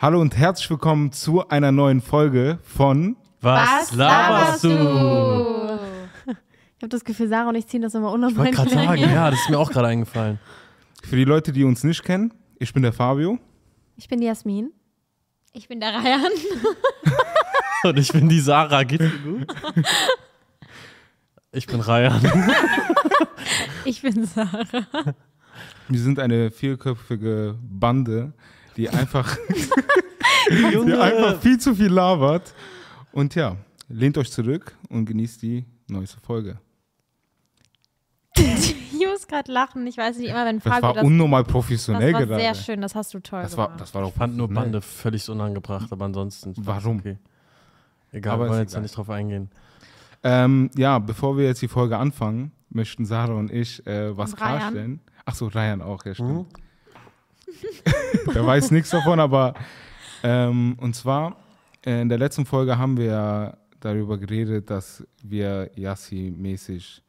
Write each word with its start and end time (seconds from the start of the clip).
Hallo 0.00 0.20
und 0.20 0.36
herzlich 0.36 0.70
willkommen 0.70 1.10
zu 1.10 1.48
einer 1.48 1.72
neuen 1.72 2.00
Folge 2.00 2.60
von 2.62 3.16
Was, 3.40 3.92
laberst 3.92 4.62
du? 4.62 4.68
Ich 6.76 6.82
habe 6.82 6.90
das 6.90 7.04
Gefühl, 7.04 7.28
Sarah 7.28 7.48
und 7.48 7.56
ich 7.56 7.66
ziehen 7.66 7.82
das 7.82 7.92
immer 7.96 8.06
Ich 8.06 8.14
unnormal 8.14 8.36
wollte 8.36 8.52
gerade 8.52 8.70
sagen, 8.70 9.00
ja, 9.02 9.28
das 9.32 9.40
ist 9.40 9.50
mir 9.50 9.58
auch 9.58 9.72
gerade 9.72 9.88
eingefallen. 9.88 10.38
Für 11.02 11.16
die 11.16 11.24
Leute, 11.24 11.50
die 11.50 11.64
uns 11.64 11.82
nicht 11.82 12.04
kennen, 12.04 12.32
ich 12.60 12.72
bin 12.72 12.84
der 12.84 12.92
Fabio. 12.92 13.40
Ich 13.96 14.06
bin 14.06 14.20
die 14.20 14.26
Jasmin. 14.28 14.70
Ich 15.52 15.66
bin 15.66 15.80
der 15.80 15.94
Ryan. 15.94 16.30
Und 17.82 17.98
ich 17.98 18.12
bin 18.12 18.28
die 18.28 18.38
Sarah. 18.38 18.84
Geht's 18.84 19.04
dir 19.04 19.18
gut? 19.18 19.46
Ich 21.50 21.66
bin 21.66 21.80
Ryan. 21.80 22.20
Ich 23.84 24.02
bin 24.02 24.24
Sarah. 24.24 25.14
Wir 25.88 26.00
sind 26.00 26.20
eine 26.20 26.52
vierköpfige 26.52 27.58
Bande, 27.60 28.34
die 28.78 28.88
einfach, 28.88 29.36
die 30.50 30.94
einfach 30.94 31.40
viel 31.40 31.58
zu 31.58 31.74
viel 31.74 31.88
labert. 31.92 32.54
Und 33.12 33.34
ja, 33.34 33.56
lehnt 33.88 34.16
euch 34.16 34.30
zurück 34.30 34.76
und 34.88 35.04
genießt 35.04 35.42
die 35.42 35.66
neueste 35.88 36.20
Folge. 36.20 36.58
Ich 39.00 39.06
muss 39.06 39.26
gerade 39.28 39.50
lachen. 39.52 39.86
Ich 39.86 39.96
weiß 39.96 40.18
nicht 40.18 40.28
immer, 40.30 40.44
wenn 40.44 40.56
Das 40.58 40.64
Fabio 40.64 40.82
war 40.82 40.94
das. 40.94 41.04
unnormal 41.04 41.42
Das 41.44 41.52
professionell 41.52 42.12
war 42.12 42.24
gerade. 42.26 42.40
sehr 42.40 42.54
schön. 42.54 42.80
Das 42.80 42.94
hast 42.94 43.14
du 43.14 43.20
toll 43.20 43.42
Das 43.42 43.56
war, 43.56 43.66
gemacht. 43.68 43.80
das 43.80 43.94
war 43.94 44.02
doch 44.02 44.10
Ich 44.10 44.14
fand 44.14 44.36
nur. 44.36 44.48
Bande 44.48 44.80
völlig 44.80 45.28
unangebracht, 45.28 45.90
aber 45.92 46.04
ansonsten. 46.04 46.52
Warum? 46.56 46.98
Okay. 46.98 47.16
Egal, 48.12 48.34
Aber 48.34 48.44
wir 48.44 48.50
wollen 48.50 48.60
jetzt 48.60 48.72
da 48.74 48.78
egal. 48.78 48.82
nicht 48.82 48.96
drauf 48.96 49.10
eingehen. 49.10 49.50
Ähm, 50.22 50.70
ja, 50.76 50.98
bevor 50.98 51.36
wir 51.36 51.44
jetzt 51.44 51.62
die 51.62 51.68
Folge 51.68 51.96
anfangen, 51.96 52.52
möchten 52.70 53.06
Sarah 53.06 53.34
und 53.34 53.50
ich 53.52 53.86
äh, 53.86 54.16
was 54.16 54.30
Und 54.32 54.36
klarstellen. 54.38 55.00
Ach 55.24 55.34
so, 55.34 55.46
Ryan 55.46 55.80
auch, 55.82 56.04
ja 56.04 56.14
stimmt. 56.14 56.30
Mhm. 56.30 56.46
Der 58.34 58.46
weiß 58.46 58.70
nichts 58.70 58.90
davon, 58.90 59.20
aber 59.20 59.54
ähm, 60.22 60.76
und 60.80 60.94
zwar 60.94 61.36
äh, 61.84 62.02
in 62.02 62.08
der 62.08 62.18
letzten 62.18 62.46
Folge 62.46 62.78
haben 62.78 62.96
wir 62.96 63.06
ja 63.06 63.56
darüber 63.80 64.18
geredet, 64.18 64.70
dass 64.70 65.06
wir 65.22 65.70
Yassi-mäßig 65.76 67.02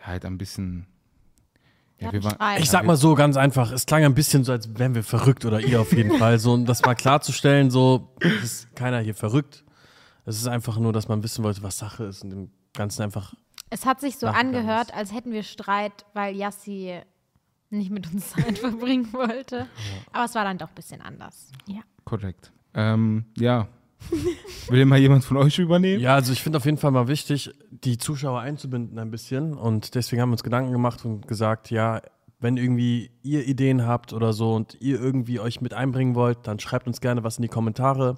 halt 0.00 0.24
ein 0.24 0.38
bisschen 0.38 0.86
ja, 2.00 2.12
wir 2.12 2.24
waren. 2.24 2.58
Ich 2.58 2.70
sag 2.70 2.84
mal 2.84 2.96
so 2.96 3.14
ganz 3.14 3.36
einfach, 3.36 3.72
es 3.72 3.84
klang 3.84 4.04
ein 4.04 4.14
bisschen 4.14 4.42
so, 4.42 4.52
als 4.52 4.78
wären 4.78 4.94
wir 4.94 5.04
verrückt 5.04 5.44
oder 5.44 5.60
ihr 5.60 5.80
auf 5.80 5.92
jeden 5.92 6.12
Fall. 6.18 6.38
So, 6.38 6.54
um 6.54 6.64
das 6.64 6.82
mal 6.82 6.94
klarzustellen, 6.94 7.70
so 7.70 8.08
es 8.20 8.42
ist 8.42 8.76
keiner 8.76 9.00
hier 9.00 9.14
verrückt. 9.14 9.64
Es 10.24 10.36
ist 10.36 10.46
einfach 10.46 10.78
nur, 10.78 10.92
dass 10.92 11.08
man 11.08 11.22
wissen 11.22 11.44
wollte, 11.44 11.62
was 11.62 11.78
Sache 11.78 12.04
ist 12.04 12.22
und 12.24 12.30
dem 12.30 12.50
Ganzen 12.72 13.02
einfach. 13.02 13.34
Es 13.68 13.84
hat 13.84 14.00
sich 14.00 14.16
so 14.18 14.26
angehört, 14.26 14.94
als 14.94 15.12
hätten 15.12 15.32
wir 15.32 15.42
Streit, 15.42 15.92
weil 16.14 16.34
Yassi 16.34 17.00
nicht 17.70 17.90
mit 17.90 18.12
uns 18.12 18.30
Zeit 18.30 18.58
verbringen 18.60 19.12
wollte. 19.12 19.66
Aber 20.12 20.24
es 20.24 20.34
war 20.34 20.44
dann 20.44 20.58
doch 20.58 20.68
ein 20.68 20.74
bisschen 20.74 21.00
anders. 21.00 21.50
Ja. 21.66 21.80
korrekt. 22.04 22.52
Ähm, 22.74 23.24
ja. 23.36 23.68
Will 24.68 24.86
mal 24.86 24.98
jemand 24.98 25.24
von 25.24 25.36
euch 25.36 25.58
übernehmen? 25.58 26.00
Ja, 26.00 26.14
also 26.14 26.32
ich 26.32 26.42
finde 26.42 26.58
auf 26.58 26.64
jeden 26.64 26.78
Fall 26.78 26.90
mal 26.90 27.08
wichtig, 27.08 27.50
die 27.70 27.98
Zuschauer 27.98 28.40
einzubinden 28.40 28.98
ein 28.98 29.10
bisschen. 29.10 29.54
Und 29.54 29.94
deswegen 29.94 30.22
haben 30.22 30.30
wir 30.30 30.34
uns 30.34 30.42
Gedanken 30.42 30.72
gemacht 30.72 31.04
und 31.04 31.28
gesagt, 31.28 31.70
ja, 31.70 32.00
wenn 32.40 32.56
irgendwie 32.56 33.10
ihr 33.22 33.46
Ideen 33.46 33.86
habt 33.86 34.12
oder 34.12 34.32
so 34.32 34.54
und 34.54 34.76
ihr 34.80 34.98
irgendwie 34.98 35.38
euch 35.40 35.60
mit 35.60 35.74
einbringen 35.74 36.14
wollt, 36.14 36.38
dann 36.44 36.58
schreibt 36.58 36.86
uns 36.86 37.00
gerne 37.00 37.22
was 37.22 37.36
in 37.36 37.42
die 37.42 37.48
Kommentare, 37.48 38.16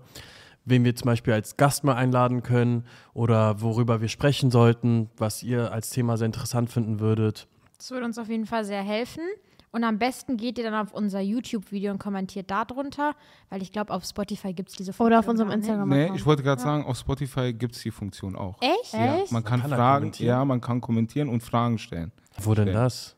wen 0.64 0.84
wir 0.84 0.95
zum 0.95 1.06
Beispiel 1.06 1.34
als 1.34 1.56
Gast 1.56 1.83
mal 1.83 1.95
einladen 1.95 2.45
können 2.45 2.84
oder 3.14 3.61
worüber 3.61 4.00
wir 4.00 4.08
sprechen 4.08 4.53
sollten, 4.53 5.11
was 5.17 5.42
ihr 5.42 5.73
als 5.73 5.91
Thema 5.91 6.17
sehr 6.17 6.27
interessant 6.27 6.70
finden 6.70 7.00
würdet. 7.00 7.48
Das 7.83 7.91
würde 7.91 8.06
uns 8.06 8.16
auf 8.16 8.28
jeden 8.28 8.47
Fall 8.47 8.64
sehr 8.64 8.80
helfen. 8.80 9.25
Und 9.72 9.83
am 9.83 9.98
besten 9.98 10.36
geht 10.36 10.56
ihr 10.56 10.62
dann 10.62 10.75
auf 10.86 10.94
unser 10.94 11.19
YouTube-Video 11.20 11.91
und 11.91 11.98
kommentiert 11.98 12.48
da 12.48 12.64
drunter, 12.64 13.16
weil 13.50 13.61
ich 13.61 13.72
glaube, 13.72 13.92
auf 13.92 14.05
Spotify 14.05 14.52
gibt 14.52 14.69
es 14.69 14.77
diese 14.77 14.92
Funktion 14.92 15.06
Oder 15.08 15.19
auf 15.19 15.27
unserem. 15.27 15.50
Instagram. 15.50 15.89
Nee, 15.89 16.12
ich 16.14 16.24
wollte 16.24 16.44
gerade 16.44 16.62
sagen, 16.62 16.84
auf 16.84 16.97
Spotify 16.97 17.52
gibt 17.52 17.74
es 17.74 17.83
die 17.83 17.91
Funktion 17.91 18.36
auch. 18.36 18.62
Echt? 18.62 18.92
Ja, 18.92 19.16
Echt? 19.16 19.33
man 19.33 19.42
kann, 19.42 19.62
kann 19.62 19.70
da 19.70 19.77
Fragen, 19.77 20.02
kommentieren? 20.02 20.28
ja, 20.28 20.44
man 20.44 20.61
kann 20.61 20.80
kommentieren 20.80 21.28
und 21.28 21.42
Fragen 21.42 21.77
stellen. 21.79 22.12
Wo 22.40 22.55
denn 22.55 22.73
das? 22.73 23.17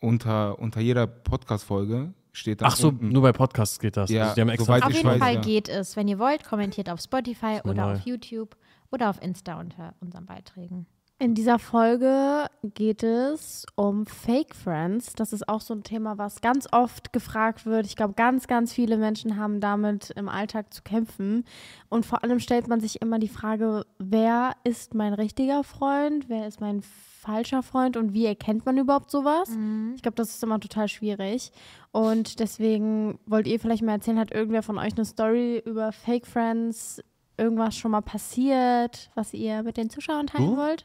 Unter, 0.00 0.58
unter 0.58 0.80
jeder 0.80 1.06
Podcast-Folge 1.06 2.14
steht 2.32 2.62
dann 2.62 2.68
Ach 2.68 2.76
so, 2.76 2.88
unten, 2.88 3.10
nur 3.10 3.20
bei 3.20 3.32
Podcasts 3.32 3.78
geht 3.78 3.98
das. 3.98 4.08
Ja, 4.08 4.22
also 4.22 4.34
die 4.36 4.40
haben 4.40 4.48
extra 4.48 4.78
Auf 4.78 4.90
jeden 4.90 5.06
weiß, 5.06 5.18
Fall 5.18 5.34
ja. 5.34 5.40
geht 5.42 5.68
es. 5.68 5.96
Wenn 5.96 6.08
ihr 6.08 6.18
wollt, 6.18 6.44
kommentiert 6.44 6.88
auf 6.88 7.00
Spotify 7.02 7.60
oder 7.64 7.88
neu. 7.88 7.92
auf 7.92 8.06
YouTube 8.06 8.56
oder 8.90 9.10
auf 9.10 9.20
Insta 9.20 9.60
unter 9.60 9.92
unseren 10.00 10.24
Beiträgen. 10.24 10.86
In 11.22 11.36
dieser 11.36 11.60
Folge 11.60 12.46
geht 12.64 13.04
es 13.04 13.64
um 13.76 14.06
Fake 14.06 14.56
Friends. 14.56 15.12
Das 15.14 15.32
ist 15.32 15.48
auch 15.48 15.60
so 15.60 15.72
ein 15.72 15.84
Thema, 15.84 16.18
was 16.18 16.40
ganz 16.40 16.66
oft 16.72 17.12
gefragt 17.12 17.64
wird. 17.64 17.86
Ich 17.86 17.94
glaube, 17.94 18.14
ganz, 18.14 18.48
ganz 18.48 18.72
viele 18.72 18.96
Menschen 18.96 19.36
haben 19.36 19.60
damit 19.60 20.10
im 20.16 20.28
Alltag 20.28 20.74
zu 20.74 20.82
kämpfen. 20.82 21.44
Und 21.88 22.04
vor 22.04 22.24
allem 22.24 22.40
stellt 22.40 22.66
man 22.66 22.80
sich 22.80 23.00
immer 23.00 23.20
die 23.20 23.28
Frage, 23.28 23.86
wer 24.00 24.54
ist 24.64 24.94
mein 24.94 25.14
richtiger 25.14 25.62
Freund? 25.62 26.28
Wer 26.28 26.48
ist 26.48 26.60
mein 26.60 26.82
falscher 26.82 27.62
Freund? 27.62 27.96
Und 27.96 28.14
wie 28.14 28.26
erkennt 28.26 28.66
man 28.66 28.76
überhaupt 28.76 29.12
sowas? 29.12 29.48
Ich 29.94 30.02
glaube, 30.02 30.16
das 30.16 30.30
ist 30.30 30.42
immer 30.42 30.58
total 30.58 30.88
schwierig. 30.88 31.52
Und 31.92 32.40
deswegen 32.40 33.20
wollt 33.26 33.46
ihr 33.46 33.60
vielleicht 33.60 33.84
mal 33.84 33.92
erzählen, 33.92 34.18
hat 34.18 34.32
irgendwer 34.32 34.64
von 34.64 34.76
euch 34.76 34.94
eine 34.94 35.04
Story 35.04 35.62
über 35.64 35.92
Fake 35.92 36.26
Friends? 36.26 37.00
Irgendwas 37.36 37.76
schon 37.76 37.92
mal 37.92 38.00
passiert, 38.02 39.12
was 39.14 39.32
ihr 39.32 39.62
mit 39.62 39.76
den 39.76 39.88
Zuschauern 39.88 40.26
teilen 40.26 40.50
Du? 40.50 40.56
wollt? 40.56 40.84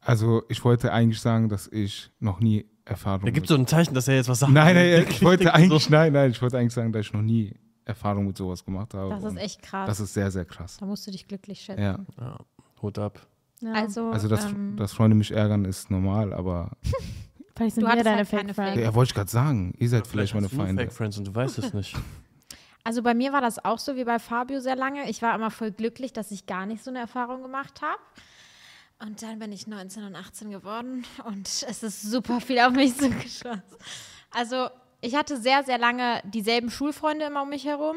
Also 0.00 0.42
ich 0.48 0.64
wollte 0.64 0.92
eigentlich 0.92 1.20
sagen, 1.20 1.48
dass 1.48 1.68
ich 1.68 2.10
noch 2.20 2.40
nie 2.40 2.66
Erfahrung 2.84 3.24
Da 3.26 3.30
gibt 3.30 3.42
mit- 3.44 3.48
so 3.48 3.54
ein 3.54 3.66
Zeichen, 3.66 3.94
dass 3.94 4.08
er 4.08 4.16
jetzt 4.16 4.28
was 4.28 4.40
sagt. 4.40 4.52
Nein, 4.52 4.74
nein, 4.74 5.06
ich 5.08 5.22
wollte 5.24 5.52
eigentlich, 5.54 5.84
so, 5.84 5.90
nein, 5.90 6.12
nein, 6.12 6.30
ich 6.30 6.40
wollte 6.42 6.58
eigentlich 6.58 6.72
sagen, 6.72 6.92
dass 6.92 7.06
ich 7.06 7.12
noch 7.12 7.22
nie 7.22 7.54
Erfahrung 7.84 8.26
mit 8.26 8.36
sowas 8.36 8.64
gemacht 8.64 8.94
habe. 8.94 9.10
Das 9.10 9.24
ist 9.24 9.36
echt 9.36 9.62
krass. 9.62 9.86
Das 9.86 10.00
ist 10.00 10.14
sehr, 10.14 10.30
sehr 10.30 10.44
krass. 10.44 10.76
da 10.78 10.86
musst 10.86 11.06
du 11.06 11.10
dich 11.10 11.26
glücklich 11.28 11.60
schätzen. 11.60 11.82
Ja. 11.82 11.98
Ja, 12.18 12.38
Hut 12.82 12.98
ab. 12.98 13.20
Ja. 13.60 13.72
Also, 13.72 14.10
Also, 14.10 14.28
dass, 14.28 14.46
ähm, 14.46 14.76
dass 14.76 14.92
Freunde 14.92 15.14
mich 15.16 15.32
ärgern, 15.32 15.64
ist 15.66 15.90
normal, 15.90 16.32
aber 16.32 16.70
vielleicht 17.56 17.74
sind 17.74 17.84
du 17.84 17.90
wir 17.94 18.02
deine 18.02 18.16
halt 18.18 18.28
Fake 18.28 18.54
Friends. 18.54 18.80
Ja, 18.80 18.94
wollte 18.94 19.10
ich 19.10 19.14
gerade 19.14 19.30
sagen, 19.30 19.74
ihr 19.78 19.88
seid 19.88 20.06
vielleicht 20.06 20.32
meine 20.34 20.46
hast 20.46 20.52
du 20.52 20.56
nur 20.56 20.66
Feinde. 20.66 20.82
Fake 20.84 20.92
Friends 20.92 21.18
und 21.18 21.26
du 21.26 21.34
weißt 21.34 21.58
es 21.58 21.74
nicht. 21.74 21.94
also 22.84 23.02
bei 23.02 23.12
mir 23.12 23.32
war 23.34 23.42
das 23.42 23.62
auch 23.64 23.78
so 23.78 23.96
wie 23.96 24.04
bei 24.04 24.18
Fabio 24.18 24.60
sehr 24.60 24.76
lange. 24.76 25.10
Ich 25.10 25.20
war 25.20 25.34
immer 25.34 25.50
voll 25.50 25.70
glücklich, 25.72 26.12
dass 26.14 26.30
ich 26.30 26.46
gar 26.46 26.64
nicht 26.64 26.82
so 26.82 26.90
eine 26.90 27.00
Erfahrung 27.00 27.42
gemacht 27.42 27.82
habe. 27.82 28.00
Und 29.02 29.22
dann 29.22 29.38
bin 29.38 29.50
ich 29.50 29.66
19 29.66 30.04
und 30.04 30.14
18 30.14 30.50
geworden 30.50 31.06
und 31.24 31.46
es 31.46 31.82
ist 31.82 32.02
super 32.02 32.40
viel 32.40 32.58
auf 32.58 32.72
mich 32.72 32.94
zugeschossen. 32.98 33.62
Also 34.30 34.68
ich 35.00 35.14
hatte 35.14 35.38
sehr, 35.38 35.64
sehr 35.64 35.78
lange 35.78 36.20
dieselben 36.24 36.70
Schulfreunde 36.70 37.24
immer 37.24 37.42
um 37.42 37.48
mich 37.48 37.64
herum. 37.64 37.96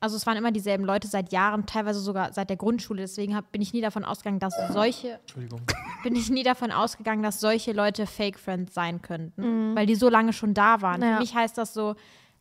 Also 0.00 0.16
es 0.16 0.26
waren 0.26 0.36
immer 0.36 0.52
dieselben 0.52 0.84
Leute 0.84 1.08
seit 1.08 1.32
Jahren, 1.32 1.66
teilweise 1.66 2.00
sogar 2.00 2.32
seit 2.32 2.48
der 2.48 2.56
Grundschule. 2.56 3.02
Deswegen 3.02 3.36
hab, 3.36 3.50
bin 3.52 3.60
ich 3.60 3.74
nie 3.74 3.80
davon 3.80 4.04
ausgegangen, 4.04 4.38
dass 4.38 4.54
solche 4.72 5.14
Entschuldigung. 5.20 5.60
bin 6.02 6.14
ich 6.14 6.30
nie 6.30 6.44
davon 6.44 6.70
ausgegangen, 6.70 7.22
dass 7.22 7.40
solche 7.40 7.72
Leute 7.72 8.06
Fake 8.06 8.38
Friends 8.38 8.74
sein 8.74 9.02
könnten, 9.02 9.74
weil 9.74 9.86
die 9.86 9.96
so 9.96 10.08
lange 10.08 10.32
schon 10.32 10.54
da 10.54 10.80
waren. 10.80 11.02
Ja. 11.02 11.14
Für 11.14 11.20
mich 11.20 11.34
heißt 11.34 11.58
das 11.58 11.74
so, 11.74 11.96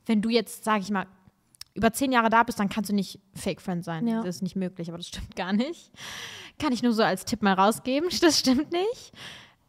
wenn 0.05 0.21
du 0.21 0.29
jetzt, 0.29 0.63
sag 0.63 0.81
ich 0.81 0.91
mal, 0.91 1.07
über 1.77 1.93
zehn 1.93 2.11
Jahre 2.11 2.29
da 2.29 2.43
bist, 2.43 2.59
dann 2.59 2.69
kannst 2.69 2.89
du 2.89 2.95
nicht 2.95 3.19
Fake 3.35 3.61
Friend 3.61 3.85
sein. 3.85 4.07
Ja. 4.07 4.23
Das 4.23 4.37
ist 4.37 4.41
nicht 4.41 4.55
möglich, 4.55 4.89
aber 4.89 4.97
das 4.97 5.07
stimmt 5.07 5.35
gar 5.35 5.53
nicht. 5.53 5.91
Kann 6.57 6.73
ich 6.73 6.81
nur 6.81 6.91
so 6.91 7.03
als 7.03 7.23
Tipp 7.23 7.41
mal 7.41 7.53
rausgeben. 7.53 8.09
Das 8.21 8.39
stimmt 8.39 8.71
nicht. 8.71 9.13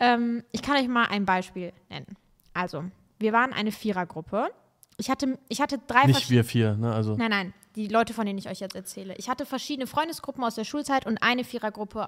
Ähm, 0.01 0.43
ich 0.51 0.63
kann 0.63 0.77
euch 0.77 0.89
mal 0.89 1.07
ein 1.07 1.27
Beispiel 1.27 1.73
nennen. 1.91 2.17
Also, 2.55 2.85
wir 3.19 3.33
waren 3.33 3.53
eine 3.53 3.73
Vierergruppe. 3.73 4.49
Ich 4.97 5.11
hatte, 5.11 5.39
ich 5.49 5.61
hatte 5.61 5.79
drei 5.87 6.07
Nicht 6.07 6.31
wir 6.31 6.45
vier, 6.45 6.75
ne? 6.77 6.93
Also. 6.93 7.15
Nein, 7.15 7.31
nein, 7.31 7.55
die 7.77 7.89
Leute, 7.89 8.15
von 8.15 8.27
denen 8.27 8.39
ich 8.39 8.49
euch 8.49 8.61
jetzt 8.61 8.75
erzähle. 8.75 9.15
Ich 9.17 9.29
hatte 9.29 9.45
verschiedene 9.45 9.87
Freundesgruppen 9.87 10.43
aus 10.43 10.55
der 10.55 10.65
Schulzeit 10.65 11.07
und 11.07 11.23
eine 11.23 11.45
Vierergruppe, 11.45 12.07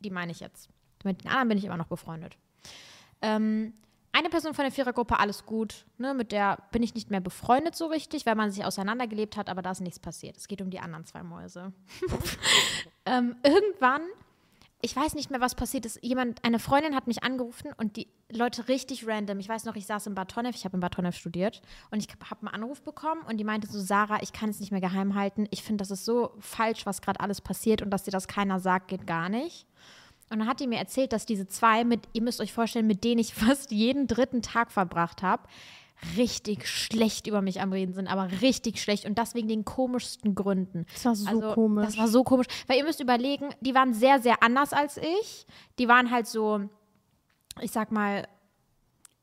die 0.00 0.10
meine 0.10 0.32
ich 0.32 0.40
jetzt. 0.40 0.70
Mit 1.04 1.22
den 1.22 1.28
anderen 1.30 1.48
bin 1.48 1.58
ich 1.58 1.64
immer 1.64 1.76
noch 1.76 1.86
befreundet. 1.86 2.36
Ähm, 3.20 3.74
eine 4.12 4.28
Person 4.28 4.54
von 4.54 4.64
der 4.64 4.72
Vierergruppe, 4.72 5.18
alles 5.18 5.46
gut. 5.46 5.86
Ne, 5.98 6.14
mit 6.14 6.32
der 6.32 6.58
bin 6.70 6.82
ich 6.82 6.94
nicht 6.94 7.10
mehr 7.10 7.20
befreundet 7.20 7.74
so 7.74 7.86
richtig, 7.86 8.26
weil 8.26 8.34
man 8.34 8.50
sich 8.50 8.64
auseinandergelebt 8.64 9.36
hat, 9.36 9.48
aber 9.48 9.62
da 9.62 9.70
ist 9.70 9.80
nichts 9.80 9.98
passiert. 9.98 10.36
Es 10.36 10.48
geht 10.48 10.60
um 10.60 10.70
die 10.70 10.80
anderen 10.80 11.06
zwei 11.06 11.22
Mäuse. 11.22 11.72
ähm, 13.06 13.36
irgendwann, 13.42 14.02
ich 14.82 14.94
weiß 14.94 15.14
nicht 15.14 15.30
mehr, 15.30 15.40
was 15.40 15.54
passiert 15.54 15.86
ist. 15.86 15.98
Jemand, 16.02 16.44
eine 16.44 16.58
Freundin 16.58 16.94
hat 16.94 17.06
mich 17.06 17.22
angerufen 17.22 17.70
und 17.78 17.96
die 17.96 18.08
Leute 18.30 18.68
richtig 18.68 19.06
random. 19.06 19.38
Ich 19.38 19.48
weiß 19.48 19.64
noch, 19.64 19.76
ich 19.76 19.86
saß 19.86 20.08
in 20.08 20.14
Bad 20.14 20.34
ich 20.50 20.64
habe 20.64 20.76
in 20.76 20.80
Bad 20.80 21.14
studiert 21.14 21.62
und 21.90 22.00
ich 22.00 22.08
habe 22.28 22.46
einen 22.46 22.62
Anruf 22.62 22.82
bekommen 22.82 23.22
und 23.22 23.38
die 23.38 23.44
meinte 23.44 23.66
so, 23.68 23.80
Sarah, 23.80 24.22
ich 24.22 24.32
kann 24.32 24.50
es 24.50 24.60
nicht 24.60 24.72
mehr 24.72 24.80
geheim 24.80 25.14
halten. 25.14 25.46
Ich 25.50 25.62
finde, 25.62 25.82
das 25.82 25.90
ist 25.90 26.04
so 26.04 26.34
falsch, 26.40 26.84
was 26.84 27.00
gerade 27.00 27.20
alles 27.20 27.40
passiert 27.40 27.80
und 27.80 27.90
dass 27.90 28.02
dir 28.02 28.10
das 28.10 28.28
keiner 28.28 28.60
sagt, 28.60 28.88
geht 28.88 29.06
gar 29.06 29.28
nicht. 29.28 29.66
Und 30.30 30.38
dann 30.38 30.48
hat 30.48 30.60
die 30.60 30.66
mir 30.66 30.78
erzählt, 30.78 31.12
dass 31.12 31.26
diese 31.26 31.46
zwei, 31.46 31.84
mit, 31.84 32.00
ihr 32.12 32.22
müsst 32.22 32.40
euch 32.40 32.52
vorstellen, 32.52 32.86
mit 32.86 33.04
denen 33.04 33.18
ich 33.20 33.34
fast 33.34 33.70
jeden 33.70 34.06
dritten 34.06 34.42
Tag 34.42 34.72
verbracht 34.72 35.22
habe, 35.22 35.42
richtig 36.16 36.66
schlecht 36.66 37.26
über 37.26 37.42
mich 37.42 37.60
am 37.60 37.72
Reden 37.72 37.94
sind, 37.94 38.08
aber 38.08 38.28
richtig 38.40 38.82
schlecht 38.82 39.04
und 39.04 39.18
das 39.18 39.34
wegen 39.34 39.48
den 39.48 39.64
komischsten 39.64 40.34
Gründen. 40.34 40.86
Das 40.92 41.04
war 41.04 41.14
so 41.14 41.28
Also, 41.28 41.52
komisch. 41.54 41.86
Das 41.86 41.98
war 41.98 42.08
so 42.08 42.24
komisch. 42.24 42.46
Weil 42.66 42.78
ihr 42.78 42.84
müsst 42.84 43.00
überlegen, 43.00 43.50
die 43.60 43.74
waren 43.74 43.94
sehr, 43.94 44.20
sehr 44.20 44.42
anders 44.42 44.72
als 44.72 44.96
ich. 44.96 45.46
Die 45.78 45.86
waren 45.88 46.10
halt 46.10 46.26
so, 46.26 46.68
ich 47.60 47.70
sag 47.70 47.92
mal, 47.92 48.26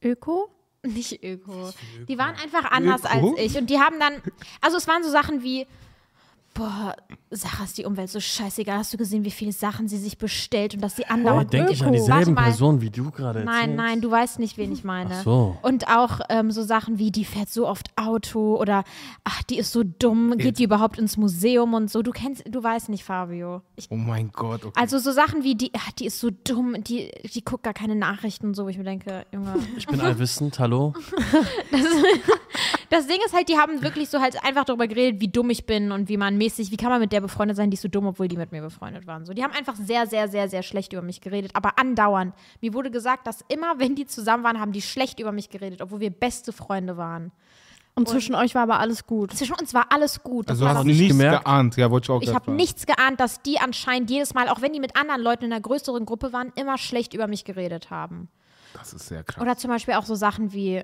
Öko? 0.02 0.50
Nicht 0.84 1.22
Öko. 1.24 1.72
Die 2.08 2.18
waren 2.18 2.36
einfach 2.42 2.72
anders 2.72 3.02
Öko? 3.04 3.32
als 3.32 3.40
ich. 3.40 3.58
Und 3.58 3.70
die 3.70 3.80
haben 3.80 4.00
dann, 4.00 4.22
also 4.62 4.78
es 4.78 4.88
waren 4.88 5.04
so 5.04 5.10
Sachen 5.10 5.44
wie, 5.44 5.68
boah, 6.60 6.94
Sarah 7.32 7.64
ist 7.64 7.78
die 7.78 7.86
Umwelt 7.86 8.10
so 8.10 8.20
scheißegal. 8.20 8.80
Hast 8.80 8.94
du 8.94 8.98
gesehen, 8.98 9.24
wie 9.24 9.32
viele 9.32 9.54
Sachen 9.54 9.88
sie 9.88 9.98
sich 9.98 10.18
bestellt 10.18 10.74
und 10.74 10.82
dass 10.82 10.98
sie 10.98 11.04
Da 11.04 11.14
andauernd 11.14 11.54
denke 11.54 11.72
ich 11.72 11.84
an 11.84 11.94
dieselben. 11.94 12.36
Personen, 12.36 12.82
wie 12.82 12.90
du 12.90 13.12
gerade 13.12 13.44
Nein, 13.46 13.76
nein, 13.76 14.02
du 14.02 14.12
weißt 14.12 14.40
nicht, 14.40 14.58
wen 14.58 14.72
ich 14.74 14.84
meine. 14.84 15.12
Ach 15.14 15.24
so. 15.24 15.58
Und 15.62 15.88
auch 15.88 16.20
ähm, 16.30 16.52
so 16.52 16.62
Sachen 16.62 17.00
wie, 17.00 17.12
die 17.12 17.24
fährt 17.24 17.50
so 17.50 17.68
oft 17.68 17.90
Auto 17.96 18.58
oder 18.58 18.84
ach, 19.24 19.42
die 19.44 19.58
ist 19.58 19.72
so 19.72 19.84
dumm, 19.84 20.38
geht 20.38 20.60
die 20.60 20.64
überhaupt 20.66 21.00
ins 21.00 21.18
Museum 21.18 21.74
und 21.74 21.90
so. 21.90 22.02
Du 22.02 22.12
kennst, 22.12 22.44
du 22.48 22.62
weißt 22.62 22.90
nicht, 22.90 23.04
Fabio. 23.04 23.62
Ich, 23.76 23.88
Oh 23.90 23.96
mein 23.96 24.32
Gott. 24.32 24.66
Okay. 24.66 24.80
also 24.80 25.00
so 25.00 25.12
Sachen 25.12 25.44
wie, 25.44 25.56
die, 25.56 25.72
ach, 25.76 25.92
die 25.94 26.08
ist 26.08 26.20
so 26.20 26.30
dumm, 26.30 26.84
die, 26.84 27.10
die 27.34 27.44
guckt 27.44 27.64
gar 27.64 27.74
keine 27.74 27.96
Nachrichten 27.96 28.48
und 28.48 28.54
so, 28.56 28.66
wo 28.66 28.70
ich 28.70 28.78
mir 28.78 28.84
denke, 28.84 29.26
Junge. 29.32 29.56
Ich 29.78 29.88
bin 29.88 30.02
allwissend, 30.02 30.60
hallo. 30.60 30.94
Das 31.72 31.82
Ding 33.08 33.20
ist 33.26 33.34
halt, 33.34 33.50
die 33.50 33.58
haben 33.58 33.82
wirklich 33.82 34.10
so 34.10 34.20
halt 34.20 34.44
einfach 34.44 34.66
darüber 34.66 34.88
geredet, 34.88 35.22
wie 35.22 35.28
dumm 35.28 35.50
ich 35.50 35.66
bin 35.66 35.92
und 35.92 36.10
wie 36.10 36.18
man 36.18 36.38
mäßig, 36.38 36.72
wie 36.72 36.78
kann 36.78 36.90
man 36.90 37.00
mit 37.00 37.12
der 37.12 37.22
befreundet 37.22 37.58
sein, 37.58 37.70
die 37.70 37.76
ist 37.76 37.82
so 37.82 37.88
dumm, 37.88 38.08
obwohl 38.08 38.28
die 38.28 38.38
mit 38.38 38.52
mir 38.52 38.62
befreundet 38.62 39.06
waren. 39.06 39.26
So, 39.26 39.34
die 39.34 39.44
haben 39.44 39.54
einfach 39.54 39.76
sehr, 39.76 40.08
sehr, 40.08 40.28
sehr, 40.28 40.50
sehr 40.50 40.64
schlecht 40.64 40.94
über 40.94 41.02
mich 41.02 41.22
geredet, 41.22 41.52
aber 41.54 41.78
andauernd. 41.78 42.34
Mir 42.62 42.74
wurde 42.74 42.90
gesagt, 42.90 43.28
dass 43.28 43.44
immer, 43.48 43.80
wenn 43.80 43.96
die 43.96 44.06
zusammen 44.06 44.44
waren, 44.44 44.60
haben 44.60 44.72
die 44.72 44.82
schlecht 44.82 45.20
über 45.20 45.32
mich 45.32 45.50
geredet, 45.50 45.82
obwohl 45.82 46.00
wir 46.00 46.10
beste 46.10 46.52
Freunde 46.52 46.98
waren. 46.98 47.32
Und 47.96 48.08
zwischen 48.08 48.34
euch 48.34 48.56
war 48.56 48.64
aber 48.64 48.80
alles 48.80 49.06
gut. 49.06 49.34
Zwischen 49.34 49.56
uns 49.56 49.74
war 49.74 49.88
alles 49.90 50.24
gut. 50.24 50.48
Das 50.48 50.56
also 50.56 50.66
war 50.66 50.70
hast 50.70 50.78
das 50.78 50.84
du 50.86 50.90
nichts 50.90 51.18
gemerkt? 51.18 51.44
geahnt. 51.44 51.76
Ja, 51.76 51.92
wollte 51.92 52.06
ich 52.06 52.10
auch 52.10 52.22
ich 52.22 52.34
habe 52.34 52.52
nichts 52.52 52.86
geahnt, 52.86 53.20
dass 53.20 53.42
die 53.42 53.60
anscheinend 53.60 54.10
jedes 54.10 54.34
Mal, 54.34 54.48
auch 54.48 54.62
wenn 54.62 54.72
die 54.72 54.80
mit 54.80 54.96
anderen 54.96 55.22
Leuten 55.22 55.46
in 55.46 55.52
einer 55.52 55.62
größeren 55.62 56.06
Gruppe 56.06 56.32
waren, 56.32 56.54
immer 56.56 56.78
schlecht 56.78 57.14
über 57.14 57.28
mich 57.28 57.44
geredet 57.44 57.90
haben. 57.90 58.30
Das 58.74 58.94
ist 58.94 59.08
sehr 59.08 59.24
krass. 59.24 59.42
Oder 59.42 59.58
zum 59.58 59.70
Beispiel 59.70 59.96
auch 59.96 60.06
so 60.06 60.16
Sachen 60.16 60.54
wie, 60.54 60.84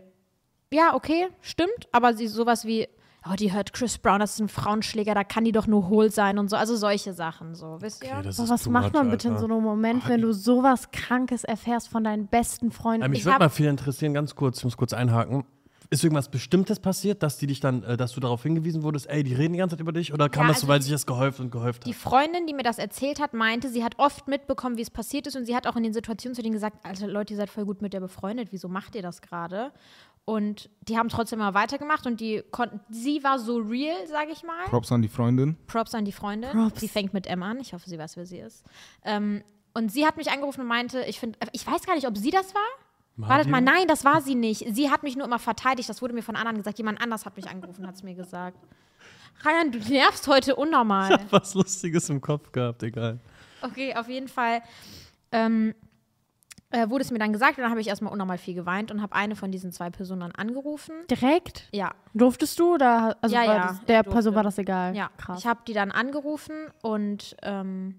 ja, 0.74 0.94
okay, 0.94 1.28
stimmt, 1.42 1.88
aber 1.92 2.14
sie 2.16 2.28
sowas 2.28 2.66
wie, 2.66 2.88
oh, 3.30 3.34
die 3.36 3.54
hört 3.54 3.74
Chris 3.74 3.98
Brown, 3.98 4.20
das 4.20 4.34
ist 4.34 4.40
ein 4.40 4.50
Frauenschläger, 4.50 5.14
da 5.14 5.24
kann 5.24 5.46
die 5.46 5.52
doch 5.52 5.68
nur 5.68 5.88
hohl 5.88 6.12
sein 6.12 6.38
und 6.38 6.50
so. 6.50 6.56
Also 6.56 6.76
solche 6.76 7.14
Sachen 7.14 7.56
so, 7.56 7.78
wisst 7.82 8.04
ihr? 8.04 8.18
Okay, 8.20 8.30
ist 8.30 8.40
was 8.50 8.68
macht 8.68 8.94
much, 8.94 8.94
man 8.94 9.12
bitte 9.12 9.28
in 9.30 9.34
Alter. 9.36 9.48
so 9.48 9.54
einem 9.54 9.64
Moment, 9.64 10.08
wenn 10.08 10.22
du 10.22 10.34
sowas 10.34 10.92
Krankes 10.92 11.44
erfährst 11.44 11.90
von 11.90 12.04
deinen 12.04 12.28
besten 12.28 12.72
Freunden? 12.72 13.06
Ähm, 13.06 13.12
mich 13.12 13.22
Ich 13.22 13.26
würde 13.26 13.40
mal 13.40 13.50
viel 13.50 13.68
interessieren, 13.68 14.14
ganz 14.14 14.36
kurz, 14.36 14.60
ich 14.60 14.64
muss 14.64 14.78
kurz 14.78 14.94
einhaken. 14.94 15.46
Ist 15.92 16.04
irgendwas 16.04 16.30
Bestimmtes 16.30 16.80
passiert, 16.80 17.22
dass 17.22 17.38
die 17.38 17.46
dich 17.46 17.60
dann, 17.60 17.84
äh, 17.84 17.96
dass 17.96 18.14
du 18.14 18.20
darauf 18.20 18.42
hingewiesen 18.42 18.82
wurdest, 18.82 19.08
ey, 19.08 19.24
die 19.24 19.36
reden 19.36 19.54
die 19.54 19.60
ganze 19.60 19.76
Zeit 19.76 19.82
über 19.82 19.92
dich? 19.92 20.14
Oder 20.14 20.30
kam 20.30 20.44
Ja, 20.44 20.48
das 20.48 20.62
so, 20.62 20.66
also 20.66 20.74
weil 20.74 20.82
sich 20.82 20.92
das 20.92 21.06
gehäuft 21.06 21.40
und 21.40 21.52
gehäuft 21.52 21.86
Die 21.86 21.94
hat? 21.94 22.00
Freundin, 22.02 22.48
die 22.48 22.56
mir 22.56 22.64
das 22.64 22.80
erzählt 22.80 23.20
hat, 23.20 23.36
meinte, 23.36 23.70
sie 23.70 23.84
hat 23.84 24.00
oft 24.00 24.28
mitbekommen, 24.28 24.78
wie 24.78 24.82
es 24.82 24.90
passiert 24.90 25.28
ist 25.28 25.36
und 25.36 25.46
sie 25.46 25.56
hat 25.56 25.68
auch 25.68 25.76
in 25.76 25.84
den 25.84 25.94
Situationen 25.94 26.34
zu 26.36 26.42
denen 26.42 26.54
gesagt, 26.54 26.78
also 26.84 27.06
Leute, 27.06 27.34
ihr 27.36 27.38
seid 27.38 27.52
voll 27.52 27.66
gut 27.66 27.84
mit 27.84 27.94
der 27.94 28.00
befreundet, 28.00 28.48
wieso 28.52 28.68
macht 28.68 28.96
ihr 28.96 29.04
das 29.04 29.22
gerade? 29.22 29.72
Und 30.26 30.72
die 30.82 30.98
haben 30.98 31.10
trotzdem 31.10 31.40
immer 31.40 31.54
weitergemacht 31.54 32.08
und 32.08 32.20
die 32.20 32.44
konnten, 32.50 32.80
sie 32.90 33.24
war 33.24 33.38
so 33.38 33.58
real, 33.58 34.08
sage 34.08 34.32
ich 34.32 34.42
mal. 34.42 34.66
Props 34.66 34.92
an 34.92 35.04
die 35.04 35.08
Freundin. 35.08 35.56
Props 35.68 35.94
an 35.94 36.04
die 36.04 36.12
Freundin. 36.12 36.50
Props. 36.52 36.80
Sie 36.80 36.88
fängt 36.88 37.14
mit 37.14 37.28
M 37.28 37.44
an. 37.44 37.60
Ich 37.60 37.74
hoffe, 37.74 37.88
sie 37.88 38.00
weiß, 38.00 38.18
wer 38.18 38.26
sie 38.26 38.40
ist. 38.40 38.64
Ähm, 39.04 39.44
und 39.76 39.92
sie 39.92 40.08
hat 40.08 40.18
mich 40.18 40.32
angerufen 40.32 40.62
und 40.62 40.68
meinte, 40.68 41.04
ich 41.04 41.20
finde, 41.20 41.38
ich 41.52 41.68
weiß 41.68 41.86
gar 41.86 41.94
nicht, 41.94 42.08
ob 42.08 42.18
sie 42.18 42.32
das 42.32 42.56
war. 42.56 42.62
Wartet 43.18 43.50
mal, 43.50 43.62
nein, 43.62 43.88
das 43.88 44.04
war 44.04 44.22
sie 44.22 44.36
nicht. 44.36 44.66
Sie 44.76 44.90
hat 44.90 45.04
mich 45.04 45.16
nur 45.16 45.26
immer 45.26 45.40
verteidigt. 45.40 45.88
Das 45.88 46.02
wurde 46.02 46.14
mir 46.14 46.24
von 46.24 46.36
anderen 46.36 46.58
gesagt. 46.58 46.78
Jemand 46.80 47.02
anders 47.02 47.26
hat 47.26 47.38
mich 47.38 47.48
angerufen, 47.48 47.88
hat 47.88 47.96
es 47.96 48.04
mir 48.04 48.16
gesagt. 48.16 48.58
Ryan, 49.46 49.72
du 49.72 49.80
nervst 49.80 50.28
heute 50.28 50.56
unnormal. 50.56 51.20
Was 51.30 51.54
Lustiges 51.54 52.10
im 52.10 52.20
Kopf 52.20 52.52
gehabt, 52.52 52.84
egal. 52.84 53.20
Okay, 53.62 53.96
auf 53.96 54.10
jeden 54.10 54.28
Fall 54.28 54.62
ähm, 55.32 55.76
äh, 56.76 56.90
wurde 56.90 57.04
es 57.04 57.12
mir 57.12 57.20
dann 57.20 57.32
gesagt 57.32 57.58
und 57.58 57.62
dann 57.64 57.72
habe 57.72 57.80
ich 57.80 57.88
erstmal 57.88 58.12
unnormal 58.12 58.38
viel 58.38 58.54
geweint 58.54 58.92
und 58.92 59.02
habe 59.02 59.16
eine 59.16 59.36
von 59.36 59.52
diesen 59.52 59.72
zwei 59.72 59.90
Personen 59.90 60.22
dann 60.22 60.32
angerufen. 60.34 60.94
Direkt? 61.10 61.70
Ja, 61.72 61.94
Durftest 62.14 62.60
du 62.60 62.76
oder 62.76 63.18
also 63.22 63.36
Ja, 63.36 63.44
ja, 63.44 63.68
das, 63.68 63.86
der. 63.86 64.04
Person 64.04 64.36
war 64.36 64.44
das 64.44 64.58
egal? 64.58 64.96
Ja, 64.96 65.10
krass. 65.18 65.40
ich 65.40 65.48
habe 65.48 65.62
die 65.68 65.74
dann 65.74 65.92
angerufen 65.92 66.54
und 66.82 67.36
ähm, 67.42 67.96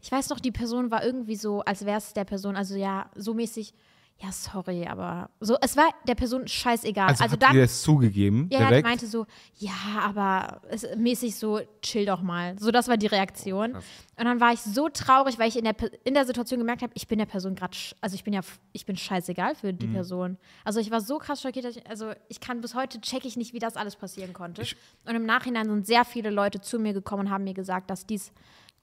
ich 0.00 0.10
weiß 0.10 0.30
noch, 0.30 0.40
die 0.40 0.52
Person 0.52 0.90
war 0.90 1.04
irgendwie 1.04 1.36
so, 1.36 1.60
als 1.60 1.84
wäre 1.84 1.98
es 1.98 2.14
der 2.14 2.24
Person, 2.24 2.56
also 2.56 2.74
ja, 2.76 3.10
so 3.14 3.34
mäßig, 3.34 3.74
ja, 4.22 4.30
sorry, 4.32 4.86
aber 4.86 5.30
so, 5.40 5.56
es 5.62 5.76
war 5.78 5.88
der 6.06 6.14
Person 6.14 6.46
scheißegal. 6.46 7.08
Also, 7.08 7.22
Also, 7.24 7.32
hat 7.34 7.42
dann, 7.42 7.52
dir 7.54 7.62
das 7.62 7.80
zugegeben, 7.80 8.48
ja, 8.52 8.58
ja, 8.58 8.64
die 8.66 8.68
direkt? 8.68 8.86
meinte 8.86 9.06
so, 9.06 9.26
ja, 9.58 9.72
aber 10.02 10.60
es, 10.68 10.86
mäßig 10.96 11.36
so, 11.36 11.60
chill 11.80 12.04
doch 12.04 12.20
mal. 12.20 12.54
So, 12.58 12.70
das 12.70 12.88
war 12.88 12.98
die 12.98 13.06
Reaktion. 13.06 13.72
Krass. 13.72 13.84
Und 14.18 14.24
dann 14.26 14.38
war 14.38 14.52
ich 14.52 14.60
so 14.60 14.90
traurig, 14.90 15.38
weil 15.38 15.48
ich 15.48 15.56
in 15.56 15.64
der, 15.64 15.74
in 16.04 16.12
der 16.12 16.26
Situation 16.26 16.58
gemerkt 16.60 16.82
habe, 16.82 16.92
ich 16.94 17.08
bin 17.08 17.18
der 17.18 17.24
Person 17.24 17.54
gerade, 17.54 17.74
also 18.02 18.14
ich 18.14 18.22
bin 18.22 18.34
ja, 18.34 18.40
ich 18.72 18.84
bin 18.84 18.96
scheißegal 18.96 19.54
für 19.54 19.72
Mhm. 19.72 19.78
die 19.78 19.86
Person. 19.86 20.36
Also 20.64 20.80
ich 20.80 20.90
war 20.90 21.00
so 21.00 21.16
krass 21.18 21.40
schockiert, 21.40 21.64
dass 21.64 21.76
ich, 21.76 21.88
also 21.88 22.12
ich 22.28 22.40
kann 22.40 22.60
bis 22.60 22.74
heute 22.74 23.00
check 23.00 23.24
ich 23.24 23.38
nicht, 23.38 23.54
wie 23.54 23.58
das 23.58 23.76
alles 23.76 23.96
passieren 23.96 24.34
konnte. 24.34 24.60
Ich- 24.60 24.76
und 25.06 25.14
im 25.16 25.24
Nachhinein 25.24 25.66
sind 25.66 25.86
sehr 25.86 26.04
viele 26.04 26.28
Leute 26.28 26.60
zu 26.60 26.78
mir 26.78 26.92
gekommen 26.92 27.28
und 27.28 27.30
haben 27.32 27.44
mir 27.44 27.54
gesagt, 27.54 27.88
dass 27.88 28.04
dies 28.04 28.32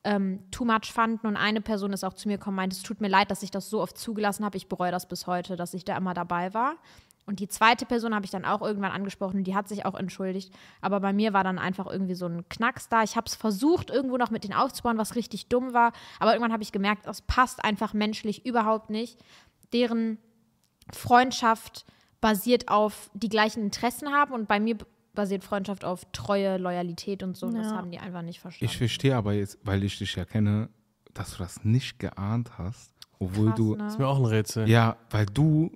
ähm, 0.03 0.43
too 0.51 0.65
much 0.65 0.91
fanden. 0.91 1.27
Und 1.27 1.37
eine 1.37 1.61
Person 1.61 1.93
ist 1.93 2.03
auch 2.03 2.13
zu 2.13 2.27
mir 2.27 2.37
gekommen 2.37 2.55
und 2.55 2.63
meinte, 2.63 2.75
es 2.75 2.83
tut 2.83 3.01
mir 3.01 3.07
leid, 3.07 3.31
dass 3.31 3.43
ich 3.43 3.51
das 3.51 3.69
so 3.69 3.81
oft 3.81 3.97
zugelassen 3.97 4.45
habe. 4.45 4.57
Ich 4.57 4.67
bereue 4.67 4.91
das 4.91 5.07
bis 5.07 5.27
heute, 5.27 5.55
dass 5.55 5.73
ich 5.73 5.85
da 5.85 5.97
immer 5.97 6.13
dabei 6.13 6.53
war. 6.53 6.75
Und 7.27 7.41
die 7.41 7.49
zweite 7.49 7.85
Person 7.85 8.15
habe 8.15 8.23
ich 8.23 8.31
dann 8.31 8.45
auch 8.45 8.61
irgendwann 8.61 8.93
angesprochen 8.93 9.39
und 9.39 9.43
die 9.43 9.53
hat 9.53 9.67
sich 9.67 9.85
auch 9.85 9.95
entschuldigt. 9.95 10.53
Aber 10.79 11.01
bei 11.01 11.11
mir 11.11 11.33
war 11.33 11.43
dann 11.43 11.59
einfach 11.59 11.85
irgendwie 11.85 12.15
so 12.15 12.25
ein 12.25 12.47
Knacks 12.47 12.87
da. 12.87 13.03
Ich 13.03 13.17
habe 13.17 13.27
es 13.27 13.35
versucht, 13.35 13.89
irgendwo 13.89 14.15
noch 14.15 14.31
mit 14.31 14.45
denen 14.45 14.53
aufzubauen, 14.53 14.97
was 14.97 15.15
richtig 15.15 15.49
dumm 15.49 15.73
war. 15.73 15.91
Aber 16.19 16.31
irgendwann 16.31 16.53
habe 16.53 16.63
ich 16.63 16.71
gemerkt, 16.71 17.05
das 17.05 17.21
passt 17.21 17.65
einfach 17.65 17.93
menschlich 17.93 18.45
überhaupt 18.45 18.89
nicht. 18.89 19.19
Deren 19.73 20.19
Freundschaft 20.93 21.85
basiert 22.21 22.69
auf 22.69 23.11
die 23.13 23.29
gleichen 23.29 23.61
Interessen 23.61 24.13
haben 24.13 24.33
und 24.33 24.47
bei 24.47 24.61
mir 24.61 24.77
basiert 25.17 25.43
Freundschaft 25.43 25.83
auf 25.83 26.05
Treue, 26.13 26.57
Loyalität 26.57 27.23
und 27.23 27.35
so. 27.35 27.47
Und 27.47 27.55
das 27.55 27.67
Ja. 27.67 27.75
haben 27.75 27.91
die 27.91 27.99
einfach 27.99 28.21
nicht 28.21 28.39
verstanden. 28.39 28.71
Ich 28.71 28.77
verstehe 28.77 29.15
aber 29.17 29.33
jetzt, 29.33 29.59
weil 29.63 29.83
ich 29.83 29.97
dich 29.97 30.15
ja 30.15 30.23
kenne, 30.23 30.69
dass 31.13 31.31
du 31.31 31.39
das 31.39 31.65
nicht 31.65 31.99
geahnt 31.99 32.57
hast, 32.57 32.93
obwohl 33.19 33.47
Krass, 33.47 33.57
du. 33.57 33.75
ne? 33.75 33.87
Ist 33.87 33.99
mir 33.99 34.07
auch 34.07 34.19
ein 34.19 34.25
Rätsel. 34.25 34.69
Ja, 34.69 34.95
weil 35.09 35.25
du 35.25 35.71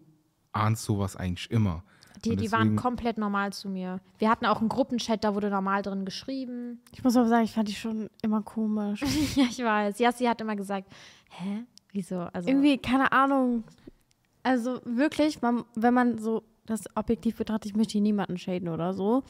ahnst 0.54 0.84
sowas 0.84 1.16
eigentlich 1.18 1.52
immer. 1.52 1.84
Die, 2.24 2.36
die 2.36 2.52
waren 2.52 2.76
komplett 2.76 3.18
normal 3.18 3.52
zu 3.52 3.68
mir. 3.68 4.00
Wir 4.20 4.30
hatten 4.30 4.46
auch 4.46 4.60
einen 4.60 4.70
Gruppenchat, 4.70 5.24
da 5.24 5.34
wurde 5.34 5.50
normal 5.50 5.82
drin 5.82 6.06
geschrieben. 6.06 6.80
Ich 6.94 7.04
muss 7.04 7.18
aber 7.18 7.28
sagen, 7.28 7.46
ich 7.46 7.52
fand 7.54 7.68
die 7.68 7.74
schon 7.74 8.12
immer 8.22 8.44
komisch. 8.44 9.02
ja, 9.36 9.46
ich 9.50 9.58
weiß. 9.58 9.98
Jassi 9.98 10.26
hat 10.26 10.40
immer 10.40 10.56
gesagt, 10.56 10.88
hä? 11.32 11.64
Wieso? 11.92 12.20
Also, 12.32 12.48
Irgendwie, 12.48 12.78
keine 12.78 13.12
Ahnung. 13.12 13.64
Also 14.44 14.80
wirklich, 14.86 15.42
man, 15.42 15.64
wenn 15.76 15.94
man 15.96 16.18
so 16.20 16.44
das 16.72 16.84
objektiv 16.96 17.38
betrachtet, 17.38 17.72
ich 17.72 17.76
möchte 17.76 17.94
hier 17.94 18.02
niemanden 18.02 18.38
shaden 18.38 18.70
oder 18.70 18.94
so. 18.94 19.24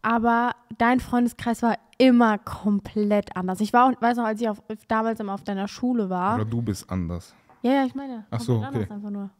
Aber 0.00 0.52
dein 0.78 1.00
Freundeskreis 1.00 1.62
war 1.62 1.76
immer 1.98 2.38
komplett 2.38 3.36
anders. 3.36 3.60
Ich 3.60 3.72
war 3.72 3.86
auch, 3.86 4.00
weiß 4.00 4.16
noch, 4.16 4.24
als 4.24 4.40
ich 4.40 4.48
auf, 4.48 4.62
damals 4.86 5.18
immer 5.20 5.34
auf 5.34 5.42
deiner 5.42 5.66
Schule 5.66 6.08
war. 6.08 6.36
Oder 6.36 6.44
du 6.44 6.62
bist 6.62 6.88
anders. 6.88 7.34
Ja, 7.62 7.72
ja, 7.72 7.84
ich 7.84 7.94
meine. 7.94 8.26
Ach 8.30 8.40
so, 8.40 8.60
komplett 8.60 8.84
okay. 8.84 8.92
anders 8.92 9.04
Einfach 9.04 9.10
nur. 9.10 9.30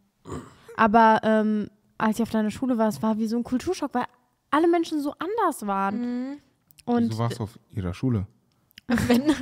Aber 0.76 1.20
ähm, 1.22 1.68
als 1.96 2.18
ich 2.18 2.22
auf 2.22 2.30
deiner 2.30 2.50
Schule 2.50 2.76
war, 2.76 2.88
es 2.88 3.02
war 3.02 3.18
wie 3.18 3.26
so 3.26 3.36
ein 3.36 3.44
Kulturschock, 3.44 3.94
weil 3.94 4.04
alle 4.50 4.68
Menschen 4.68 5.00
so 5.00 5.14
anders 5.18 5.66
waren. 5.66 6.00
Mhm. 6.00 6.38
Und 6.84 7.10
Wieso 7.10 7.18
warst 7.18 7.38
du 7.38 7.44
auf 7.44 7.58
ihrer 7.70 7.94
Schule? 7.94 8.26
wenn, 9.06 9.34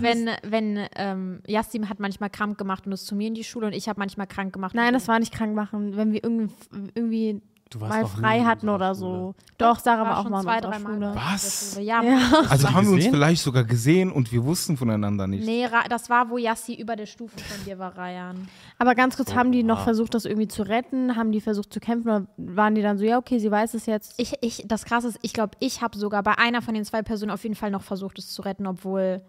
wenn, 0.00 0.30
wenn 0.42 0.88
ähm, 0.96 1.40
Yassim 1.46 1.88
hat 1.88 2.00
manchmal 2.00 2.30
krank 2.30 2.58
gemacht 2.58 2.84
und 2.84 2.92
ist 2.92 3.06
zu 3.06 3.14
mir 3.14 3.28
in 3.28 3.34
die 3.34 3.44
Schule 3.44 3.68
und 3.68 3.72
ich 3.72 3.88
habe 3.88 4.00
manchmal 4.00 4.26
krank 4.26 4.52
gemacht. 4.52 4.74
nein, 4.74 4.92
das 4.92 5.06
war 5.06 5.20
nicht 5.20 5.32
krank 5.32 5.54
machen, 5.54 5.96
wenn 5.96 6.12
wir 6.12 6.24
irgendwie, 6.24 6.52
irgendwie 6.94 7.40
mal 7.76 8.06
frei 8.06 8.38
in 8.38 8.46
hatten 8.46 8.68
unserer 8.68 8.90
oder 8.90 8.94
Schule. 8.94 9.18
so. 9.18 9.34
Doch, 9.58 9.78
Sarah 9.78 10.02
war, 10.04 10.18
auch 10.18 10.22
schon 10.22 10.30
mal 10.32 10.38
in 10.38 10.44
zwei, 10.44 10.56
unserer 10.56 10.70
drei 10.70 10.78
Mal. 10.78 10.92
Schule. 10.94 11.10
in 11.10 11.14
Was? 11.16 11.78
Ja, 11.80 12.02
Ja. 12.02 12.18
Also 12.48 12.72
haben 12.72 12.86
wir 12.86 12.94
uns 12.94 13.06
vielleicht 13.06 13.42
sogar 13.42 13.64
gesehen 13.64 14.10
und 14.12 14.32
wir 14.32 14.44
wussten 14.44 14.76
voneinander 14.76 15.26
nicht. 15.26 15.44
Nee, 15.44 15.66
Ra- 15.66 15.88
das 15.88 16.08
war, 16.08 16.30
wo 16.30 16.38
Yassi 16.38 16.74
über 16.74 16.96
der 16.96 17.06
Stufe 17.06 17.38
von 17.38 17.64
dir 17.64 17.78
war, 17.78 17.96
Rayan. 17.96 18.48
Aber 18.78 18.94
ganz 18.94 19.16
kurz, 19.16 19.34
haben 19.34 19.52
die 19.52 19.62
noch 19.62 19.84
versucht, 19.84 20.14
das 20.14 20.24
irgendwie 20.24 20.48
zu 20.48 20.62
retten? 20.62 21.16
Haben 21.16 21.32
die 21.32 21.40
versucht 21.40 21.72
zu 21.72 21.80
kämpfen? 21.80 22.08
Oder 22.08 22.26
waren 22.36 22.74
die 22.74 22.82
dann 22.82 22.96
so, 22.98 23.04
ja, 23.04 23.18
okay, 23.18 23.38
sie 23.38 23.50
weiß 23.50 23.74
es 23.74 23.86
jetzt? 23.86 24.14
Ich, 24.16 24.34
ich, 24.40 24.64
das 24.66 24.84
Krasse 24.84 25.08
ist, 25.08 25.18
ich 25.22 25.32
glaube, 25.32 25.52
ich 25.60 25.82
habe 25.82 25.98
sogar 25.98 26.22
bei 26.22 26.38
einer 26.38 26.62
von 26.62 26.74
den 26.74 26.84
zwei 26.84 27.02
Personen 27.02 27.30
auf 27.30 27.42
jeden 27.42 27.54
Fall 27.56 27.70
noch 27.70 27.82
versucht, 27.82 28.18
es 28.18 28.32
zu 28.32 28.42
retten, 28.42 28.66
obwohl 28.66 29.20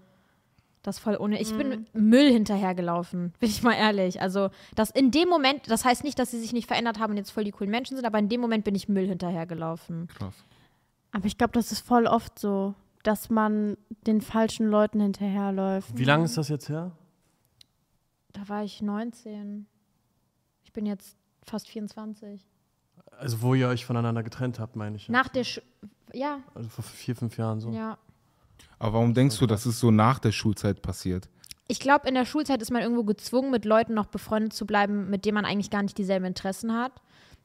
das 0.84 1.00
voll 1.00 1.18
ohne. 1.18 1.40
Ich 1.42 1.56
bin 1.56 1.86
Müll 1.94 2.32
hinterhergelaufen, 2.32 3.34
bin 3.40 3.50
ich 3.50 3.64
mal 3.64 3.74
ehrlich. 3.74 4.22
Also, 4.22 4.50
das 4.76 4.90
in 4.92 5.12
dem 5.12 5.28
Moment, 5.30 5.70
das 5.70 5.86
heißt 5.86 6.04
nicht, 6.04 6.18
dass 6.20 6.32
sie 6.32 6.40
sich 6.40 6.54
nicht 6.54 6.68
verändert 6.68 7.00
haben 7.00 7.12
und 7.12 7.18
jetzt 7.18 7.32
voll 7.32 7.44
die 7.44 7.52
coolen 7.52 7.72
Menschen 7.72 7.96
sind, 7.96 8.06
aber 8.06 8.20
in 8.20 8.30
dem 8.30 8.42
Moment 8.42 8.64
bin 8.64 8.76
ich 8.76 8.88
Müll 8.90 9.08
hinterhergelaufen. 9.08 10.08
Krass. 10.08 10.36
Aber 11.12 11.26
ich 11.26 11.38
glaube, 11.38 11.54
das 11.54 11.72
ist 11.72 11.80
voll 11.86 12.06
oft 12.08 12.38
so, 12.40 12.76
dass 13.04 13.30
man 13.30 13.78
den 14.06 14.22
falschen 14.22 14.68
Leuten 14.68 15.00
hinterherläuft. 15.02 15.98
Wie 15.98 16.04
lange 16.04 16.26
ist 16.26 16.38
das 16.38 16.50
jetzt 16.50 16.70
her? 16.70 16.92
Da 18.34 18.48
war 18.48 18.64
ich 18.64 18.82
19. 18.82 19.66
Ich 20.64 20.72
bin 20.72 20.86
jetzt 20.86 21.18
fast 21.44 21.68
24. 21.68 22.46
Also, 23.18 23.42
wo 23.42 23.54
ihr 23.56 23.68
euch 23.68 23.86
voneinander 23.86 24.24
getrennt 24.24 24.60
habt, 24.60 24.76
meine 24.76 24.96
ich. 24.96 25.10
Nach 25.10 25.28
der 25.28 25.44
Sch 25.44 25.62
Ja, 26.14 26.40
Also 26.54 26.70
vor 26.70 26.84
vier, 26.84 27.16
fünf 27.16 27.38
Jahren 27.38 27.60
so. 27.60 27.72
ja. 27.72 27.98
Aber 28.78 28.94
warum 28.94 29.14
denkst 29.14 29.38
du, 29.40 29.46
das 29.46 29.66
ist 29.66 29.80
so 29.80 29.92
nach 29.92 30.20
der 30.20 30.32
Schulzeit 30.32 30.82
passiert? 30.82 31.30
Ich 31.68 31.80
glaube, 31.80 32.08
in 32.08 32.16
der 32.16 32.26
Schulzeit 32.26 32.62
ist 32.62 32.72
man 32.72 32.82
irgendwo 32.82 33.04
gezwungen, 33.04 33.52
mit 33.52 33.64
Leuten 33.64 33.94
noch 33.94 34.08
befreundet 34.08 34.54
zu 34.54 34.66
bleiben, 34.66 35.10
mit 35.10 35.26
denen 35.26 35.36
man 35.36 35.46
eigentlich 35.46 35.70
gar 35.70 35.84
nicht 35.84 35.98
dieselben 35.98 36.26
Interessen 36.26 36.74
hat. 36.74 36.94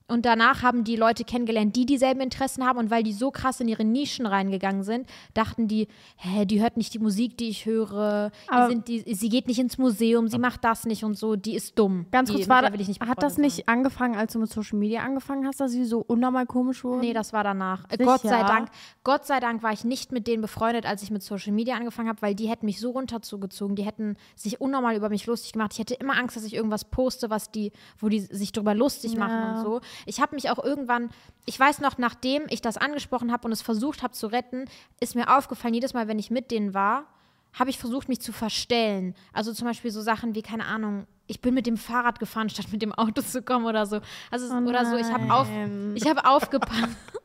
Und 0.06 0.26
danach 0.26 0.62
haben 0.62 0.84
die 0.84 0.96
Leute 0.96 1.24
kennengelernt, 1.24 1.74
die 1.76 1.86
dieselben 1.86 2.20
Interessen 2.20 2.66
haben. 2.66 2.78
Und 2.78 2.90
weil 2.90 3.02
die 3.02 3.14
so 3.14 3.30
krass 3.30 3.60
in 3.60 3.68
ihre 3.68 3.84
Nischen 3.84 4.26
reingegangen 4.26 4.82
sind, 4.82 5.08
dachten 5.32 5.66
die, 5.66 5.88
hä, 6.16 6.44
die 6.44 6.60
hört 6.60 6.76
nicht 6.76 6.92
die 6.92 6.98
Musik, 6.98 7.38
die 7.38 7.48
ich 7.48 7.64
höre. 7.64 8.30
Die 8.70 9.02
die, 9.02 9.14
sie 9.14 9.28
geht 9.30 9.48
nicht 9.48 9.58
ins 9.58 9.78
Museum, 9.78 10.28
sie 10.28 10.38
macht 10.38 10.62
das 10.62 10.84
nicht 10.84 11.04
und 11.04 11.16
so. 11.16 11.36
Die 11.36 11.54
ist 11.54 11.78
dumm. 11.78 12.04
Ganz 12.10 12.28
die, 12.28 12.34
kurz, 12.34 12.46
mit 12.46 12.50
war, 12.50 12.72
will 12.72 12.80
ich 12.80 12.88
nicht 12.88 13.00
hat 13.00 13.22
das 13.22 13.38
nicht 13.38 13.68
angefangen, 13.68 14.14
als 14.14 14.34
du 14.34 14.38
mit 14.40 14.50
Social 14.50 14.78
Media 14.78 15.02
angefangen 15.02 15.46
hast, 15.46 15.60
dass 15.60 15.72
sie 15.72 15.84
so 15.84 16.00
unnormal 16.00 16.46
komisch 16.46 16.84
wurden? 16.84 17.00
Nee, 17.00 17.14
das 17.14 17.32
war 17.32 17.42
danach. 17.42 17.88
Sicher? 17.90 18.04
Gott 18.04 18.20
sei 18.22 18.42
Dank. 18.42 18.68
Gott 19.04 19.24
sei 19.26 19.40
Dank 19.40 19.62
war 19.62 19.72
ich 19.72 19.84
nicht 19.84 20.12
mit 20.12 20.26
denen 20.26 20.42
befreundet, 20.42 20.84
als 20.84 21.02
ich 21.02 21.10
mit 21.10 21.22
Social 21.22 21.52
Media 21.52 21.76
angefangen 21.76 22.08
habe, 22.08 22.20
weil 22.20 22.34
die 22.34 22.48
hätten 22.48 22.66
mich 22.66 22.78
so 22.78 22.90
runterzugezogen. 22.90 23.74
Die 23.76 23.84
hätten 23.84 24.16
sich 24.36 24.60
unnormal 24.60 24.96
über 24.96 25.08
mich 25.08 25.26
lustig 25.26 25.52
gemacht. 25.52 25.72
Ich 25.72 25.78
hätte 25.78 25.94
immer 25.94 26.18
Angst, 26.18 26.36
dass 26.36 26.44
ich 26.44 26.54
irgendwas 26.54 26.84
poste, 26.84 27.30
was 27.30 27.50
die, 27.50 27.72
wo 27.98 28.08
die 28.10 28.20
sich 28.20 28.52
drüber 28.52 28.74
lustig 28.74 29.16
machen 29.16 29.30
Ja. 29.32 29.54
und 29.56 29.62
so. 29.64 29.80
Ich 30.06 30.20
habe 30.20 30.34
mich 30.34 30.50
auch 30.50 30.62
irgendwann, 30.62 31.10
ich 31.46 31.58
weiß 31.58 31.80
noch, 31.80 31.98
nachdem 31.98 32.44
ich 32.50 32.60
das 32.60 32.76
angesprochen 32.76 33.32
habe 33.32 33.46
und 33.46 33.52
es 33.52 33.62
versucht 33.62 34.02
habe 34.02 34.12
zu 34.12 34.26
retten, 34.26 34.64
ist 35.00 35.14
mir 35.14 35.36
aufgefallen, 35.36 35.74
jedes 35.74 35.94
Mal, 35.94 36.08
wenn 36.08 36.18
ich 36.18 36.30
mit 36.30 36.50
denen 36.50 36.74
war, 36.74 37.06
habe 37.52 37.70
ich 37.70 37.78
versucht, 37.78 38.08
mich 38.08 38.20
zu 38.20 38.32
verstellen. 38.32 39.14
Also 39.32 39.52
zum 39.52 39.66
Beispiel 39.66 39.90
so 39.90 40.02
Sachen 40.02 40.34
wie, 40.34 40.42
keine 40.42 40.66
Ahnung, 40.66 41.06
ich 41.26 41.40
bin 41.40 41.54
mit 41.54 41.66
dem 41.66 41.76
Fahrrad 41.76 42.18
gefahren, 42.18 42.48
statt 42.50 42.66
mit 42.72 42.82
dem 42.82 42.92
Auto 42.92 43.22
zu 43.22 43.42
kommen 43.42 43.66
oder 43.66 43.86
so. 43.86 44.00
Also, 44.30 44.52
Oh 44.54 44.68
oder 44.68 44.84
so, 44.84 44.96
ich 44.96 45.06
habe 45.06 45.32
auf, 45.32 45.48
ich 45.94 46.06
habe 46.08 46.26
aufgepasst. 46.26 46.96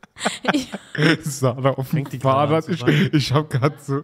ich, 0.53 0.69
Sarah 1.23 1.71
auf 1.71 1.89
dem 1.91 2.05
Fahrrad. 2.19 2.67
Ich, 2.69 2.83
ich 3.13 3.31
habe 3.33 3.47
gerade 3.47 3.75
so. 3.81 4.01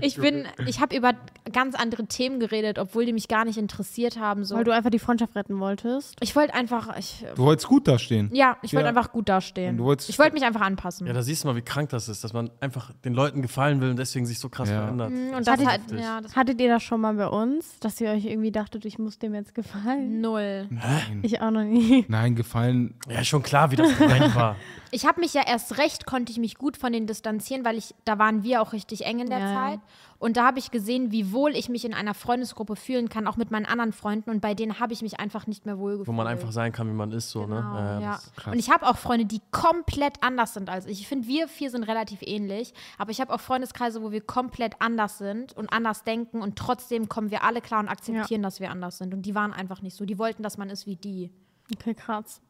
ich 0.00 0.16
bin, 0.16 0.44
ich 0.66 0.80
habe 0.80 0.96
über 0.96 1.12
ganz 1.52 1.74
andere 1.74 2.06
Themen 2.06 2.40
geredet, 2.40 2.78
obwohl 2.78 3.06
die 3.06 3.12
mich 3.12 3.28
gar 3.28 3.44
nicht 3.44 3.56
interessiert 3.58 4.18
haben. 4.18 4.44
So. 4.44 4.56
Weil 4.56 4.64
du 4.64 4.72
einfach 4.72 4.90
die 4.90 4.98
Freundschaft 4.98 5.34
retten 5.36 5.58
wolltest. 5.60 6.16
Ich 6.20 6.34
wollte 6.36 6.54
einfach, 6.54 6.96
ich, 6.98 7.24
Du 7.34 7.44
wolltest 7.44 7.68
gut 7.68 7.88
dastehen. 7.88 8.30
ja, 8.32 8.56
ich 8.62 8.72
wollte 8.74 8.84
Ja. 8.84 8.88
einfach 8.90 9.12
gut 9.12 9.28
dastehen. 9.28 9.76
Du 9.78 9.84
wolltest- 9.84 10.10
ich 10.10 10.18
wollte 10.18 10.32
mich 10.34 10.44
einfach 10.44 10.60
anpassen. 10.62 11.06
Ja, 11.06 11.12
da 11.12 11.22
siehst 11.22 11.44
du 11.44 11.48
mal, 11.48 11.56
wie 11.56 11.62
krank 11.62 11.90
das 11.90 12.08
ist, 12.08 12.24
dass 12.24 12.32
man 12.32 12.50
einfach 12.60 12.90
den 13.04 13.14
Leuten 13.14 13.42
gefallen 13.42 13.80
will 13.80 13.90
und 13.90 13.96
deswegen 13.98 14.26
sich 14.26 14.38
so 14.38 14.48
krass 14.48 14.68
Ja. 14.68 14.82
verändert. 14.82 15.10
Mhm, 15.10 15.34
und 15.36 15.46
Das 15.46 15.58
halt, 15.58 15.68
heftig. 15.82 16.00
ja, 16.00 16.20
das 16.20 16.34
Hattet 16.36 16.60
ihr 16.60 16.68
das 16.68 16.82
schon 16.82 17.00
mal 17.00 17.14
bei 17.14 17.28
uns, 17.28 17.78
dass 17.80 18.00
ihr 18.00 18.10
euch 18.10 18.24
irgendwie 18.24 18.50
dachtet, 18.52 18.84
ich 18.84 18.98
muss 18.98 19.18
dem 19.18 19.34
jetzt 19.34 19.54
gefallen? 19.54 20.20
null. 20.20 20.66
Nein. 20.70 21.20
Ich 21.22 21.40
auch 21.40 21.50
noch 21.50 21.62
nie. 21.64 22.04
Nein, 22.08 22.34
gefallen. 22.34 22.94
Ja, 23.08 23.22
schon 23.24 23.42
klar, 23.42 23.70
wie 23.70 23.76
das 23.76 23.96
gemeint 23.96 24.34
war. 24.34 24.56
Ich 24.94 25.06
habe 25.06 25.18
mich 25.20 25.34
ja 25.34 25.42
erst 25.44 25.78
recht, 25.78 26.06
konnte 26.06 26.30
ich 26.30 26.38
mich 26.38 26.54
gut 26.56 26.76
von 26.76 26.92
denen 26.92 27.08
distanzieren, 27.08 27.64
weil 27.64 27.76
ich, 27.76 27.96
da 28.04 28.16
waren 28.20 28.44
wir 28.44 28.62
auch 28.62 28.72
richtig 28.72 29.04
eng 29.04 29.18
in 29.18 29.28
der 29.28 29.40
Ja, 29.40 29.48
ja. 29.48 29.54
Zeit. 29.54 29.80
Und 30.20 30.36
da 30.36 30.46
habe 30.46 30.60
ich 30.60 30.70
gesehen, 30.70 31.10
wie 31.10 31.32
wohl 31.32 31.56
ich 31.56 31.68
mich 31.68 31.84
in 31.84 31.92
einer 31.92 32.14
Freundesgruppe 32.14 32.76
fühlen 32.76 33.08
kann, 33.08 33.26
auch 33.26 33.36
mit 33.36 33.50
meinen 33.50 33.66
anderen 33.66 33.92
Freunden. 33.92 34.30
Und 34.30 34.40
bei 34.40 34.54
denen 34.54 34.78
habe 34.78 34.92
ich 34.92 35.02
mich 35.02 35.18
einfach 35.18 35.48
nicht 35.48 35.66
mehr 35.66 35.78
wohl 35.78 35.92
gefühlt. 35.98 36.06
Wo 36.06 36.12
man 36.12 36.28
einfach 36.28 36.52
sein 36.52 36.70
kann, 36.70 36.88
wie 36.88 36.92
man 36.92 37.10
ist, 37.10 37.30
so, 37.30 37.42
Genau, 37.42 37.56
ne? 37.56 37.98
Ja, 38.00 38.00
ja. 38.00 38.20
Und 38.52 38.58
ich 38.58 38.70
habe 38.70 38.86
auch 38.86 38.96
Freunde, 38.96 39.26
die 39.26 39.40
komplett 39.50 40.22
anders 40.22 40.54
sind 40.54 40.70
als 40.70 40.86
ich. 40.86 41.00
Ich 41.00 41.08
finde, 41.08 41.26
wir 41.26 41.48
vier 41.48 41.70
sind 41.70 41.82
relativ 41.82 42.20
ähnlich, 42.22 42.72
aber 42.96 43.10
ich 43.10 43.20
habe 43.20 43.34
auch 43.34 43.40
Freundeskreise, 43.40 44.00
wo 44.00 44.12
wir 44.12 44.20
komplett 44.20 44.80
anders 44.80 45.18
sind 45.18 45.54
und 45.56 45.72
anders 45.72 46.04
denken 46.04 46.40
und 46.40 46.56
trotzdem 46.56 47.08
kommen 47.08 47.32
wir 47.32 47.42
alle 47.42 47.60
klar 47.60 47.80
und 47.80 47.88
akzeptieren, 47.88 48.42
dass 48.42 48.60
wir 48.60 48.70
anders 48.70 48.98
sind. 48.98 49.12
Und 49.12 49.22
die 49.22 49.34
waren 49.34 49.52
einfach 49.52 49.82
nicht 49.82 49.96
so. 49.96 50.04
Die 50.04 50.18
wollten, 50.20 50.44
dass 50.44 50.56
man 50.56 50.70
ist 50.70 50.86
wie 50.86 50.96
die. 50.96 51.32
Okay, 51.74 51.94
krass. 51.94 52.40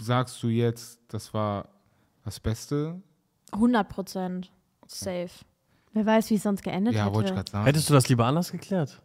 Sagst 0.00 0.42
du 0.42 0.48
jetzt, 0.48 1.00
das 1.08 1.32
war 1.34 1.68
das 2.24 2.40
Beste? 2.40 3.00
100 3.52 3.88
Prozent. 3.88 4.50
Safe. 4.86 5.30
Wer 5.92 6.06
weiß, 6.06 6.30
wie 6.30 6.36
es 6.36 6.42
sonst 6.42 6.62
geendet 6.62 6.94
Ja, 6.94 7.12
wollte 7.12 7.30
ich 7.30 7.30
hätte. 7.32 7.34
gerade 7.34 7.50
sagen. 7.50 7.64
Hättest 7.66 7.90
du 7.90 7.94
das 7.94 8.08
lieber 8.08 8.24
anders 8.26 8.50
geklärt? 8.50 9.01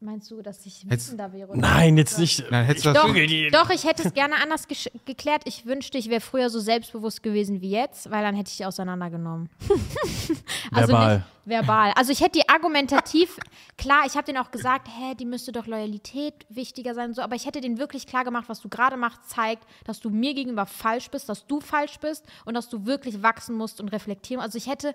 Meinst 0.00 0.30
du, 0.30 0.40
dass 0.42 0.64
ich 0.64 0.84
Hättest- 0.84 1.08
wissender 1.08 1.32
wäre? 1.32 1.48
oder? 1.50 1.58
Nein, 1.60 1.96
jetzt 1.96 2.20
nicht. 2.20 2.44
Nein, 2.52 2.64
hättest 2.66 2.86
du 2.86 2.90
Ich 2.90 2.94
das 2.94 3.04
Doch, 3.04 3.12
die- 3.12 3.50
doch, 3.50 3.70
ich 3.70 3.84
hätte 3.84 4.06
es 4.06 4.14
gerne 4.14 4.36
anders 4.40 4.68
gesch- 4.68 4.92
geklärt. 5.06 5.42
Ich 5.44 5.66
wünschte, 5.66 5.98
ich 5.98 6.08
wäre 6.08 6.20
früher 6.20 6.50
so 6.50 6.60
selbstbewusst 6.60 7.20
gewesen 7.22 7.60
wie 7.60 7.70
jetzt, 7.70 8.08
weil 8.08 8.22
dann 8.22 8.36
hätte 8.36 8.48
ich 8.50 8.58
die 8.58 8.64
auseinandergenommen. 8.64 9.48
also 10.72 10.92
Verbal. 10.92 11.16
nicht 11.16 11.26
verbal. 11.46 11.92
Also 11.96 12.12
ich 12.12 12.20
hätte 12.20 12.38
die 12.38 12.48
argumentativ, 12.48 13.38
klar, 13.76 14.02
ich 14.06 14.14
habe 14.14 14.24
denen 14.24 14.38
auch 14.38 14.50
gesagt, 14.52 14.86
hä, 14.88 15.14
die 15.18 15.24
müsste 15.24 15.50
doch 15.50 15.66
Loyalität 15.66 16.34
wichtiger 16.48 16.94
sein 16.94 17.08
und 17.08 17.14
so, 17.14 17.22
aber 17.22 17.34
ich 17.34 17.46
hätte 17.46 17.60
denen 17.60 17.78
wirklich 17.78 18.06
klar 18.06 18.22
gemacht, 18.22 18.44
was 18.48 18.60
du 18.60 18.68
gerade 18.68 18.96
machst, 18.96 19.28
zeigt, 19.28 19.64
dass 19.84 19.98
du 19.98 20.10
mir 20.10 20.34
gegenüber 20.34 20.66
falsch 20.66 21.10
bist, 21.10 21.28
dass 21.28 21.46
du 21.46 21.60
falsch 21.60 21.98
bist 21.98 22.24
und 22.44 22.54
dass 22.54 22.68
du 22.68 22.86
wirklich 22.86 23.22
wachsen 23.22 23.56
musst 23.56 23.80
und 23.80 23.88
reflektieren. 23.88 24.42
Also 24.42 24.58
ich 24.58 24.66
hätte 24.68 24.94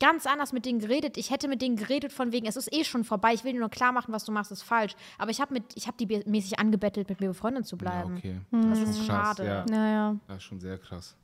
ganz 0.00 0.26
anders 0.26 0.52
mit 0.52 0.64
denen 0.66 0.80
geredet. 0.80 1.16
Ich 1.16 1.30
hätte 1.30 1.46
mit 1.46 1.62
denen 1.62 1.76
geredet 1.76 2.12
von 2.12 2.32
wegen, 2.32 2.46
es 2.46 2.56
ist 2.56 2.72
eh 2.72 2.82
schon 2.84 3.04
vorbei, 3.04 3.32
ich 3.34 3.44
will 3.44 3.52
dir 3.52 3.60
nur 3.60 3.68
klar 3.68 3.92
machen, 3.92 4.12
was 4.12 4.24
du 4.24 4.32
machst, 4.32 4.50
ist 4.50 4.62
falsch. 4.62 4.94
Aber 5.18 5.30
ich 5.30 5.40
habe 5.40 5.52
mit, 5.54 5.62
ich 5.76 5.86
habe 5.86 5.96
die 5.98 6.06
mäßig 6.28 6.58
angebettelt, 6.58 7.08
mit 7.08 7.20
mir 7.20 7.28
befreundet 7.28 7.66
zu 7.66 7.76
Ja, 7.76 7.80
bleiben. 7.82 8.16
okay. 8.16 8.40
Das 8.50 8.70
Das 8.70 8.78
ist 8.80 8.88
ist 8.98 9.06
krass. 9.06 9.36
schade. 9.36 9.44
Ja, 9.46 9.64
Naja. 9.68 10.16
das 10.26 10.38
ist 10.38 10.42
schon 10.44 10.58
sehr 10.60 10.78
krass. 10.78 11.14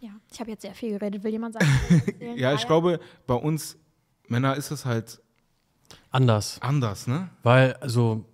Ja, 0.00 0.10
ich 0.32 0.40
habe 0.40 0.50
jetzt 0.50 0.62
sehr 0.62 0.74
viel 0.74 0.98
geredet. 0.98 1.22
Will 1.22 1.30
jemand 1.32 1.54
sagen? 1.54 1.66
Ja, 2.36 2.52
ich 2.54 2.66
glaube, 2.66 2.98
bei 3.26 3.34
uns 3.34 3.76
Männer 4.28 4.56
ist 4.56 4.70
es 4.72 4.84
halt 4.84 5.20
Anders. 6.10 6.60
anders, 6.60 7.06
ne? 7.06 7.28
Weil, 7.42 7.74
also, 7.74 8.24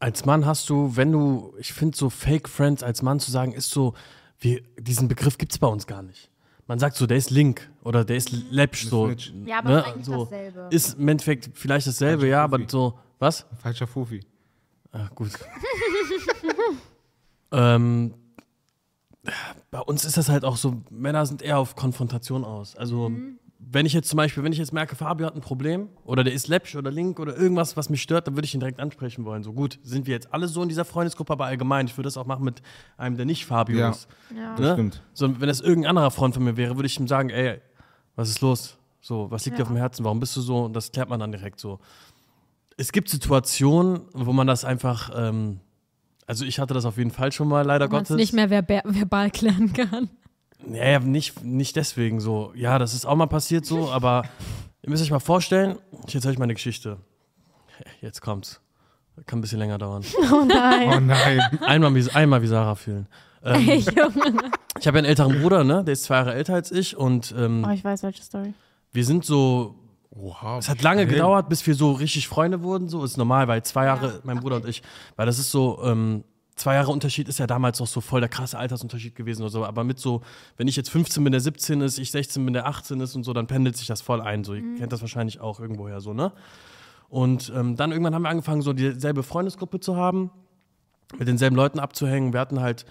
als 0.00 0.24
Mann 0.26 0.44
hast 0.46 0.68
du, 0.68 0.96
wenn 0.96 1.12
du, 1.12 1.54
ich 1.58 1.72
finde 1.72 1.96
so 1.96 2.10
Fake 2.10 2.48
Friends 2.48 2.82
als 2.82 3.02
Mann 3.02 3.20
zu 3.20 3.30
sagen, 3.30 3.52
ist 3.52 3.70
so, 3.70 3.94
wie, 4.40 4.64
diesen 4.78 5.08
Begriff 5.08 5.38
gibt 5.38 5.52
es 5.52 5.58
bei 5.58 5.66
uns 5.68 5.86
gar 5.86 6.02
nicht. 6.02 6.30
Man 6.66 6.78
sagt 6.78 6.96
so, 6.96 7.06
der 7.06 7.18
ist 7.18 7.30
Link 7.30 7.70
oder 7.82 8.04
der 8.04 8.16
ist 8.16 8.32
Läppsch, 8.50 8.86
so. 8.86 9.06
Snitch. 9.06 9.32
Ja, 9.44 9.58
aber 9.58 9.68
ne? 9.68 9.78
ist 9.80 9.86
eigentlich 9.86 10.06
so. 10.06 10.24
dasselbe. 10.24 10.68
Ist 10.70 10.98
im 10.98 11.08
Endeffekt 11.08 11.50
vielleicht 11.54 11.86
dasselbe, 11.86 12.22
Falscher 12.22 12.30
ja, 12.30 12.44
aber 12.44 12.58
Profi. 12.58 12.70
so, 12.70 12.98
was? 13.18 13.46
Falscher 13.62 13.86
Fofi. 13.86 14.20
Ah, 14.92 15.08
gut. 15.14 15.30
ähm, 17.52 18.14
bei 19.70 19.80
uns 19.80 20.04
ist 20.04 20.16
das 20.16 20.28
halt 20.28 20.44
auch 20.44 20.56
so, 20.56 20.82
Männer 20.90 21.26
sind 21.26 21.42
eher 21.42 21.58
auf 21.58 21.76
Konfrontation 21.76 22.44
aus. 22.44 22.76
Also, 22.76 23.10
wenn 23.74 23.84
ich 23.86 23.92
jetzt 23.92 24.08
zum 24.08 24.16
Beispiel, 24.16 24.42
wenn 24.44 24.52
ich 24.52 24.58
jetzt 24.58 24.72
merke, 24.72 24.96
Fabio 24.96 25.26
hat 25.26 25.34
ein 25.34 25.40
Problem 25.40 25.88
oder 26.04 26.24
der 26.24 26.32
ist 26.32 26.48
läppsch 26.48 26.76
oder 26.76 26.90
link 26.90 27.18
oder 27.20 27.36
irgendwas, 27.36 27.76
was 27.76 27.90
mich 27.90 28.00
stört, 28.02 28.26
dann 28.26 28.36
würde 28.36 28.46
ich 28.46 28.54
ihn 28.54 28.60
direkt 28.60 28.80
ansprechen 28.80 29.24
wollen. 29.24 29.42
So 29.42 29.52
gut, 29.52 29.78
sind 29.82 30.06
wir 30.06 30.14
jetzt 30.14 30.32
alle 30.32 30.48
so 30.48 30.62
in 30.62 30.68
dieser 30.68 30.84
Freundesgruppe, 30.84 31.32
aber 31.32 31.46
allgemein, 31.46 31.86
ich 31.86 31.96
würde 31.96 32.06
das 32.06 32.16
auch 32.16 32.26
machen 32.26 32.44
mit 32.44 32.62
einem, 32.96 33.16
der 33.16 33.26
nicht 33.26 33.44
Fabio 33.46 33.76
Ja. 33.78 33.90
ist. 33.90 34.08
Ja. 34.34 34.58
Ne? 34.58 34.72
Stimmt. 34.72 35.02
So, 35.12 35.40
wenn 35.40 35.48
das 35.48 35.60
irgendein 35.60 35.90
anderer 35.90 36.10
Freund 36.10 36.34
von 36.34 36.44
mir 36.44 36.56
wäre, 36.56 36.76
würde 36.76 36.86
ich 36.86 36.98
ihm 36.98 37.08
sagen, 37.08 37.30
ey, 37.30 37.60
was 38.16 38.28
ist 38.30 38.40
los? 38.40 38.78
So, 39.00 39.30
was 39.30 39.44
liegt 39.44 39.58
dir 39.58 39.62
Ja. 39.62 39.64
auf 39.64 39.68
dem 39.72 39.76
Herzen? 39.76 40.04
Warum 40.04 40.20
bist 40.20 40.34
du 40.36 40.40
so? 40.40 40.64
Und 40.64 40.72
das 40.74 40.90
klärt 40.92 41.08
man 41.10 41.20
dann 41.20 41.32
direkt 41.32 41.60
so. 41.60 41.78
Es 42.76 42.90
gibt 42.92 43.08
Situationen, 43.08 44.02
wo 44.14 44.32
man 44.32 44.46
das 44.46 44.64
einfach, 44.64 45.10
ähm, 45.14 45.60
also 46.26 46.44
ich 46.44 46.58
hatte 46.58 46.74
das 46.74 46.84
auf 46.86 46.96
jeden 46.96 47.10
Fall 47.10 47.30
schon 47.32 47.48
mal, 47.48 47.64
leider 47.66 47.86
man 47.88 48.02
es 48.02 48.08
Gottes. 48.08 48.16
nicht 48.16 48.32
mehr 48.32 48.48
verba 48.48 48.82
verbal 48.84 49.30
klären 49.30 49.72
kann. 49.72 50.08
Ja, 50.72 50.84
ja, 50.88 50.98
nicht, 51.00 51.42
nicht 51.44 51.76
deswegen 51.76 52.20
so. 52.20 52.52
Ja, 52.54 52.78
das 52.78 52.94
ist 52.94 53.04
auch 53.06 53.16
mal 53.16 53.26
passiert 53.26 53.66
so, 53.66 53.90
aber 53.90 54.22
ihr 54.82 54.90
müsst 54.90 55.02
euch 55.02 55.10
mal 55.10 55.18
vorstellen, 55.20 55.78
ich 56.06 56.14
erzähle 56.14 56.32
euch 56.32 56.38
meine 56.38 56.54
Geschichte. 56.54 56.98
Jetzt 58.00 58.20
kommt's. 58.20 58.60
Kann 59.26 59.38
ein 59.38 59.42
bisschen 59.42 59.58
länger 59.58 59.78
dauern. 59.78 60.02
Oh 60.32 60.44
nein. 60.44 60.90
Oh 60.96 61.00
nein. 61.00 61.40
Einmal 61.60 61.94
wie, 61.94 62.10
einmal 62.10 62.42
wie 62.42 62.46
Sarah 62.46 62.74
fühlen. 62.74 63.06
Ähm, 63.44 63.60
Junge. 63.68 63.82
ich 64.80 64.86
habe 64.86 64.96
ja 64.96 64.98
einen 64.98 65.04
älteren 65.04 65.40
Bruder, 65.40 65.64
ne? 65.64 65.84
Der 65.84 65.92
ist 65.92 66.04
zwei 66.04 66.16
Jahre 66.16 66.34
älter 66.34 66.54
als 66.54 66.72
ich 66.72 66.96
und 66.96 67.34
ähm, 67.36 67.64
Oh, 67.68 67.70
ich 67.72 67.84
weiß 67.84 68.02
welche 68.02 68.22
Story. 68.22 68.54
wir 68.92 69.04
sind 69.04 69.24
so 69.24 69.74
Oha. 70.16 70.58
Es 70.58 70.68
hat 70.68 70.80
lange 70.82 71.02
schnell. 71.02 71.14
gedauert, 71.14 71.48
bis 71.48 71.66
wir 71.66 71.74
so 71.74 71.92
richtig 71.92 72.26
Freunde 72.28 72.62
wurden. 72.62 72.88
So 72.88 73.04
ist 73.04 73.16
normal, 73.16 73.48
weil 73.48 73.62
zwei 73.64 73.84
Jahre, 73.86 74.20
mein 74.24 74.38
Bruder 74.40 74.56
und 74.56 74.66
ich, 74.68 74.82
weil 75.16 75.26
das 75.26 75.38
ist 75.38 75.50
so, 75.50 75.80
ähm, 75.84 76.24
zwei 76.56 76.74
Jahre 76.74 76.90
Unterschied 76.90 77.28
ist 77.28 77.38
ja 77.38 77.46
damals 77.46 77.80
noch 77.80 77.86
so 77.86 78.00
voll 78.00 78.20
der 78.20 78.28
krasse 78.28 78.58
Altersunterschied 78.58 79.14
gewesen 79.14 79.42
oder 79.42 79.50
so. 79.50 79.64
Aber 79.64 79.84
mit 79.84 79.98
so, 79.98 80.22
wenn 80.56 80.68
ich 80.68 80.76
jetzt 80.76 80.90
15 80.90 81.22
bin, 81.22 81.32
der 81.32 81.40
17 81.40 81.80
ist, 81.80 81.98
ich 81.98 82.10
16 82.10 82.44
bin, 82.44 82.54
der 82.54 82.66
18 82.66 83.00
ist 83.00 83.14
und 83.16 83.24
so, 83.24 83.32
dann 83.32 83.46
pendelt 83.46 83.76
sich 83.76 83.86
das 83.86 84.00
voll 84.02 84.20
ein. 84.20 84.44
So, 84.44 84.54
ihr 84.54 84.62
kennt 84.76 84.92
das 84.92 85.00
wahrscheinlich 85.00 85.40
auch 85.40 85.60
irgendwoher 85.60 86.00
so, 86.00 86.12
ne? 86.12 86.32
Und 87.08 87.52
ähm, 87.54 87.76
dann 87.76 87.92
irgendwann 87.92 88.14
haben 88.14 88.22
wir 88.22 88.30
angefangen, 88.30 88.62
so 88.62 88.72
dieselbe 88.72 89.22
Freundesgruppe 89.22 89.78
zu 89.78 89.96
haben, 89.96 90.30
mit 91.16 91.28
denselben 91.28 91.54
Leuten 91.54 91.78
abzuhängen. 91.78 92.32
Wir 92.32 92.40
hatten 92.40 92.60
halt 92.60 92.86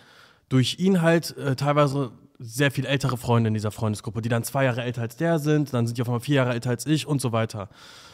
durch 0.50 0.80
ihn 0.80 1.02
halt 1.02 1.36
äh, 1.38 1.56
teilweise 1.56 2.12
sehr 2.40 2.72
viel 2.72 2.86
ältere 2.86 3.18
Freunde 3.18 3.48
in 3.48 3.54
dieser 3.54 3.72
Freundesgruppe, 3.72 4.22
die 4.22 4.30
dann 4.30 4.44
zwei 4.44 4.66
Jahre 4.66 4.84
älter 4.84 5.02
als 5.02 5.18
der 5.18 5.40
sind, 5.40 5.74
dann 5.74 5.88
sind 5.88 5.98
die 5.98 6.02
auf 6.02 6.08
einmal 6.08 6.20
vier 6.20 6.36
Jahre 6.36 6.54
älter 6.54 6.70
als 6.70 6.86
ich 6.86 7.08
und 7.08 7.22
so 7.22 7.32
weiter. 7.32 7.70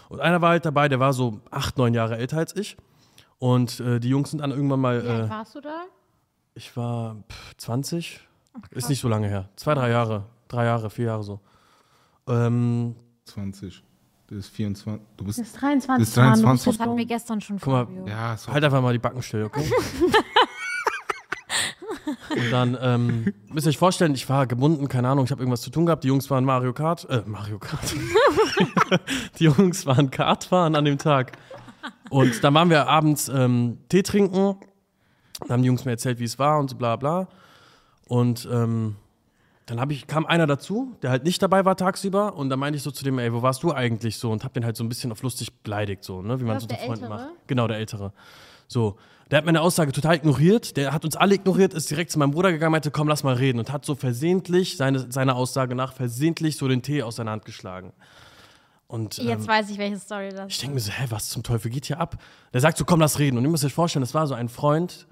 Und 0.08 0.20
einer 0.20 0.42
war 0.42 0.50
halt 0.50 0.66
dabei, 0.66 0.90
der 0.90 1.00
war 1.00 1.14
so 1.14 1.42
acht, 1.52 1.78
neun 1.78 1.94
Jahre 1.94 2.18
älter 2.18 2.38
als 2.38 2.56
ich. 2.56 2.78
Und 3.40 3.80
äh, 3.80 4.00
die 4.00 4.10
Jungs 4.10 4.32
sind 4.32 4.40
dann 4.40 4.52
irgendwann 4.52 4.82
mal, 4.82 5.04
Wie 5.04 5.08
alt 5.08 5.26
äh, 5.26 5.30
warst 5.30 5.56
du 5.56 5.62
da? 5.62 5.86
ich 6.56 6.76
war 6.76 7.16
pff, 7.30 7.58
20, 7.58 8.20
ist 8.72 8.90
nicht 8.90 9.00
so 9.00 9.08
lange 9.08 9.28
her. 9.28 9.50
Zwei, 9.56 9.74
drei 9.74 9.90
Jahre, 9.90 10.26
drei 10.48 10.66
Jahre, 10.66 10.90
vier 10.90 11.06
Jahre 11.06 11.24
so. 11.24 11.40
Ähm, 12.28 12.96
20. 13.26 13.84
Du 14.28 14.36
bist 14.36 14.52
24. 14.52 15.08
Du 15.18 15.24
bist. 15.26 15.40
Das 15.40 15.48
ist 15.48 15.62
23. 15.62 16.00
Das 16.00 16.10
ist 16.10 16.18
23. 16.18 16.44
Mann, 16.44 16.56
du 16.58 16.64
bist 16.64 16.68
Das 16.68 16.80
hatten 16.80 16.98
wir 16.98 17.06
gestern 17.06 17.42
schon, 17.42 17.60
Guck 17.60 17.74
mal. 17.74 17.88
Ja, 18.08 18.38
so. 18.38 18.52
Halt 18.52 18.64
einfach 18.64 18.82
mal 18.82 18.94
die 18.94 19.00
Backen 19.00 19.22
still, 19.24 19.44
okay? 19.44 19.68
Und 22.30 22.52
dann 22.52 22.78
ähm, 22.82 23.34
müsst 23.48 23.66
ihr 23.68 23.70
euch 23.70 23.78
vorstellen, 23.78 24.14
ich 24.14 24.30
war 24.30 24.48
gebunden, 24.48 24.88
keine 24.88 25.10
Ahnung, 25.10 25.26
ich 25.26 25.32
habe 25.32 25.42
irgendwas 25.42 25.62
zu 25.62 25.70
tun 25.70 25.86
gehabt. 25.86 26.04
Die 26.04 26.08
Jungs 26.10 26.30
waren 26.30 26.46
Mario 26.46 26.74
Kart, 26.74 27.10
äh, 27.10 27.24
Mario 27.26 27.60
Kart. 27.60 27.94
die 29.40 29.46
Jungs 29.46 29.86
waren 29.86 30.12
Kartfahren 30.12 30.76
an 30.76 30.86
dem 30.86 30.98
Tag. 30.98 31.34
Und 32.10 32.44
dann 32.44 32.54
waren 32.54 32.70
wir 32.70 32.88
abends 32.88 33.30
ähm, 33.30 33.78
Tee 33.90 34.04
trinken 34.04 34.58
Dann 35.42 35.50
haben 35.50 35.62
die 35.62 35.68
Jungs 35.68 35.86
mir 35.86 35.92
erzählt, 35.92 36.20
wie 36.20 36.26
es 36.26 36.40
war 36.40 36.60
und 36.60 36.70
so 36.70 36.76
bla 36.76 36.96
bla. 36.96 37.28
Und 38.08 38.48
ähm, 38.52 38.96
dann 39.70 39.92
ich, 39.92 40.08
kam 40.08 40.26
einer 40.26 40.48
dazu, 40.48 40.96
der 41.04 41.12
halt 41.12 41.24
nicht 41.24 41.42
dabei 41.42 41.64
war 41.64 41.78
tagsüber. 41.78 42.36
Und 42.36 42.50
dann 42.50 42.58
meinte 42.58 42.78
ich 42.78 42.84
so 42.84 42.92
zu 42.92 43.04
dem, 43.04 43.20
ey, 43.20 43.32
wo 43.32 43.44
warst 43.44 43.62
du 43.62 43.72
eigentlich 43.72 44.18
so? 44.18 44.32
Und 44.32 44.44
hab 44.44 44.54
den 44.54 44.66
halt 44.66 44.76
so 44.76 44.84
ein 44.84 44.90
bisschen 44.90 45.12
auf 45.12 45.22
lustig 45.22 45.54
beleidigt, 45.62 46.04
so, 46.04 46.22
ne? 46.22 46.40
wie 46.40 46.44
man 46.44 46.60
so 46.60 46.68
mit 46.68 46.78
Freunden 46.78 47.04
Ältere? 47.04 47.10
macht. 47.10 47.48
Genau, 47.48 47.68
der 47.68 47.78
Ältere. 47.78 48.12
So. 48.68 48.98
Der 49.30 49.38
hat 49.38 49.46
meine 49.46 49.62
Aussage 49.62 49.92
total 49.92 50.16
ignoriert. 50.16 50.76
Der 50.76 50.92
hat 50.92 51.06
uns 51.06 51.16
alle 51.16 51.36
ignoriert, 51.36 51.76
ist 51.76 51.92
direkt 51.92 52.10
zu 52.10 52.18
meinem 52.18 52.32
Bruder 52.32 52.52
gegangen, 52.52 52.72
meinte, 52.72 52.90
komm, 52.90 53.08
lass 53.08 53.24
mal 53.24 53.36
reden. 53.36 53.60
Und 53.60 53.72
hat 53.72 53.86
so 53.86 53.94
versehentlich, 53.94 54.76
seine, 54.76 55.12
seiner 55.12 55.36
Aussage 55.36 55.76
nach, 55.76 55.94
versehentlich 55.94 56.58
so 56.58 56.68
den 56.68 56.82
Tee 56.82 57.04
aus 57.04 57.18
seiner 57.18 57.30
Hand 57.30 57.46
geschlagen. 57.46 57.94
Und, 58.92 59.18
Jetzt 59.20 59.44
ähm, 59.44 59.48
weiß 59.48 59.70
ich, 59.70 59.78
welche 59.78 60.00
Story 60.00 60.30
das 60.30 60.48
ich 60.48 60.56
ist. 60.56 60.62
denke 60.64 60.74
mir 60.74 60.80
so, 60.82 60.92
hä, 60.92 61.06
was 61.10 61.30
zum 61.30 61.44
Teufel 61.44 61.70
geht 61.70 61.86
hier 61.86 62.00
ab? 62.00 62.18
Der 62.54 62.60
sagt 62.60 62.76
so, 62.78 62.86
komm, 62.86 63.00
lass 63.00 63.20
reden. 63.20 63.38
Und 63.38 63.44
ihr 63.44 63.50
müsst 63.52 63.64
euch 63.64 63.74
vorstellen, 63.74 64.02
das 64.02 64.16
war 64.16 64.26
so 64.26 64.34
ein 64.34 64.50
Freund, 64.50 65.06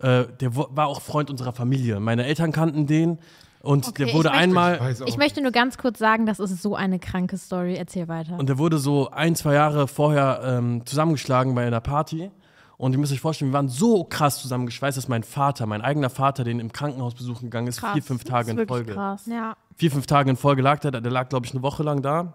äh, 0.00 0.24
der 0.40 0.56
war 0.56 0.88
auch 0.88 1.00
Freund 1.00 1.30
unserer 1.30 1.52
Familie. 1.52 2.00
Meine 2.00 2.24
Eltern 2.26 2.50
kannten 2.50 2.88
den 2.88 3.20
und 3.60 3.86
Okay, 3.86 4.06
der 4.06 4.14
wurde 4.14 4.28
ich 4.30 4.32
möchte- 4.34 4.38
einmal, 4.42 4.80
weiß 4.80 5.02
auch 5.02 5.06
Ich 5.06 5.16
möchte 5.18 5.40
nur 5.40 5.52
ganz 5.52 5.78
kurz 5.78 6.00
sagen, 6.00 6.26
das 6.26 6.40
ist 6.40 6.60
so 6.60 6.74
eine 6.74 6.98
kranke 6.98 7.38
Story. 7.38 7.76
Erzähl 7.76 8.08
weiter. 8.08 8.36
und 8.40 8.48
der 8.48 8.58
wurde 8.58 8.78
so 8.78 9.10
ein, 9.10 9.36
zwei 9.36 9.54
Jahre 9.54 9.86
vorher 9.86 10.40
ähm, 10.44 10.84
zusammengeschlagen 10.84 11.54
bei 11.54 11.64
einer 11.64 11.80
Party. 11.80 12.32
Und 12.76 12.90
ihr 12.92 12.98
müsst 12.98 13.12
euch 13.12 13.20
vorstellen, 13.20 13.52
wir 13.52 13.54
waren 13.54 13.68
so 13.68 14.02
krass 14.02 14.42
zusammengeschweißt, 14.42 14.96
dass 14.98 15.06
mein 15.06 15.22
Vater, 15.22 15.66
mein 15.66 15.80
eigener 15.82 16.10
Vater, 16.10 16.42
den 16.42 16.58
im 16.58 16.72
Krankenhaus 16.72 17.14
besuchen 17.14 17.44
gegangen 17.44 17.68
ist, 17.68 17.78
Krass. 17.78 17.92
vier, 17.92 18.02
fünf 18.02 18.24
Das 18.24 18.30
Tage 18.32 18.50
ist 18.50 18.58
in 18.58 18.66
Folge. 18.66 18.94
Krass. 18.94 19.26
ja. 19.26 19.54
Vier, 19.76 19.92
fünf 19.92 20.06
Tage 20.06 20.28
in 20.30 20.36
Folge 20.36 20.62
lag 20.62 20.80
der, 20.80 20.90
da. 20.90 21.00
der 21.00 21.12
lag, 21.12 21.28
glaube 21.28 21.46
ich, 21.46 21.52
eine 21.52 21.62
Woche 21.62 21.84
lang 21.84 22.02
da. 22.02 22.32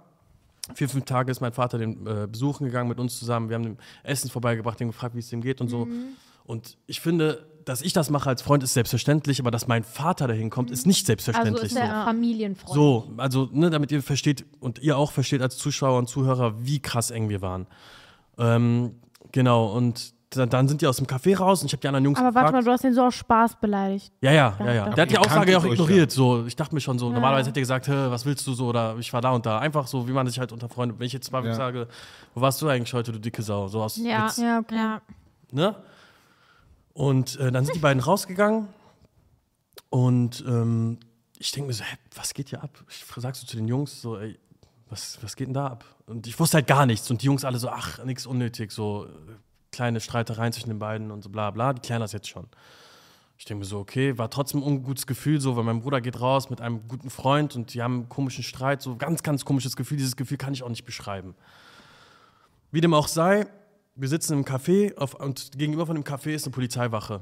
Vier, 0.76 0.90
fünf 0.90 1.06
Tage 1.06 1.32
ist 1.32 1.42
mein 1.42 1.54
Vater 1.54 1.78
den 1.78 2.06
äh, 2.06 2.28
besuchen 2.28 2.66
gegangen 2.66 2.90
mit 2.90 3.00
uns 3.00 3.18
zusammen. 3.18 3.50
Wir 3.50 3.56
haben 3.56 3.64
dem 3.64 3.78
Essen 4.04 4.30
vorbeigebracht, 4.30 4.80
den 4.80 4.88
gefragt, 4.88 5.16
wie 5.16 5.20
es 5.20 5.30
dem 5.30 5.42
geht 5.42 5.62
und 5.62 5.70
so. 5.70 5.86
Mhm. 5.86 6.10
Und 6.46 6.78
ich 6.88 7.02
finde, 7.02 7.46
dass 7.66 7.82
ich 7.82 7.92
das 7.92 8.10
mache 8.10 8.30
als 8.30 8.42
Freund, 8.42 8.64
ist 8.64 8.74
selbstverständlich, 8.74 9.42
aber 9.42 9.52
dass 9.52 9.68
mein 9.68 9.84
Vater 9.84 10.28
dahin 10.28 10.50
kommt, 10.50 10.72
ist 10.72 10.88
nicht 10.88 11.00
Also 11.00 11.08
selbstverständlich. 11.08 11.66
ist 11.66 11.76
der 11.76 11.88
so. 11.88 12.06
Familienfreund. 12.06 12.74
So, 12.74 13.14
also, 13.18 13.50
ne, 13.52 13.70
damit 13.70 13.92
ihr 13.92 14.02
versteht 14.02 14.46
und 14.62 14.80
ihr 14.80 14.98
auch 14.98 15.12
versteht 15.12 15.42
als 15.42 15.58
Zuschauer 15.58 16.00
und 16.00 16.08
Zuhörer, 16.08 16.56
wie 16.66 16.80
krass 16.80 17.12
eng 17.12 17.28
wir 17.28 17.42
waren. 17.42 17.68
Ähm, 18.38 18.96
genau, 19.34 19.74
und 19.76 20.14
dann, 20.32 20.50
dann 20.50 20.68
sind 20.68 20.82
die 20.82 20.88
aus 20.88 20.98
dem 20.98 21.08
Café 21.08 21.38
raus 21.38 21.62
und 21.62 21.68
ich 21.68 21.74
habe 21.74 21.82
die 21.82 21.88
anderen 21.88 22.04
Jungs 22.06 22.20
Aber 22.20 22.36
warte 22.36 22.48
gefragt. 22.48 22.54
mal, 22.54 22.64
du 22.64 22.72
hast 22.72 22.84
den 22.84 22.94
so 22.94 23.04
aus 23.06 23.16
Spaß 23.16 23.56
beleidigt. 23.62 24.12
Ja, 24.22 24.32
ja, 24.32 24.56
ja, 24.60 24.74
ja. 24.74 24.90
Der 24.90 25.04
hat 25.04 25.12
die 25.12 25.18
Aussage 25.18 25.52
ja 25.54 25.58
auch 25.60 25.64
ignoriert. 25.66 26.12
So, 26.12 26.46
ich 26.46 26.56
dachte 26.56 26.76
mir 26.76 26.82
schon 26.82 27.00
so, 27.00 27.08
Ja. 27.08 27.14
normalerweise 27.14 27.50
hätte 27.50 27.60
er 27.60 27.62
gesagt, 27.62 27.88
Hä, 27.88 28.08
was 28.10 28.26
willst 28.26 28.46
du 28.46 28.54
so 28.54 28.68
oder 28.68 28.98
ich 28.98 29.14
war 29.14 29.22
da 29.22 29.32
und 29.32 29.46
da. 29.46 29.60
Einfach 29.60 29.88
so, 29.88 30.08
wie 30.08 30.12
man 30.12 30.28
sich 30.28 30.38
halt 30.40 30.52
unter 30.52 30.68
Freunden. 30.70 31.00
Wenn 31.00 31.08
ich 31.08 31.14
jetzt 31.14 31.32
mal 31.32 31.46
Ja. 31.46 31.54
sage, 31.54 31.88
wo 32.34 32.42
warst 32.42 32.62
du 32.62 32.68
eigentlich 32.68 32.94
heute, 32.94 33.12
du 33.14 33.20
dicke 33.20 33.42
Sau? 33.42 33.68
So 33.70 33.82
aus 33.82 33.96
Ja. 33.98 34.26
Witz, 34.28 34.38
Ja, 34.38 34.60
okay. 34.60 34.76
Ja. 34.76 35.02
ne? 35.52 35.76
Und 36.94 37.40
äh, 37.40 37.52
dann 37.52 37.64
sind 37.66 37.76
die 37.76 37.80
beiden 37.80 38.02
rausgegangen 38.02 38.68
und 39.90 40.44
ähm, 40.48 40.98
ich 41.40 41.52
denke 41.52 41.68
mir 41.68 41.74
so, 41.74 41.84
hä, 41.84 41.96
was 42.16 42.34
geht 42.34 42.50
hier 42.50 42.64
ab? 42.64 42.72
Ich 42.90 43.06
sag 43.16 43.36
so 43.36 43.46
zu 43.46 43.56
den 43.56 43.68
Jungs 43.68 44.02
so, 44.02 44.18
ey, 44.18 44.38
was, 44.90 45.20
was 45.22 45.36
geht 45.36 45.48
denn 45.48 45.54
da 45.54 45.68
ab? 45.68 45.86
Und 46.08 46.26
ich 46.28 46.40
wusste 46.40 46.56
halt 46.58 46.68
gar 46.68 46.86
nichts. 46.86 47.10
Und 47.12 47.22
die 47.22 47.28
Jungs 47.28 47.46
alle 47.46 47.60
so, 47.60 47.70
ach, 47.70 48.04
nichts 48.04 48.26
unnötig, 48.26 48.72
so 48.72 49.06
äh, 49.06 49.10
kleine 49.72 50.00
Streitereien 50.00 50.54
zwischen 50.54 50.70
den 50.70 50.80
beiden 50.80 51.12
und 51.12 51.24
so 51.24 51.30
bla 51.30 51.52
bla, 51.52 51.74
die 51.74 51.82
klären 51.82 52.02
das 52.02 52.12
jetzt 52.12 52.28
schon. 52.28 52.48
Ich 53.38 53.46
denke 53.46 53.60
mir 53.60 53.66
so, 53.66 53.80
okay, 53.80 54.18
war 54.18 54.30
trotzdem 54.32 54.62
ein 54.62 54.64
ungutes 54.64 55.06
Gefühl, 55.06 55.40
so, 55.40 55.56
weil 55.56 55.64
mein 55.64 55.82
Bruder 55.82 56.02
geht 56.02 56.20
raus 56.20 56.50
mit 56.50 56.60
einem 56.60 56.88
guten 56.88 57.12
Freund 57.12 57.56
und 57.56 57.74
die 57.74 57.84
haben 57.84 57.94
einen 57.94 58.10
komischen 58.10 58.44
Streit, 58.44 58.82
so 58.82 58.96
ganz, 58.96 59.22
ganz 59.22 59.46
komisches 59.46 59.76
Gefühl. 59.76 59.98
Dieses 59.98 60.16
Gefühl 60.16 60.38
kann 60.38 60.54
ich 60.54 60.64
auch 60.64 60.70
nicht 60.70 60.86
beschreiben. 60.86 61.36
Wie 62.72 62.82
dem 62.82 62.96
auch 62.96 63.08
sei, 63.08 63.46
wir 63.96 64.08
sitzen 64.08 64.34
im 64.34 64.44
Café 64.44 64.96
auf, 64.98 65.14
und 65.14 65.52
gegenüber 65.58 65.86
von 65.86 65.96
dem 65.96 66.04
Café 66.04 66.32
ist 66.32 66.46
eine 66.46 66.54
Polizeiwache. 66.54 67.22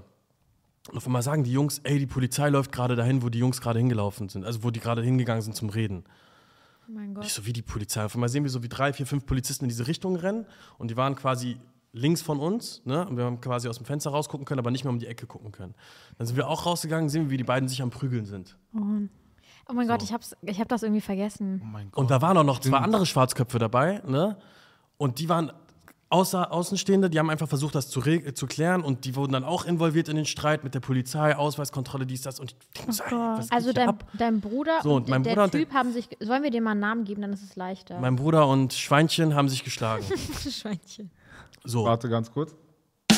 Und 0.90 0.98
auf 0.98 1.06
einmal 1.06 1.22
sagen 1.22 1.44
die 1.44 1.52
Jungs, 1.52 1.80
ey, 1.84 2.00
die 2.00 2.06
Polizei 2.06 2.48
läuft 2.50 2.72
gerade 2.72 2.96
dahin, 2.96 3.22
wo 3.22 3.30
die 3.30 3.40
Jungs 3.40 3.60
gerade 3.60 3.80
hingelaufen 3.80 4.30
sind, 4.30 4.46
also 4.46 4.64
wo 4.64 4.72
die 4.72 4.80
gerade 4.80 5.02
hingegangen 5.02 5.42
sind 5.42 5.56
zum 5.56 5.70
Reden. 5.70 6.06
Oh 6.88 6.92
mein 6.94 7.14
Gott. 7.14 7.26
Ich 7.26 7.34
so, 7.34 7.46
wie 7.46 7.54
die 7.54 7.64
Polizei. 7.64 8.06
Auf 8.06 8.14
einmal 8.14 8.30
sehen 8.30 8.44
wir 8.44 8.52
so, 8.52 8.64
wie 8.64 8.70
drei, 8.70 8.94
vier, 8.94 9.08
fünf 9.08 9.26
Polizisten 9.26 9.66
in 9.66 9.70
diese 9.70 9.88
Richtung 9.88 10.16
rennen 10.16 10.46
und 10.78 10.92
die 10.92 10.98
waren 10.98 11.16
quasi 11.16 11.58
links 11.96 12.22
von 12.22 12.40
uns, 12.40 12.82
ne? 12.86 13.08
Und 13.08 13.18
wir 13.18 13.24
haben 13.24 13.40
quasi 13.42 13.68
aus 13.70 13.78
dem 13.78 13.86
Fenster 13.86 14.10
rausgucken 14.12 14.46
können, 14.46 14.60
aber 14.60 14.70
nicht 14.72 14.84
mehr 14.84 14.92
um 14.94 15.00
die 15.00 15.08
Ecke 15.08 15.26
gucken 15.26 15.52
können. 15.52 15.74
Dann 16.18 16.28
sind 16.28 16.36
wir 16.36 16.48
auch 16.48 16.66
rausgegangen, 16.66 17.10
sehen 17.10 17.24
wir, 17.24 17.30
wie 17.32 17.38
die 17.38 17.44
beiden 17.44 17.68
sich 17.70 17.82
am 17.82 17.90
Prügeln 17.90 18.26
sind. 18.26 18.58
Oh 19.68 19.74
mein 19.74 19.88
Gott, 19.88 20.04
ich 20.04 20.14
hab's, 20.14 20.36
ich 20.42 20.60
hab 20.60 20.68
das 20.68 20.84
irgendwie 20.84 21.02
vergessen. 21.02 21.62
Oh 21.64 21.68
mein 21.68 21.90
Gott. 21.92 22.00
Und 22.02 22.12
da 22.12 22.22
waren 22.22 22.38
auch 22.38 22.44
noch 22.44 22.60
zwei 22.60 22.78
andere 22.78 23.06
Schwarzköpfe 23.06 23.58
dabei, 23.60 24.02
ne? 24.06 24.38
Und 24.98 25.20
die 25.20 25.28
waren 25.30 25.52
außer 26.10 26.52
Außenstehende, 26.52 27.10
die 27.10 27.18
haben 27.20 27.30
einfach 27.30 27.48
versucht, 27.48 27.74
das 27.76 27.90
zu, 27.90 28.00
äh, 28.06 28.34
zu 28.34 28.46
klären 28.46 28.84
und 28.84 29.06
die 29.06 29.16
wurden 29.16 29.34
dann 29.34 29.44
auch 29.44 29.66
involviert 29.66 30.08
in 30.08 30.16
den 30.16 30.26
Streit 30.26 30.64
mit 30.64 30.74
der 30.76 30.80
Polizei, 30.80 31.36
Ausweiskontrolle, 31.36 32.06
dies, 32.06 32.22
das. 32.22 32.40
Und 32.40 32.52
ich 32.52 32.58
denke 32.78 32.94
so, 32.94 33.04
ey, 33.04 33.12
was 33.12 33.52
Also 33.52 33.74
dein, 33.74 33.90
ab? 33.90 34.06
dein 34.18 34.40
Bruder 34.40 34.80
So, 34.84 34.96
und 34.96 35.10
mein 35.10 35.24
der 35.24 35.32
Bruder 35.32 35.44
und 35.46 35.54
der- 35.54 35.62
Typ 35.62 35.74
haben 35.74 35.92
sich. 35.92 36.08
Sollen 36.20 36.44
wir 36.44 36.52
dem 36.52 36.64
mal 36.64 36.72
einen 36.72 36.80
Namen 36.82 37.04
geben, 37.06 37.22
dann 37.24 37.34
ist 37.34 37.42
es 37.44 37.56
leichter. 37.56 38.00
Mein 38.00 38.16
Bruder 38.18 38.48
und 38.48 38.74
Schweinchen 38.74 39.34
haben 39.34 39.50
sich 39.50 39.64
geschlagen. 39.64 40.06
Schweinchen. 40.50 41.10
So. 41.66 41.86
Warte 41.86 42.10
ganz 42.10 42.32
kurz. 42.32 42.54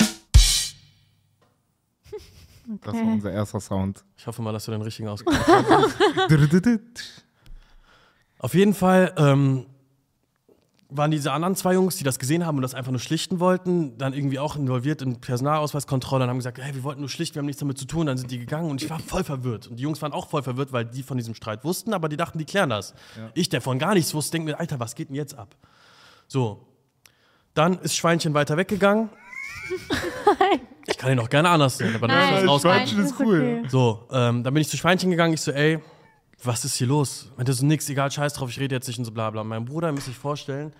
Das 2.81 2.93
war 2.93 3.01
Okay. 3.01 3.11
unser 3.13 3.31
erster 3.31 3.61
Sound. 3.61 4.03
Ich 4.17 4.27
hoffe 4.27 4.41
mal, 4.41 4.51
dass 4.51 4.65
du 4.65 4.71
den 4.71 4.81
richtigen 4.81 5.07
ausgemacht 5.07 5.47
hast. 5.47 5.95
Auf 8.39 8.53
jeden 8.53 8.73
Fall 8.73 9.13
ähm, 9.17 9.65
waren 10.89 11.09
diese 11.11 11.31
anderen 11.31 11.55
zwei 11.55 11.73
Jungs, 11.75 11.95
die 11.95 12.03
das 12.03 12.19
gesehen 12.19 12.45
haben 12.45 12.57
und 12.57 12.61
das 12.63 12.73
einfach 12.75 12.91
nur 12.91 12.99
schlichten 12.99 13.39
wollten, 13.39 13.97
dann 13.97 14.11
irgendwie 14.13 14.37
auch 14.37 14.57
involviert 14.57 15.01
in 15.01 15.19
Personalausweiskontrolle 15.21 16.25
und 16.25 16.29
haben 16.29 16.37
gesagt, 16.39 16.59
hey, 16.61 16.75
wir 16.75 16.83
wollten 16.83 16.99
nur 16.99 17.09
schlichten, 17.09 17.35
wir 17.35 17.39
haben 17.39 17.45
nichts 17.45 17.61
damit 17.61 17.77
zu 17.77 17.85
tun. 17.85 18.05
Dann 18.07 18.17
sind 18.17 18.31
die 18.31 18.37
gegangen 18.39 18.69
und 18.69 18.83
ich 18.83 18.89
war 18.89 18.99
voll 18.99 19.23
verwirrt. 19.23 19.67
Und 19.67 19.77
die 19.77 19.83
Jungs 19.83 20.01
waren 20.01 20.11
auch 20.11 20.27
voll 20.27 20.43
verwirrt, 20.43 20.73
weil 20.73 20.83
die 20.85 21.03
von 21.03 21.15
diesem 21.15 21.35
Streit 21.35 21.63
wussten, 21.63 21.93
aber 21.93 22.09
die 22.09 22.17
dachten, 22.17 22.37
die 22.37 22.45
klären 22.45 22.69
das. 22.69 22.93
Ich, 23.33 23.47
der 23.47 23.61
von 23.61 23.79
gar 23.79 23.93
nichts 23.93 24.13
wusste, 24.13 24.33
denke 24.33 24.51
mir, 24.51 24.59
Alter, 24.59 24.77
was 24.79 24.93
geht 24.95 25.07
denn 25.07 25.15
jetzt 25.15 25.35
ab? 25.37 25.55
So. 26.27 26.65
Dann 27.57 27.79
ist 27.79 27.95
Schweinchen 27.95 28.35
weiter 28.35 28.55
weggegangen. 28.55 29.09
ich 30.85 30.97
kann 30.97 31.11
ihn 31.11 31.19
auch 31.19 31.29
gerne 31.29 31.49
anders 31.49 31.79
sehen, 31.79 31.95
aber 31.95 32.07
dann 32.07 32.17
Nein, 32.17 32.33
ist 32.35 32.41
das 32.41 32.49
rausgekommen. 32.49 32.87
Schweinchen 32.87 33.05
ist 33.05 33.19
cool. 33.19 33.63
So, 33.67 34.07
ähm, 34.11 34.43
dann 34.43 34.53
bin 34.53 34.61
ich 34.61 34.69
zu 34.69 34.77
Schweinchen 34.77 35.09
gegangen. 35.09 35.33
Ich 35.33 35.41
so, 35.41 35.51
ey, 35.51 35.79
was 36.43 36.63
ist 36.65 36.75
hier 36.75 36.85
los? 36.85 37.31
Meinte 37.35 37.53
so, 37.53 37.65
nix, 37.65 37.89
egal, 37.89 38.11
scheiß 38.11 38.33
drauf, 38.33 38.51
ich 38.51 38.59
rede 38.59 38.75
jetzt 38.75 38.87
nicht 38.87 38.99
und 38.99 39.05
so 39.05 39.11
bla 39.11 39.31
bla. 39.31 39.43
Mein 39.43 39.65
Bruder, 39.65 39.91
müsst 39.91 40.07
euch 40.07 40.15
vorstellen, 40.15 40.71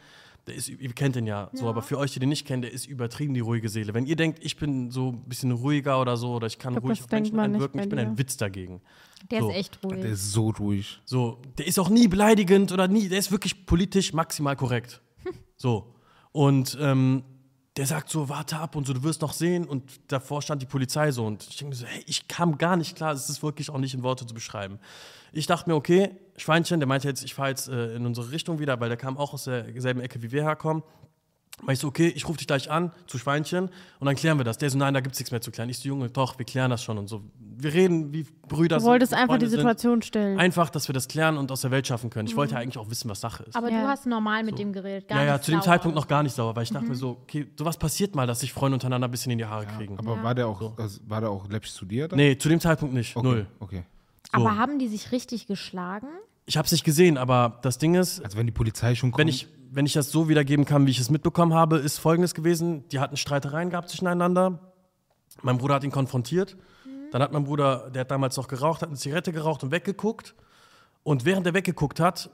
der 0.46 0.54
ist, 0.54 0.70
ihr 0.70 0.94
kennt 0.94 1.16
den 1.16 1.26
ja, 1.26 1.50
so, 1.52 1.68
aber 1.68 1.82
für 1.82 1.98
euch, 1.98 2.14
die 2.14 2.20
den 2.20 2.30
nicht 2.30 2.46
kennen, 2.46 2.62
der 2.62 2.72
ist 2.72 2.86
übertrieben 2.86 3.34
die 3.34 3.40
ruhige 3.40 3.70
Seele. 3.70 3.96
Wenn 3.96 4.06
ihr 4.06 4.16
denkt, 4.16 4.38
ich 4.46 4.56
bin 4.58 4.92
so 4.92 5.14
ein 5.14 5.24
bisschen 5.28 5.52
ruhiger 5.52 6.00
oder 6.00 6.16
so, 6.16 6.36
oder 6.36 6.46
ich 6.46 6.60
kann 6.60 6.74
Ich 6.74 6.80
glaub, 6.80 6.90
ruhig 6.90 7.02
auf 7.02 7.10
Menschen 7.10 7.40
einwirken, 7.40 7.82
ich 7.82 7.90
bin 7.90 7.98
ein. 7.98 8.18
Witz 8.20 8.38
dagegen. 8.38 8.82
Der 9.32 9.42
So. 9.42 9.50
ist 9.50 9.56
echt 9.56 9.80
ruhig. 9.84 10.02
Der 10.02 10.12
ist 10.12 10.32
so 10.32 10.52
ruhig. 10.52 11.02
So, 11.06 11.42
der 11.58 11.66
ist 11.66 11.80
auch 11.80 11.90
nie 11.90 12.08
beleidigend 12.08 12.72
oder 12.72 12.88
nie, 12.88 13.10
der 13.10 13.18
ist 13.18 13.32
wirklich 13.32 13.66
politisch 13.66 14.14
maximal 14.14 14.56
korrekt. 14.56 15.02
So. 15.60 15.92
Und 16.38 16.78
ähm, 16.80 17.24
der 17.78 17.88
sagt 17.88 18.12
so, 18.12 18.30
warte 18.30 18.58
ab 18.58 18.76
und 18.76 18.86
so, 18.86 18.94
du 18.94 19.02
wirst 19.02 19.24
noch 19.24 19.34
sehen. 19.34 19.66
Und 19.66 20.12
davor 20.12 20.44
stand 20.44 20.62
die 20.62 20.68
Polizei 20.68 21.12
so. 21.12 21.26
Und 21.26 21.48
ich 21.50 21.58
denke 21.58 21.76
so, 21.76 21.88
hey, 21.88 22.04
ich 22.06 22.28
kam 22.28 22.60
gar 22.60 22.78
nicht 22.78 22.96
klar, 22.96 23.12
es 23.12 23.28
ist 23.28 23.42
wirklich 23.42 23.72
auch 23.72 23.80
nicht 23.80 23.96
in 23.96 24.04
Worte 24.04 24.28
zu 24.28 24.36
beschreiben. 24.36 24.78
Ich 25.32 25.48
dachte 25.48 25.68
mir, 25.68 25.76
okay, 25.76 26.12
Schweinchen, 26.36 26.80
der 26.80 26.86
meinte 26.86 27.08
jetzt, 27.08 27.24
ich 27.24 27.34
fahre 27.34 27.50
jetzt 27.50 27.70
äh, 27.70 27.96
in 27.96 28.06
unsere 28.06 28.30
Richtung 28.30 28.60
wieder, 28.60 28.80
weil 28.80 28.88
der 28.88 29.00
kam 29.00 29.18
auch 29.18 29.34
aus 29.34 29.46
derselben 29.46 30.00
Ecke, 30.00 30.22
wie 30.22 30.32
wir 30.32 30.44
herkommen. 30.44 30.84
Meinte 31.60 31.74
ich 31.74 31.80
so, 31.80 31.88
okay, 31.88 32.08
ich 32.10 32.28
rufe 32.28 32.38
dich 32.38 32.46
gleich 32.46 32.70
an 32.70 32.92
zu 33.08 33.18
Schweinchen 33.18 33.70
und 34.00 34.06
dann 34.06 34.16
klären 34.16 34.38
wir 34.38 34.44
das. 34.44 34.60
Der 34.60 34.70
so, 34.70 34.78
nein, 34.78 34.94
da 34.94 35.00
gibt 35.00 35.14
es 35.16 35.20
nichts 35.20 35.32
mehr 35.32 35.42
zu 35.42 35.50
klären. 35.50 35.70
Ich 35.70 35.80
so, 35.80 35.88
Junge, 35.90 36.08
doch, 36.10 36.38
wir 36.38 36.46
klären 36.46 36.70
das 36.70 36.84
schon 36.84 37.00
und 37.00 37.08
so. 37.08 37.24
Wir 37.40 37.74
reden 37.74 38.14
wie 38.14 38.28
Brüder 38.48 38.78
Du 38.78 38.84
wolltest 38.84 39.10
sind, 39.10 39.18
einfach 39.20 39.36
die 39.38 39.46
Freunde 39.46 39.50
sind. 39.50 39.60
Situation 39.62 40.02
stellen. 40.04 40.40
Einfach, 40.40 40.70
dass 40.70 40.88
wir 40.88 40.94
das 40.94 41.08
klären 41.08 41.36
und 41.36 41.52
aus 41.52 41.62
der 41.62 41.72
Welt 41.72 41.88
schaffen 41.88 42.12
können. 42.12 42.28
Ich 42.28 42.36
wollte 42.36 42.54
ja 42.54 42.60
eigentlich 42.60 42.78
auch 42.78 42.92
wissen, 42.92 43.10
was 43.10 43.20
Sache 43.22 43.44
ist. 43.44 43.56
Aber 43.56 43.72
Ja. 43.72 43.82
du 43.82 43.88
hast 43.88 44.06
normal 44.06 44.44
mit 44.44 44.60
dem 44.60 44.72
geredet. 44.72 45.08
Gar 45.08 45.18
ja, 45.22 45.26
ja, 45.26 45.34
nicht 45.34 45.46
zu 45.46 45.52
dem 45.52 45.62
sauer. 45.62 45.66
Zeitpunkt 45.66 45.96
noch 45.96 46.08
gar 46.08 46.22
nicht 46.22 46.36
sauer, 46.36 46.56
weil 46.56 46.62
ich 46.64 46.70
dachte 46.70 46.86
mir 46.88 46.96
so, 46.96 47.18
okay, 47.24 47.48
sowas 47.58 47.78
passiert 47.78 48.14
mal, 48.16 48.28
dass 48.28 48.42
sich 48.42 48.54
Freunde 48.54 48.76
untereinander 48.76 49.08
ein 49.08 49.12
bisschen 49.12 49.32
in 49.32 49.40
die 49.40 49.46
Haare 49.46 49.66
kriegen. 49.66 49.98
Aber 49.98 50.22
war 50.22 50.36
der 50.36 50.48
auch, 50.48 50.78
also, 50.78 51.02
war 51.08 51.22
der 51.22 51.32
auch 51.32 51.50
läppisch 51.50 51.74
zu 51.74 51.86
dir? 51.86 52.08
Dann? 52.08 52.18
Nee, 52.18 52.38
zu 52.38 52.50
dem 52.50 52.60
Zeitpunkt 52.60 52.94
nicht. 52.94 53.16
okay. 53.16 53.28
Null. 53.28 53.48
Okay. 53.60 53.84
So. 54.32 54.42
Aber 54.46 54.58
haben 54.58 54.78
die 54.78 54.88
sich 54.88 55.12
richtig 55.12 55.48
geschlagen? 55.48 56.08
Ich 56.50 56.56
habe 56.58 56.66
es 56.66 56.72
nicht 56.72 56.86
gesehen, 56.86 57.18
aber 57.18 57.60
das 57.62 57.78
Ding 57.78 57.96
ist, 57.96 58.24
Also 58.24 58.38
wenn 58.38 58.46
die 58.48 58.54
Polizei 58.54 58.96
schon 58.96 59.12
kommt. 59.12 59.20
wenn 59.20 59.28
ich, 59.28 59.48
wenn 59.70 59.86
ich 59.86 59.94
das 59.94 60.12
so 60.12 60.30
wiedergeben 60.30 60.64
kann, 60.64 60.88
wie 60.88 60.92
ich 60.92 61.00
es 61.00 61.10
mitbekommen 61.10 61.54
habe, 61.54 61.78
ist 61.78 61.98
folgendes 62.00 62.34
gewesen: 62.34 62.88
Die 62.90 63.00
hatten 63.00 63.18
Streitereien 63.18 63.70
gehabt 63.70 63.90
zwischeneinander. 63.90 64.60
Mein 65.42 65.58
Bruder 65.58 65.76
hat 65.76 65.84
ihn 65.84 65.92
konfrontiert. 65.92 66.56
Dann 67.12 67.22
hat 67.22 67.32
mein 67.34 67.44
Bruder, 67.44 67.90
der 67.92 68.02
hat 68.02 68.12
damals 68.12 68.38
noch 68.38 68.48
geraucht, 68.48 68.82
hat 68.82 68.90
eine 68.90 68.98
Zigarette 68.98 69.32
geraucht 69.34 69.62
und 69.64 69.72
weggeguckt. 69.72 70.36
Und 71.04 71.26
während 71.26 71.46
er 71.46 71.54
weggeguckt 71.54 72.00
hat, 72.00 72.30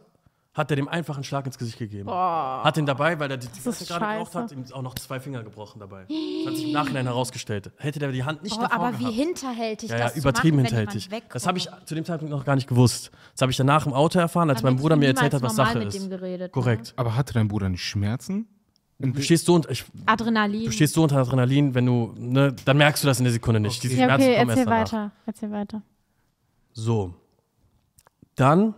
hat 0.53 0.69
er 0.71 0.75
dem 0.75 0.87
einfach 0.87 1.15
einen 1.15 1.23
Schlag 1.23 1.45
ins 1.47 1.57
Gesicht 1.57 1.79
gegeben. 1.79 2.09
Hat 2.11 2.77
ihn 2.77 2.85
dabei, 2.85 3.19
weil 3.19 3.31
er 3.31 3.37
die 3.37 3.51
Zigarette 3.51 3.83
ist 3.83 3.87
gerade 3.89 4.05
geraucht 4.05 4.35
hat, 4.35 4.51
ihm 4.51 4.63
auch 4.71 4.81
noch 4.83 4.93
zwei 4.95 5.19
Finger 5.19 5.41
gebrochen 5.43 5.79
dabei. 5.79 6.05
Das 6.07 6.47
hat 6.47 6.55
sich 6.55 6.65
im 6.67 6.71
Nachhinein 6.73 7.05
herausgestellt. 7.05 7.71
Hätte 7.77 7.97
der 7.99 8.11
die 8.11 8.23
Hand 8.23 8.43
nicht 8.43 8.55
Oh, 8.57 8.61
davor 8.61 8.75
aber 8.79 8.91
gehabt. 8.97 9.03
wie 9.03 9.11
hinterhältig 9.17 9.89
Ja, 9.89 9.97
ja, 9.97 10.03
das 10.05 10.15
übertrieben 10.17 10.57
zu 10.59 10.63
machen, 10.75 10.77
hinterhältig. 10.87 11.09
Das 11.31 11.47
habe 11.47 11.57
ich 11.57 11.67
zu 11.85 11.95
dem 11.95 12.05
Zeitpunkt 12.05 12.31
noch 12.31 12.45
gar 12.45 12.55
nicht 12.55 12.67
gewusst. 12.67 13.09
Das 13.33 13.41
habe 13.41 13.51
ich 13.51 13.57
danach 13.57 13.85
im 13.87 13.93
Auto 13.93 14.19
erfahren, 14.19 14.49
als 14.51 14.61
Dann 14.61 14.73
mein 14.73 14.79
Bruder 14.81 14.95
mir 14.95 15.07
erzählt 15.07 15.33
hat, 15.33 15.41
was 15.41 15.55
Sache 15.55 15.79
mit 15.79 15.87
ist. 15.87 15.99
dem 16.03 16.09
geredet, 16.09 16.41
ne? 16.55 16.61
Korrekt. 16.61 16.93
aber 16.97 17.15
hatte 17.15 17.33
dein 17.33 17.47
Bruder 17.47 17.69
nicht 17.69 17.83
Schmerzen? 17.83 18.47
du 18.99 19.21
stehst 19.21 19.47
so 19.47 19.55
unter, 19.55 19.69
ich, 19.71 19.83
Adrenalin. 20.05 20.65
du 20.65 20.71
stehst 20.71 20.93
so 20.93 21.03
unter 21.03 21.17
Adrenalin, 21.17 21.73
wenn 21.75 21.85
du, 21.85 22.13
ne, 22.15 22.55
dann 22.63 22.77
merkst 22.77 23.03
du 23.03 23.07
das 23.07 23.17
in 23.17 23.25
der 23.25 23.33
Sekunde 23.33 23.59
nicht. 23.59 23.83
Diese 23.83 23.95
Ja, 23.97 24.05
Schmerzen 24.05 24.23
okay, 24.23 24.37
kommen 24.37 24.49
erst 24.49 24.59
erzähl 24.59 24.65
danach. 24.65 24.93
weiter. 24.93 25.11
Erzähl 25.25 25.51
weiter. 25.51 25.81
So. 26.73 27.13
Dann, 28.35 28.73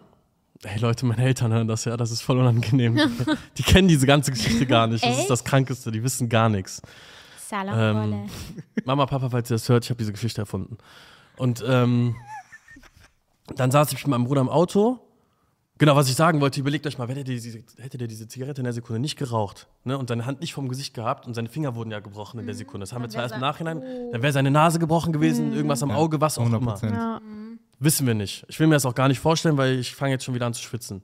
ey 0.63 0.79
Leute, 0.79 1.05
meine 1.05 1.23
Eltern 1.23 1.53
hören 1.53 1.67
das 1.67 1.85
ja, 1.85 1.97
das 1.97 2.11
ist 2.11 2.21
voll 2.21 2.39
unangenehm. 2.39 2.99
die 3.57 3.63
kennen 3.63 3.87
diese 3.87 4.05
ganze 4.05 4.31
Geschichte 4.31 4.65
gar 4.65 4.87
nicht. 4.87 5.03
Das 5.03 5.19
ist 5.19 5.29
das 5.29 5.43
Krankeste, 5.43 5.91
die 5.91 6.03
wissen 6.03 6.29
gar 6.29 6.49
nichts. 6.49 6.81
Salamrolle. 7.47 8.15
Ähm, 8.15 8.29
Mama, 8.85 9.05
Papa, 9.05 9.29
falls 9.29 9.49
ihr 9.51 9.55
das 9.55 9.69
hört, 9.69 9.85
ich 9.85 9.89
habe 9.89 9.97
diese 9.97 10.11
Geschichte 10.11 10.41
erfunden. 10.41 10.77
Und 11.37 11.63
ähm, 11.67 12.15
dann 13.55 13.71
saß 13.71 13.91
ich 13.91 13.99
mit 13.99 14.07
meinem 14.07 14.25
Bruder 14.25 14.41
im 14.41 14.49
Auto. 14.49 14.99
Genau, 15.77 15.95
was 15.97 16.07
ich 16.07 16.15
sagen 16.15 16.39
wollte, 16.39 16.61
überlegt 16.61 16.87
euch 16.87 16.97
mal, 16.97 17.07
hätte 17.09 17.25
der 17.25 17.35
diese, 17.35 17.61
hätte 17.79 17.97
der 17.97 18.07
diese 18.07 18.29
Zigarette 18.29 18.61
in 18.61 18.63
der 18.63 18.71
Sekunde 18.71 19.01
nicht 19.01 19.17
geraucht 19.17 19.67
ne, 19.83 19.97
und 19.97 20.07
seine 20.07 20.25
Hand 20.25 20.39
nicht 20.39 20.53
vom 20.53 20.69
Gesicht 20.69 20.93
gehabt 20.93 21.27
und 21.27 21.33
seine 21.33 21.49
Finger 21.49 21.75
wurden 21.75 21.91
ja 21.91 21.99
gebrochen 21.99 22.39
in 22.39 22.45
der 22.45 22.55
Sekunde. 22.55 22.83
Das 22.83 22.93
haben 22.93 23.01
wir 23.01 23.09
zwar 23.09 23.23
erst 23.23 23.35
im 23.35 23.41
Nachhinein, 23.41 23.83
dann 24.13 24.21
wäre 24.21 24.31
seine 24.31 24.51
Nase 24.51 24.79
gebrochen 24.79 25.11
gewesen, 25.11 25.51
irgendwas 25.51 25.83
am 25.83 25.89
Ja, 25.89 25.97
Auge, 25.97 26.21
was 26.21 26.37
auch 26.37 26.43
100 26.43 26.61
immer. 26.61 26.71
Prozent. 26.71 26.93
Ja. 26.93 27.21
Wissen 27.79 28.07
wir 28.07 28.13
nicht. 28.13 28.45
Ich 28.47 28.59
will 28.59 28.67
mir 28.67 28.75
das 28.75 28.85
auch 28.85 28.95
gar 28.95 29.07
nicht 29.07 29.19
vorstellen, 29.19 29.57
weil 29.57 29.79
ich 29.79 29.95
fange 29.95 30.13
jetzt 30.13 30.23
schon 30.23 30.33
wieder 30.33 30.45
an 30.45 30.53
zu 30.53 30.61
schwitzen. 30.61 31.01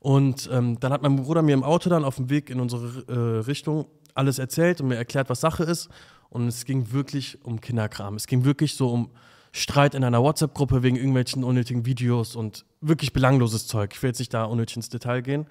Und 0.00 0.48
ähm, 0.52 0.78
dann 0.78 0.92
hat 0.92 1.02
mein 1.02 1.16
Bruder 1.16 1.42
mir 1.42 1.54
im 1.54 1.64
Auto 1.64 1.88
dann 1.90 2.04
auf 2.04 2.16
dem 2.16 2.30
Weg 2.30 2.50
in 2.50 2.60
unsere 2.60 3.04
äh, 3.08 3.46
Richtung 3.46 3.86
alles 4.14 4.38
erzählt 4.38 4.80
und 4.80 4.88
mir 4.88 4.96
erklärt, 4.96 5.30
was 5.30 5.40
Sache 5.40 5.64
ist. 5.64 5.88
Und 6.28 6.48
es 6.48 6.64
ging 6.64 6.92
wirklich 6.92 7.44
um 7.44 7.60
Kinderkram. 7.60 8.14
Es 8.16 8.26
ging 8.26 8.44
wirklich 8.44 8.74
so 8.74 8.88
um 8.88 9.10
Streit 9.52 9.94
in 9.94 10.04
einer 10.04 10.22
WhatsApp-Gruppe 10.22 10.82
wegen 10.82 10.96
irgendwelchen 10.96 11.42
unnötigen 11.44 11.86
Videos 11.86 12.36
und 12.36 12.64
wirklich 12.80 13.12
belangloses 13.12 13.66
Zeug. 13.66 13.92
Ich 13.94 14.02
will 14.02 14.10
jetzt 14.10 14.18
nicht 14.18 14.34
da 14.34 14.44
unnötig 14.44 14.76
ins 14.76 14.90
Detail 14.90 15.22
gehen. 15.22 15.42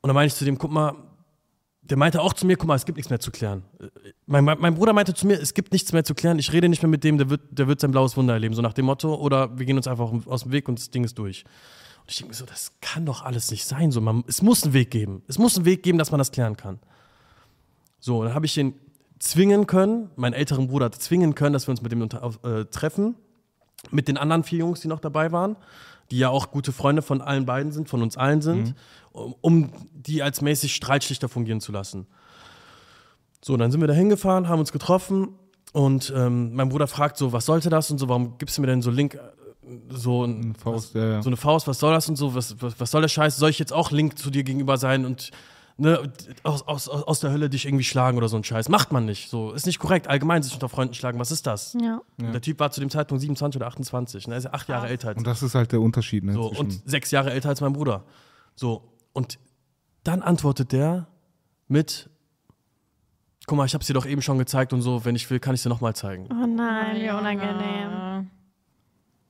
Und 0.00 0.08
dann 0.08 0.14
meinte 0.14 0.32
ich 0.32 0.34
zu 0.34 0.44
dem, 0.44 0.58
guck 0.58 0.70
mal, 0.70 0.94
der 1.88 1.96
meinte 1.96 2.20
auch 2.20 2.32
zu 2.32 2.46
mir, 2.46 2.56
guck 2.56 2.68
mal, 2.68 2.74
es 2.74 2.84
gibt 2.84 2.96
nichts 2.96 3.10
mehr 3.10 3.20
zu 3.20 3.30
klären. 3.30 3.64
Mein, 4.26 4.44
mein, 4.44 4.58
mein 4.60 4.74
Bruder 4.74 4.92
meinte 4.92 5.14
zu 5.14 5.26
mir, 5.26 5.40
es 5.40 5.54
gibt 5.54 5.72
nichts 5.72 5.92
mehr 5.92 6.04
zu 6.04 6.14
klären, 6.14 6.38
ich 6.38 6.52
rede 6.52 6.68
nicht 6.68 6.82
mehr 6.82 6.90
mit 6.90 7.02
dem, 7.04 7.18
der 7.18 7.30
wird, 7.30 7.40
der 7.50 7.66
wird 7.66 7.80
sein 7.80 7.90
blaues 7.90 8.16
Wunder 8.16 8.34
erleben, 8.34 8.54
so 8.54 8.62
nach 8.62 8.74
dem 8.74 8.86
Motto, 8.86 9.14
oder 9.14 9.58
wir 9.58 9.64
gehen 9.64 9.76
uns 9.76 9.86
einfach 9.86 10.12
aus 10.26 10.42
dem 10.42 10.52
Weg 10.52 10.68
und 10.68 10.78
das 10.78 10.90
Ding 10.90 11.04
ist 11.04 11.18
durch. 11.18 11.44
Und 12.02 12.10
ich 12.10 12.18
denke 12.18 12.30
mir 12.30 12.34
so, 12.34 12.44
das 12.44 12.72
kann 12.80 13.06
doch 13.06 13.22
alles 13.22 13.50
nicht 13.50 13.64
sein. 13.64 13.90
So, 13.90 14.00
man, 14.00 14.24
es 14.26 14.42
muss 14.42 14.64
einen 14.64 14.72
Weg 14.72 14.90
geben. 14.90 15.22
Es 15.28 15.38
muss 15.38 15.56
einen 15.56 15.64
Weg 15.64 15.82
geben, 15.82 15.98
dass 15.98 16.10
man 16.10 16.18
das 16.18 16.32
klären 16.32 16.56
kann. 16.56 16.78
So, 18.00 18.24
dann 18.24 18.34
habe 18.34 18.46
ich 18.46 18.56
ihn 18.56 18.74
zwingen 19.18 19.66
können, 19.66 20.10
meinen 20.16 20.32
älteren 20.32 20.68
Bruder 20.68 20.92
zwingen 20.92 21.34
können, 21.34 21.52
dass 21.52 21.66
wir 21.66 21.72
uns 21.72 21.82
mit 21.82 21.92
dem 21.92 22.02
unter, 22.02 22.32
äh, 22.44 22.64
treffen. 22.66 23.16
Mit 23.90 24.08
den 24.08 24.16
anderen 24.16 24.42
vier 24.42 24.60
Jungs, 24.60 24.80
die 24.80 24.88
noch 24.88 25.00
dabei 25.00 25.32
waren, 25.32 25.56
die 26.10 26.18
ja 26.18 26.30
auch 26.30 26.50
gute 26.50 26.72
Freunde 26.72 27.02
von 27.02 27.20
allen 27.20 27.46
beiden 27.46 27.72
sind, 27.72 27.88
von 27.88 28.02
uns 28.02 28.16
allen 28.16 28.40
sind, 28.40 28.74
um, 29.12 29.34
um 29.40 29.72
die 29.92 30.22
als 30.22 30.40
mäßig 30.40 30.74
Streitschlichter 30.74 31.28
fungieren 31.28 31.60
zu 31.60 31.72
lassen. 31.72 32.06
So, 33.44 33.56
dann 33.56 33.70
sind 33.70 33.80
wir 33.80 33.88
da 33.88 33.94
hingefahren, 33.94 34.48
haben 34.48 34.60
uns 34.60 34.72
getroffen 34.72 35.28
und 35.72 36.12
ähm, 36.16 36.54
mein 36.54 36.70
Bruder 36.70 36.86
fragt 36.86 37.16
so, 37.16 37.32
was 37.32 37.46
sollte 37.46 37.70
das 37.70 37.90
und 37.90 37.98
so, 37.98 38.08
warum 38.08 38.38
gibst 38.38 38.56
du 38.56 38.62
mir 38.62 38.66
denn 38.68 38.82
so 38.82 38.90
Link, 38.90 39.14
äh, 39.14 39.18
so 39.90 40.24
ein, 40.24 40.54
Faust, 40.54 40.94
ja, 40.94 41.06
ja. 41.06 41.22
so 41.22 41.28
eine 41.28 41.36
Faust, 41.36 41.68
was 41.68 41.78
soll 41.78 41.92
das 41.92 42.08
und 42.08 42.16
so, 42.16 42.34
was, 42.34 42.60
was, 42.60 42.80
was 42.80 42.90
soll 42.90 43.02
der 43.02 43.08
Scheiß? 43.08 43.36
Soll 43.36 43.50
ich 43.50 43.58
jetzt 43.58 43.72
auch 43.72 43.90
Link 43.90 44.18
zu 44.18 44.30
dir 44.30 44.44
gegenüber 44.44 44.78
sein 44.78 45.04
und 45.04 45.30
ne, 45.78 46.12
aus, 46.42 46.62
aus, 46.62 46.88
aus 46.88 47.20
der 47.20 47.30
Hölle 47.30 47.48
dich 47.48 47.64
irgendwie 47.64 47.84
schlagen 47.84 48.18
oder 48.18 48.28
so 48.28 48.36
ein 48.36 48.44
Scheiß? 48.44 48.68
Macht 48.68 48.92
man 48.92 49.06
nicht. 49.06 49.30
So, 49.30 49.52
ist 49.52 49.66
nicht 49.66 49.78
korrekt. 49.78 50.08
Allgemein 50.08 50.42
sich 50.42 50.52
unter 50.52 50.68
Freunden 50.68 50.94
schlagen, 50.94 51.18
was 51.18 51.30
ist 51.30 51.46
das? 51.46 51.76
Ja. 51.80 52.02
Und 52.20 52.32
der 52.32 52.40
Typ 52.42 52.60
war 52.60 52.70
zu 52.70 52.80
dem 52.80 52.90
Zeitpunkt 52.90 53.20
27 53.22 53.58
oder 53.60 53.68
28, 53.68 54.28
ne? 54.28 54.34
er 54.34 54.38
ist 54.38 54.44
ja 54.44 54.52
acht 54.52 54.68
Jahre 54.68 54.88
älter 54.88 55.08
als 55.08 55.18
Und 55.18 55.26
das 55.26 55.42
ist 55.42 55.54
halt 55.54 55.72
der 55.72 55.80
Unterschied. 55.80 56.24
Ne, 56.24 56.34
so, 56.34 56.52
und 56.52 56.82
sechs 56.84 57.10
Jahre 57.10 57.30
älter 57.30 57.48
als 57.48 57.60
mein 57.60 57.72
Bruder. 57.72 58.04
So, 58.54 58.92
und 59.12 59.38
dann 60.04 60.22
antwortet 60.22 60.72
der 60.72 61.06
mit, 61.68 62.10
guck 63.46 63.56
mal, 63.56 63.64
ich 63.64 63.74
hab's 63.74 63.86
dir 63.86 63.94
doch 63.94 64.06
eben 64.06 64.22
schon 64.22 64.38
gezeigt 64.38 64.72
und 64.72 64.82
so, 64.82 65.04
wenn 65.04 65.14
ich 65.14 65.30
will, 65.30 65.38
kann 65.38 65.54
ich 65.54 65.62
dir 65.62 65.68
nochmal 65.68 65.94
zeigen. 65.94 66.28
Oh 66.30 66.46
nein, 66.46 66.96
wie 66.96 67.10
unangenehm. 67.10 68.30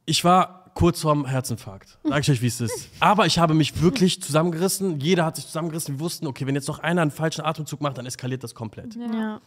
Ich 0.06 0.24
war 0.24 0.57
kurz 0.78 1.00
vorm 1.00 1.26
Herzinfarkt. 1.26 1.98
Sag 2.04 2.20
ich 2.20 2.30
euch, 2.30 2.40
wie 2.40 2.46
es 2.46 2.60
ist. 2.60 2.88
Aber 3.00 3.26
ich 3.26 3.40
habe 3.40 3.52
mich 3.52 3.82
wirklich 3.82 4.22
zusammengerissen. 4.22 5.00
Jeder 5.00 5.24
hat 5.24 5.34
sich 5.34 5.44
zusammengerissen. 5.46 5.96
Wir 5.96 6.00
wussten, 6.00 6.28
okay, 6.28 6.46
wenn 6.46 6.54
jetzt 6.54 6.68
noch 6.68 6.78
einer 6.78 7.02
einen 7.02 7.10
falschen 7.10 7.44
Atemzug 7.44 7.80
macht, 7.80 7.98
dann 7.98 8.06
eskaliert 8.06 8.44
das 8.44 8.54
komplett. 8.54 8.94
Ja. 8.94 9.40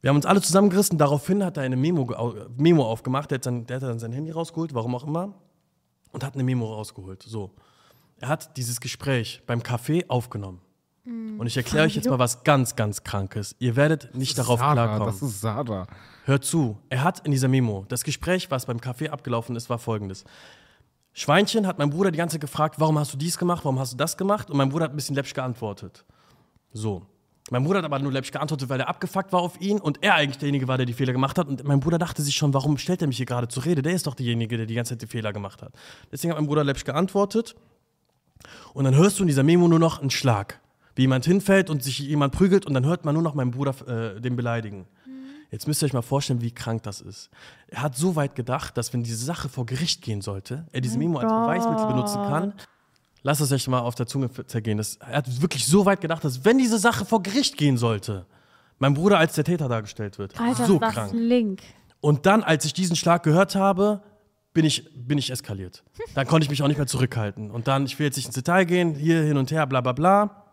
Wir 0.00 0.08
haben 0.08 0.16
uns 0.16 0.24
alle 0.24 0.40
zusammengerissen. 0.40 0.96
Daraufhin 0.96 1.44
hat 1.44 1.58
er 1.58 1.64
eine 1.64 1.76
Memo, 1.76 2.46
Memo 2.56 2.86
aufgemacht. 2.86 3.30
Der 3.32 3.36
hat, 3.36 3.44
dann, 3.44 3.66
der 3.66 3.76
hat 3.76 3.82
dann 3.82 3.98
sein 3.98 4.12
Handy 4.12 4.30
rausgeholt, 4.30 4.72
warum 4.72 4.94
auch 4.94 5.04
immer, 5.06 5.34
und 6.12 6.24
hat 6.24 6.32
eine 6.34 6.42
Memo 6.42 6.72
rausgeholt. 6.72 7.22
So. 7.22 7.50
Er 8.18 8.28
hat 8.28 8.56
dieses 8.56 8.80
Gespräch 8.80 9.42
beim 9.46 9.60
Café 9.60 10.08
aufgenommen. 10.08 10.62
Und 11.06 11.46
ich 11.46 11.56
erkläre 11.56 11.84
euch 11.84 11.96
jetzt 11.96 12.08
mal 12.08 12.18
was 12.18 12.44
ganz, 12.44 12.76
ganz 12.76 13.04
Krankes. 13.04 13.54
Ihr 13.58 13.76
werdet 13.76 14.14
nicht 14.14 14.38
darauf 14.38 14.58
Sarah, 14.58 14.72
klarkommen. 14.72 15.06
Das 15.06 15.20
ist 15.20 15.40
Sada. 15.40 15.86
Hört 16.24 16.44
zu. 16.44 16.78
Er 16.88 17.04
hat 17.04 17.20
in 17.26 17.32
dieser 17.32 17.48
Memo, 17.48 17.84
das 17.88 18.04
Gespräch, 18.04 18.50
was 18.50 18.64
beim 18.64 18.78
Café 18.78 19.10
abgelaufen 19.10 19.54
ist, 19.54 19.68
war 19.68 19.78
folgendes. 19.78 20.24
Schweinchen 21.12 21.66
hat 21.66 21.78
mein 21.78 21.90
Bruder 21.90 22.10
die 22.10 22.16
ganze 22.16 22.34
Zeit 22.34 22.40
gefragt, 22.40 22.80
warum 22.80 22.98
hast 22.98 23.12
du 23.12 23.18
dies 23.18 23.36
gemacht, 23.36 23.64
warum 23.64 23.78
hast 23.78 23.92
du 23.92 23.96
das 23.98 24.16
gemacht? 24.16 24.50
Und 24.50 24.56
mein 24.56 24.70
Bruder 24.70 24.86
hat 24.86 24.92
ein 24.92 24.96
bisschen 24.96 25.14
läppisch 25.14 25.34
geantwortet. 25.34 26.04
So. 26.72 27.02
Mein 27.50 27.62
Bruder 27.62 27.80
hat 27.80 27.84
aber 27.84 27.98
nur 27.98 28.10
läppisch 28.10 28.32
geantwortet, 28.32 28.70
weil 28.70 28.80
er 28.80 28.88
abgefuckt 28.88 29.30
war 29.30 29.40
auf 29.40 29.60
ihn 29.60 29.78
und 29.78 30.02
er 30.02 30.14
eigentlich 30.14 30.38
derjenige 30.38 30.66
war, 30.66 30.78
der 30.78 30.86
die 30.86 30.94
Fehler 30.94 31.12
gemacht 31.12 31.38
hat. 31.38 31.46
Und 31.46 31.62
mein 31.64 31.80
Bruder 31.80 31.98
dachte 31.98 32.22
sich 32.22 32.34
schon, 32.34 32.54
warum 32.54 32.78
stellt 32.78 33.02
er 33.02 33.08
mich 33.08 33.18
hier 33.18 33.26
gerade 33.26 33.48
zur 33.48 33.66
Rede? 33.66 33.82
Der 33.82 33.92
ist 33.92 34.06
doch 34.06 34.14
derjenige, 34.14 34.56
der 34.56 34.64
die 34.64 34.74
ganze 34.74 34.94
Zeit 34.94 35.02
die 35.02 35.06
Fehler 35.06 35.34
gemacht 35.34 35.60
hat. 35.60 35.74
Deswegen 36.10 36.32
hat 36.32 36.38
mein 36.38 36.46
Bruder 36.46 36.64
läppisch 36.64 36.84
geantwortet. 36.84 37.54
Und 38.72 38.84
dann 38.84 38.94
hörst 38.94 39.18
du 39.18 39.24
in 39.24 39.26
dieser 39.26 39.42
Memo 39.42 39.68
nur 39.68 39.78
noch 39.78 40.00
einen 40.00 40.10
Schlag. 40.10 40.60
Wie 40.94 41.02
jemand 41.02 41.24
hinfällt 41.24 41.70
und 41.70 41.82
sich 41.82 41.98
jemand 41.98 42.32
prügelt 42.32 42.66
und 42.66 42.74
dann 42.74 42.86
hört 42.86 43.04
man 43.04 43.14
nur 43.14 43.22
noch 43.22 43.34
meinen 43.34 43.50
Bruder 43.50 43.74
äh, 44.16 44.20
den 44.20 44.36
beleidigen. 44.36 44.86
Jetzt 45.50 45.68
müsst 45.68 45.82
ihr 45.82 45.86
euch 45.86 45.92
mal 45.92 46.02
vorstellen, 46.02 46.40
wie 46.40 46.50
krank 46.50 46.82
das 46.82 47.00
ist. 47.00 47.30
Er 47.68 47.82
hat 47.82 47.96
so 47.96 48.16
weit 48.16 48.34
gedacht, 48.34 48.76
dass 48.76 48.92
wenn 48.92 49.04
diese 49.04 49.24
Sache 49.24 49.48
vor 49.48 49.66
Gericht 49.66 50.02
gehen 50.02 50.20
sollte, 50.20 50.66
er 50.72 50.80
diese 50.80 50.98
Memo 50.98 51.18
als 51.18 51.30
Beweismittel 51.30 51.86
benutzen 51.86 52.22
kann. 52.22 52.54
Lasst 53.22 53.40
es 53.40 53.52
euch 53.52 53.68
mal 53.68 53.78
auf 53.78 53.94
der 53.94 54.06
Zunge 54.06 54.30
zergehen. 54.46 54.78
Das, 54.78 54.96
er 54.96 55.18
hat 55.18 55.40
wirklich 55.40 55.66
so 55.66 55.86
weit 55.86 56.00
gedacht, 56.00 56.24
dass 56.24 56.44
wenn 56.44 56.58
diese 56.58 56.78
Sache 56.78 57.04
vor 57.04 57.22
Gericht 57.22 57.56
gehen 57.56 57.76
sollte, 57.76 58.26
mein 58.78 58.94
Bruder 58.94 59.18
als 59.18 59.34
der 59.34 59.44
Täter 59.44 59.68
dargestellt 59.68 60.18
wird. 60.18 60.38
Alter, 60.40 60.66
so 60.66 60.78
krank. 60.78 61.12
Link. 61.14 61.62
Und 62.00 62.26
dann, 62.26 62.42
als 62.42 62.64
ich 62.64 62.74
diesen 62.74 62.96
Schlag 62.96 63.22
gehört 63.22 63.54
habe, 63.54 64.02
bin 64.52 64.64
ich, 64.64 64.90
bin 64.94 65.18
ich 65.18 65.30
eskaliert. 65.30 65.84
Dann 66.14 66.26
konnte 66.26 66.44
ich 66.44 66.50
mich 66.50 66.62
auch 66.62 66.68
nicht 66.68 66.78
mehr 66.78 66.86
zurückhalten. 66.86 67.50
Und 67.50 67.66
dann, 67.66 67.86
ich 67.86 67.98
will 67.98 68.06
jetzt 68.06 68.16
nicht 68.16 68.26
ins 68.26 68.34
Detail 68.34 68.64
gehen, 68.64 68.94
hier 68.94 69.22
hin 69.22 69.36
und 69.36 69.50
her, 69.50 69.66
bla 69.66 69.80
bla 69.80 69.92
bla. 69.92 70.43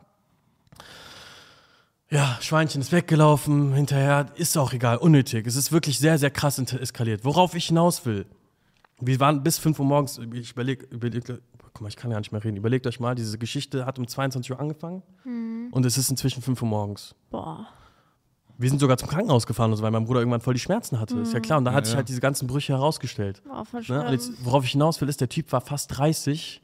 Ja, 2.11 2.37
Schweinchen 2.41 2.81
ist 2.81 2.91
weggelaufen, 2.91 3.73
hinterher 3.73 4.25
ist 4.35 4.57
auch 4.57 4.73
egal, 4.73 4.97
unnötig. 4.97 5.47
Es 5.47 5.55
ist 5.55 5.71
wirklich 5.71 5.97
sehr, 5.97 6.17
sehr 6.17 6.29
krass 6.29 6.59
eskaliert. 6.59 7.23
Worauf 7.23 7.55
ich 7.55 7.67
hinaus 7.67 8.05
will, 8.05 8.25
wir 8.99 9.19
waren 9.21 9.43
bis 9.43 9.57
5 9.59 9.79
Uhr 9.79 9.85
morgens, 9.85 10.19
ich 10.33 10.51
überlege, 10.51 10.85
überleg, 10.87 11.23
guck 11.25 11.81
mal, 11.81 11.87
ich 11.87 11.95
kann 11.95 12.11
ja 12.11 12.17
nicht 12.19 12.33
mehr 12.33 12.43
reden. 12.43 12.57
Überlegt 12.57 12.85
euch 12.85 12.99
mal, 12.99 13.15
diese 13.15 13.37
Geschichte 13.37 13.85
hat 13.85 13.97
um 13.97 14.07
22 14.07 14.51
Uhr 14.51 14.59
angefangen 14.59 15.03
und 15.71 15.85
es 15.85 15.97
ist 15.97 16.09
inzwischen 16.09 16.41
5 16.41 16.61
Uhr 16.61 16.67
morgens. 16.67 17.15
Boah. 17.29 17.65
Wir 18.57 18.69
sind 18.69 18.79
sogar 18.79 18.97
zum 18.97 19.07
Krankenhaus 19.07 19.47
gefahren, 19.47 19.71
und 19.71 19.77
so, 19.77 19.83
weil 19.83 19.89
mein 19.91 20.03
Bruder 20.05 20.19
irgendwann 20.19 20.41
voll 20.41 20.53
die 20.53 20.59
Schmerzen 20.59 20.99
hatte. 20.99 21.17
Ist 21.19 21.33
ja 21.33 21.39
klar. 21.39 21.57
Und 21.59 21.65
da 21.65 21.71
hat 21.71 21.79
Ja, 21.79 21.85
sich 21.85 21.93
ja. 21.93 21.97
halt 21.97 22.09
diese 22.09 22.19
ganzen 22.21 22.45
Brüche 22.47 22.73
herausgestellt. 22.73 23.41
Boah, 23.43 23.65
voll 23.65 23.81
Ne? 23.87 24.05
Und 24.05 24.11
jetzt, 24.11 24.33
worauf 24.45 24.65
ich 24.65 24.71
hinaus 24.71 24.99
will, 25.01 25.09
ist, 25.09 25.19
der 25.21 25.29
Typ 25.29 25.51
war 25.51 25.61
fast 25.61 25.97
30. 25.97 26.61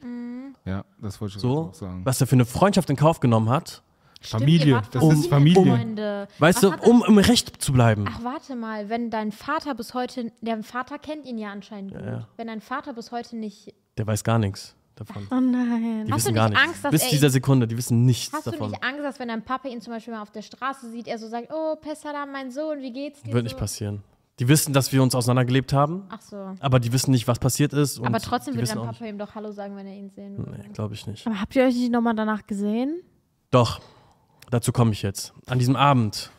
Ja, 0.64 0.84
das 1.00 1.20
wollte 1.20 1.36
ich 1.36 1.40
So, 1.40 1.70
auch 1.70 1.74
sagen. 1.74 2.02
was 2.04 2.20
er 2.20 2.26
für 2.28 2.36
eine 2.36 2.44
Freundschaft 2.44 2.88
in 2.90 2.96
Kauf 2.96 3.18
genommen 3.18 3.48
hat. 3.48 3.82
Stimmt, 4.20 4.40
Familie, 4.42 4.82
das 4.90 5.02
fast 5.04 5.18
ist 5.20 5.26
Familie. 5.28 5.62
Freunde. 5.76 6.28
Weißt 6.38 6.62
Was 6.64 6.80
du, 6.80 6.90
um 6.90 7.04
im 7.06 7.18
Recht 7.18 7.62
zu 7.62 7.72
bleiben. 7.72 8.04
Ach, 8.08 8.24
warte 8.24 8.56
mal, 8.56 8.88
wenn 8.88 9.10
dein 9.10 9.30
Vater 9.32 9.74
bis 9.74 9.94
heute, 9.94 10.32
der 10.40 10.62
Vater 10.64 10.98
kennt 10.98 11.24
ihn 11.26 11.38
ja 11.38 11.50
anscheinend 11.52 11.92
gut. 11.94 12.04
ja. 12.04 12.26
Wenn 12.36 12.48
dein 12.48 12.60
Vater 12.60 12.92
bis 12.94 13.12
heute 13.12 13.36
nicht, 13.36 13.72
Der 13.96 14.06
weiß 14.06 14.24
gar 14.24 14.38
nichts 14.38 14.74
davon. 14.96 15.28
Oh 15.30 15.36
nein. 15.40 16.04
Die 16.06 16.12
Hast 16.12 16.26
du 16.26 16.30
wissen 16.30 16.34
gar 16.34 16.48
nicht 16.48 16.58
nichts. 16.58 16.68
Angst, 16.70 16.84
dass 16.84 16.90
Bis 16.90 17.02
er 17.04 17.10
dieser 17.10 17.30
Sekunde, 17.30 17.68
die 17.68 17.76
wissen 17.76 18.04
nichts 18.04 18.32
hast 18.32 18.46
davon. 18.48 18.58
du 18.58 18.66
nicht 18.70 18.82
Angst, 18.82 19.00
dass 19.04 19.18
wenn 19.20 19.28
dein 19.28 19.44
Papa 19.44 19.68
ihn 19.68 19.80
zum 19.80 19.92
Beispiel 19.92 20.12
mal 20.14 20.22
auf 20.22 20.32
der 20.32 20.42
Straße 20.42 20.90
sieht, 20.90 21.06
er 21.06 21.18
so 21.18 21.28
sagt, 21.28 21.48
oh, 21.52 21.76
Pessalam, 21.76 22.32
mein 22.32 22.50
Sohn, 22.50 22.80
wie 22.80 22.92
geht's 22.92 23.22
dir 23.22 23.32
Wird 23.32 23.42
so? 23.44 23.44
nicht 23.44 23.56
passieren. 23.58 24.02
Die 24.40 24.48
wissen, 24.48 24.72
dass 24.72 24.92
wir 24.92 25.00
uns 25.02 25.14
auseinandergelebt 25.14 25.72
haben, 25.72 26.04
Ach 26.10 26.20
so. 26.20 26.36
aber 26.60 26.78
die 26.80 26.92
wissen 26.92 27.10
nicht, 27.12 27.26
was 27.28 27.38
passiert 27.38 27.72
ist. 27.72 27.98
Und 28.00 28.06
Aber 28.06 28.18
trotzdem 28.20 28.54
würde 28.54 28.66
dein 28.66 28.78
Papa 28.78 29.04
ihm 29.04 29.18
doch 29.18 29.34
Hallo 29.36 29.50
sagen, 29.52 29.76
wenn 29.76 29.86
er 29.86 29.94
ihn 29.94 30.10
sehen 30.10 30.38
würde. 30.38 30.58
Nee, 30.62 30.68
glaube 30.72 30.94
ich 30.94 31.06
nicht. 31.06 31.24
Aber 31.26 31.40
habt 31.40 31.54
ihr 31.54 31.64
euch 31.64 31.74
nicht 31.74 31.90
nochmal 31.92 32.14
danach 32.16 32.46
gesehen? 32.46 33.00
Doch, 33.50 33.80
dazu 34.50 34.72
komme 34.72 34.92
ich 34.92 35.02
jetzt. 35.02 35.32
An 35.46 35.58
diesem 35.58 35.76
Abend 35.76 36.30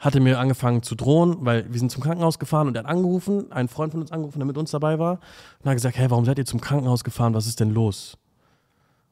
hat 0.00 0.14
er 0.14 0.20
mir 0.20 0.38
angefangen 0.38 0.82
zu 0.82 0.94
drohen, 0.94 1.38
weil 1.40 1.72
wir 1.72 1.78
sind 1.78 1.90
zum 1.90 2.02
Krankenhaus 2.02 2.38
gefahren 2.38 2.68
und 2.68 2.76
er 2.76 2.84
hat 2.84 2.90
angerufen, 2.90 3.50
ein 3.50 3.68
Freund 3.68 3.92
von 3.92 4.02
uns 4.02 4.12
angerufen, 4.12 4.38
der 4.38 4.46
mit 4.46 4.58
uns 4.58 4.70
dabei 4.70 4.98
war, 4.98 5.20
und 5.60 5.70
hat 5.70 5.76
gesagt, 5.76 5.96
hey, 5.96 6.10
warum 6.10 6.24
seid 6.26 6.38
ihr 6.38 6.44
zum 6.44 6.60
Krankenhaus 6.60 7.04
gefahren? 7.04 7.32
Was 7.32 7.46
ist 7.46 7.60
denn 7.60 7.70
los? 7.70 8.18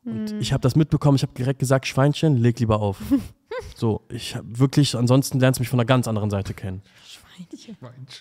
Und 0.05 0.33
ich 0.41 0.53
habe 0.53 0.61
das 0.61 0.75
mitbekommen, 0.75 1.17
ich 1.17 1.23
habe 1.23 1.33
direkt 1.33 1.61
gesagt, 1.61 1.87
Schweinchen, 1.87 2.37
leg 2.37 2.59
lieber 2.59 2.81
auf. 2.81 2.99
so, 3.77 4.03
ich 4.09 4.35
hab 4.35 4.45
wirklich, 4.47 4.97
ansonsten 4.97 5.39
lernst 5.39 5.59
du 5.59 5.63
mich 5.63 5.69
von 5.69 5.79
einer 5.79 5.87
ganz 5.87 6.09
anderen 6.09 6.29
Seite 6.29 6.55
kennen. 6.55 6.83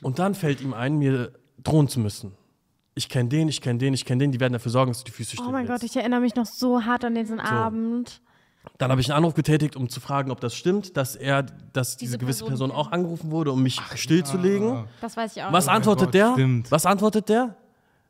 Und 0.01 0.19
dann 0.19 0.35
fällt 0.35 0.61
ihm 0.61 0.73
ein, 0.73 0.97
mir 0.97 1.33
drohen 1.63 1.87
zu 1.87 1.99
müssen. 1.99 2.33
Ich 2.93 3.09
kenne 3.09 3.29
den, 3.29 3.47
ich 3.47 3.61
kenne 3.61 3.79
den, 3.79 3.93
ich 3.93 4.05
kenne 4.05 4.23
den, 4.23 4.31
die 4.31 4.39
werden 4.39 4.53
dafür 4.53 4.71
sorgen, 4.71 4.91
dass 4.91 4.99
du 4.99 5.05
die 5.05 5.11
Füße 5.11 5.35
Oh 5.39 5.43
still 5.43 5.51
mein 5.51 5.65
Gott, 5.65 5.83
ich 5.83 5.95
erinnere 5.95 6.19
mich 6.19 6.35
noch 6.35 6.45
so 6.45 6.83
hart 6.85 7.03
an 7.03 7.15
diesen 7.15 7.39
Abend. 7.39 8.21
Dann 8.78 8.91
habe 8.91 9.02
ich 9.02 9.10
einen 9.10 9.17
Anruf 9.17 9.34
getätigt, 9.34 9.76
um 9.76 9.89
zu 9.89 10.00
fragen, 10.00 10.32
ob 10.32 10.39
das 10.39 10.56
stimmt, 10.56 10.97
dass 10.97 11.15
er, 11.15 11.43
dass 11.43 11.97
diese, 11.97 12.12
Diese 12.13 12.17
gewisse 12.17 12.45
Person 12.45 12.69
Person 12.69 12.71
auch 12.71 12.91
angerufen 12.91 13.32
wurde, 13.32 13.52
um 13.52 13.62
mich 13.62 13.80
stillzulegen. 13.95 14.69
Ja. 14.69 14.88
Das 15.02 15.17
weiß 15.17 15.36
ich 15.36 15.43
auch. 15.43 15.52
Was 15.52 15.67
mein 15.67 15.78
antwortet 15.78 16.08
Gott, 16.08 16.13
der? 16.13 16.34
stimmt. 16.34 16.71
Was 16.71 16.86
antwortet 16.86 17.30
der? 17.30 17.56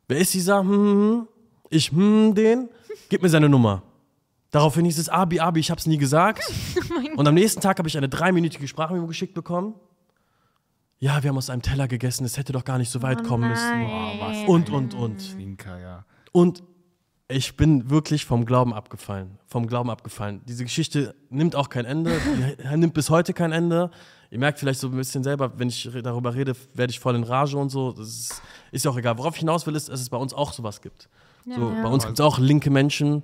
Wer 0.07 0.17
ist 0.17 0.33
dieser? 0.33 0.59
Hm, 0.59 0.69
hm, 0.69 0.95
hm. 0.95 1.27
Ich 1.69 1.91
hm 1.91 2.35
den. 2.35 2.69
Gib 3.09 3.21
mir 3.21 3.29
seine 3.29 3.49
Nummer. 3.49 3.83
Daraufhin 4.51 4.83
hieß 4.83 4.99
es 4.99 5.07
Abi, 5.07 5.39
Abi, 5.39 5.61
ich 5.61 5.71
hab's 5.71 5.87
nie 5.87 5.97
gesagt. 5.97 6.43
Oh 7.13 7.19
Und 7.19 7.27
am 7.27 7.33
nächsten 7.35 7.61
Tag 7.61 7.77
habe 7.77 7.87
ich 7.87 7.97
eine 7.97 8.09
dreiminütige 8.09 8.67
Sprachmemo 8.67 9.07
geschickt 9.07 9.33
bekommen. 9.33 9.75
Ja, 10.99 11.23
wir 11.23 11.29
haben 11.29 11.37
aus 11.37 11.49
einem 11.49 11.61
Teller 11.61 11.87
gegessen, 11.87 12.25
es 12.25 12.37
hätte 12.37 12.53
doch 12.53 12.63
gar 12.63 12.77
nicht 12.77 12.89
so 12.89 13.01
weit 13.01 13.21
Oh 13.21 13.27
kommen 13.27 13.49
müssen. 13.49 13.87
Boah, 13.87 14.13
was 14.19 14.47
Und, 14.47 14.69
und, 14.69 14.93
und. 14.93 15.21
Zwinker, 15.21 15.79
ja. 15.79 16.05
Und 16.31 16.63
ich 17.27 17.57
bin 17.57 17.89
wirklich 17.89 18.25
vom 18.25 18.45
Glauben 18.45 18.73
abgefallen. 18.73 19.37
Vom 19.51 19.67
Glauben 19.67 19.89
abgefallen. 19.89 20.39
Diese 20.47 20.63
Geschichte 20.63 21.13
nimmt 21.29 21.57
auch 21.57 21.67
kein 21.67 21.83
Ende. 21.83 22.17
Nimmt 22.73 22.93
bis 22.93 23.09
heute 23.09 23.33
kein 23.33 23.51
Ende. 23.51 23.91
Ihr 24.29 24.39
merkt 24.39 24.59
vielleicht 24.59 24.79
so 24.79 24.87
ein 24.87 24.95
bisschen 24.95 25.25
selber, 25.25 25.59
wenn 25.59 25.67
ich 25.67 25.89
darüber 26.03 26.33
rede, 26.33 26.55
werde 26.73 26.91
ich 26.91 27.01
voll 27.01 27.15
in 27.17 27.23
Rage 27.23 27.57
und 27.57 27.67
so. 27.69 27.91
Das 27.91 28.07
ist, 28.07 28.41
ist 28.71 28.85
ja 28.85 28.91
auch 28.91 28.97
egal. 28.97 29.17
Worauf 29.17 29.33
ich 29.33 29.41
hinaus 29.41 29.67
will, 29.67 29.75
ist, 29.75 29.89
dass 29.89 29.99
es 29.99 30.09
bei 30.09 30.15
uns 30.15 30.33
auch 30.33 30.53
sowas 30.53 30.79
gibt. 30.79 31.09
so, 31.43 31.51
Ja. 31.51 31.83
Bei 31.83 31.89
uns 31.89 32.05
gibt 32.05 32.17
es 32.17 32.25
auch 32.25 32.39
linke 32.39 32.69
Menschen, 32.69 33.23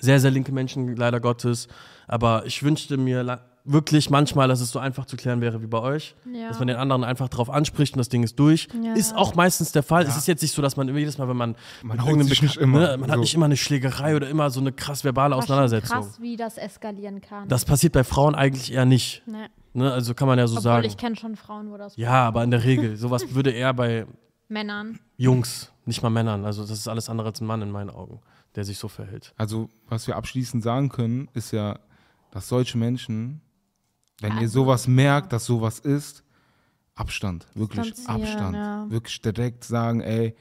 sehr, 0.00 0.18
sehr 0.20 0.30
linke 0.30 0.52
Menschen, 0.52 0.96
leider 0.96 1.20
Gottes. 1.20 1.68
Aber 2.08 2.46
ich 2.46 2.62
wünschte 2.62 2.96
mir 2.96 3.22
wirklich 3.64 4.10
manchmal, 4.10 4.48
dass 4.48 4.60
es 4.60 4.70
so 4.70 4.78
einfach 4.78 5.06
zu 5.06 5.16
klären 5.16 5.40
wäre 5.40 5.62
wie 5.62 5.66
bei 5.66 5.78
euch. 5.80 6.14
Ja. 6.32 6.48
Dass 6.48 6.58
man 6.58 6.68
den 6.68 6.76
anderen 6.76 7.04
einfach 7.04 7.28
drauf 7.28 7.48
anspricht 7.48 7.94
und 7.94 7.98
das 7.98 8.08
Ding 8.08 8.22
ist 8.22 8.38
durch. 8.38 8.68
Ja. 8.82 8.94
Ist 8.94 9.14
auch 9.14 9.34
meistens 9.34 9.72
der 9.72 9.82
Fall. 9.82 10.02
Es 10.04 10.16
ist 10.16 10.26
jetzt 10.26 10.42
nicht 10.42 10.54
so, 10.54 10.62
dass 10.62 10.76
man 10.76 10.88
immer 10.88 10.98
jedes 10.98 11.18
Mal, 11.18 11.28
wenn 11.28 11.36
man. 11.36 11.56
Man 11.82 12.04
haut 12.04 12.24
sich 12.24 12.42
nicht 12.42 12.56
immer. 12.56 12.80
Ne, 12.80 12.96
man 12.98 13.10
hat 13.10 13.16
So. 13.16 13.20
nicht 13.20 13.34
immer 13.34 13.46
eine 13.46 13.56
Schlägerei 13.56 14.16
oder 14.16 14.28
immer 14.28 14.50
so 14.50 14.60
eine 14.60 14.72
krass 14.72 15.04
verbale 15.04 15.36
Auseinandersetzung. 15.36 16.00
Krass, 16.00 16.20
wie 16.20 16.36
das 16.36 16.58
eskalieren 16.58 17.20
kann. 17.20 17.48
Das 17.48 17.64
passiert 17.64 17.92
bei 17.92 18.04
Frauen 18.04 18.34
eigentlich 18.34 18.72
eher 18.72 18.84
nicht. 18.84 19.22
Nee. 19.26 19.46
Ne? 19.74 19.92
Also 19.92 20.14
kann 20.14 20.28
man 20.28 20.38
ja 20.38 20.46
so 20.46 20.54
Obwohl 20.54 20.62
sagen. 20.62 20.86
ich 20.86 20.96
kenne 20.96 21.16
schon 21.16 21.36
Frauen, 21.36 21.70
wo 21.70 21.76
das 21.76 21.96
Ja, 21.96 22.26
aber 22.26 22.44
in 22.44 22.50
der 22.50 22.64
Regel. 22.64 22.96
Sowas 22.96 23.34
würde 23.34 23.50
eher 23.50 23.72
bei 23.72 24.06
Männern. 24.48 24.98
Jungs, 25.16 25.72
nicht 25.86 26.02
mal 26.02 26.10
Männern. 26.10 26.44
Also 26.44 26.62
das 26.62 26.72
ist 26.72 26.88
alles 26.88 27.08
andere 27.08 27.28
als 27.28 27.40
ein 27.40 27.46
Mann 27.46 27.62
in 27.62 27.70
meinen 27.70 27.90
Augen, 27.90 28.20
der 28.54 28.64
sich 28.64 28.76
so 28.78 28.88
verhält. 28.88 29.32
Also, 29.38 29.68
was 29.88 30.06
wir 30.06 30.16
abschließend 30.16 30.62
sagen 30.62 30.90
können, 30.90 31.28
ist 31.32 31.52
ja, 31.52 31.78
dass 32.32 32.48
solche 32.48 32.76
Menschen, 32.76 33.40
wenn 34.22 34.38
ihr 34.38 34.48
sowas 34.48 34.86
merkt, 34.88 35.32
dass 35.32 35.44
sowas 35.44 35.78
ist, 35.78 36.22
Abstand, 36.94 37.46
wirklich 37.54 37.92
Abstand. 38.06 38.56
ja. 38.56 38.90
Wirklich 38.90 39.20
direkt 39.20 39.64
sagen, 39.64 40.00
ey, 40.00 40.34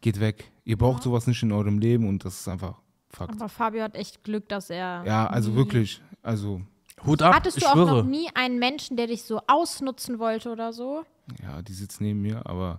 geht 0.00 0.20
weg. 0.20 0.50
Ihr 0.64 0.76
braucht 0.76 1.02
sowas 1.02 1.26
nicht 1.26 1.42
in 1.42 1.52
eurem 1.52 1.78
Leben 1.78 2.08
und 2.08 2.24
das 2.24 2.40
ist 2.40 2.48
einfach 2.48 2.80
Fakt. 3.14 3.32
Aber 3.32 3.48
Fabio 3.48 3.82
hat 3.82 3.94
echt 3.94 4.24
Glück, 4.24 4.48
dass 4.48 4.70
er. 4.70 5.04
Ja, 5.06 5.26
also 5.26 5.54
wirklich, 5.54 6.02
also, 6.22 6.60
Hut 7.06 7.22
ab, 7.22 7.34
Hattest 7.34 7.58
ich 7.58 7.62
du 7.62 7.68
auch 7.68 7.74
schwöre. 7.74 7.98
noch 7.98 8.04
nie 8.04 8.28
einen 8.34 8.58
Menschen, 8.58 8.96
der 8.96 9.06
dich 9.06 9.22
so 9.22 9.40
ausnutzen 9.46 10.18
wollte 10.18 10.50
oder 10.50 10.72
so? 10.72 11.04
ja, 11.42 11.62
die 11.62 11.72
sitzt 11.72 12.00
neben 12.00 12.20
mir, 12.20 12.44
aber 12.44 12.78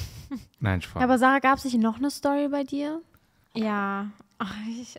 nein, 0.60 0.80
Spaß. 0.80 1.02
Aber 1.02 1.18
Sarah, 1.18 1.40
gab 1.40 1.58
es 1.58 1.64
nicht 1.64 1.78
noch 1.78 1.98
eine 1.98 2.10
Story 2.10 2.48
bei 2.48 2.64
dir? 2.64 3.02
Ja. 3.54 4.10
Ach, 4.38 4.54
ich, 4.68 4.98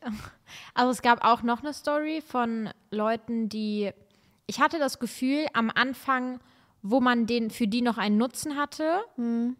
also 0.73 0.91
es 0.91 1.01
gab 1.01 1.23
auch 1.23 1.41
noch 1.41 1.61
eine 1.61 1.73
Story 1.73 2.21
von 2.25 2.69
Leuten, 2.91 3.49
die. 3.49 3.91
Ich 4.47 4.59
hatte 4.59 4.79
das 4.79 4.99
Gefühl, 4.99 5.45
am 5.53 5.71
Anfang, 5.73 6.39
wo 6.81 6.99
man 7.01 7.25
den 7.25 7.49
für 7.49 7.67
die 7.67 7.81
noch 7.81 7.97
einen 7.97 8.17
Nutzen 8.17 8.55
hatte, 8.55 9.01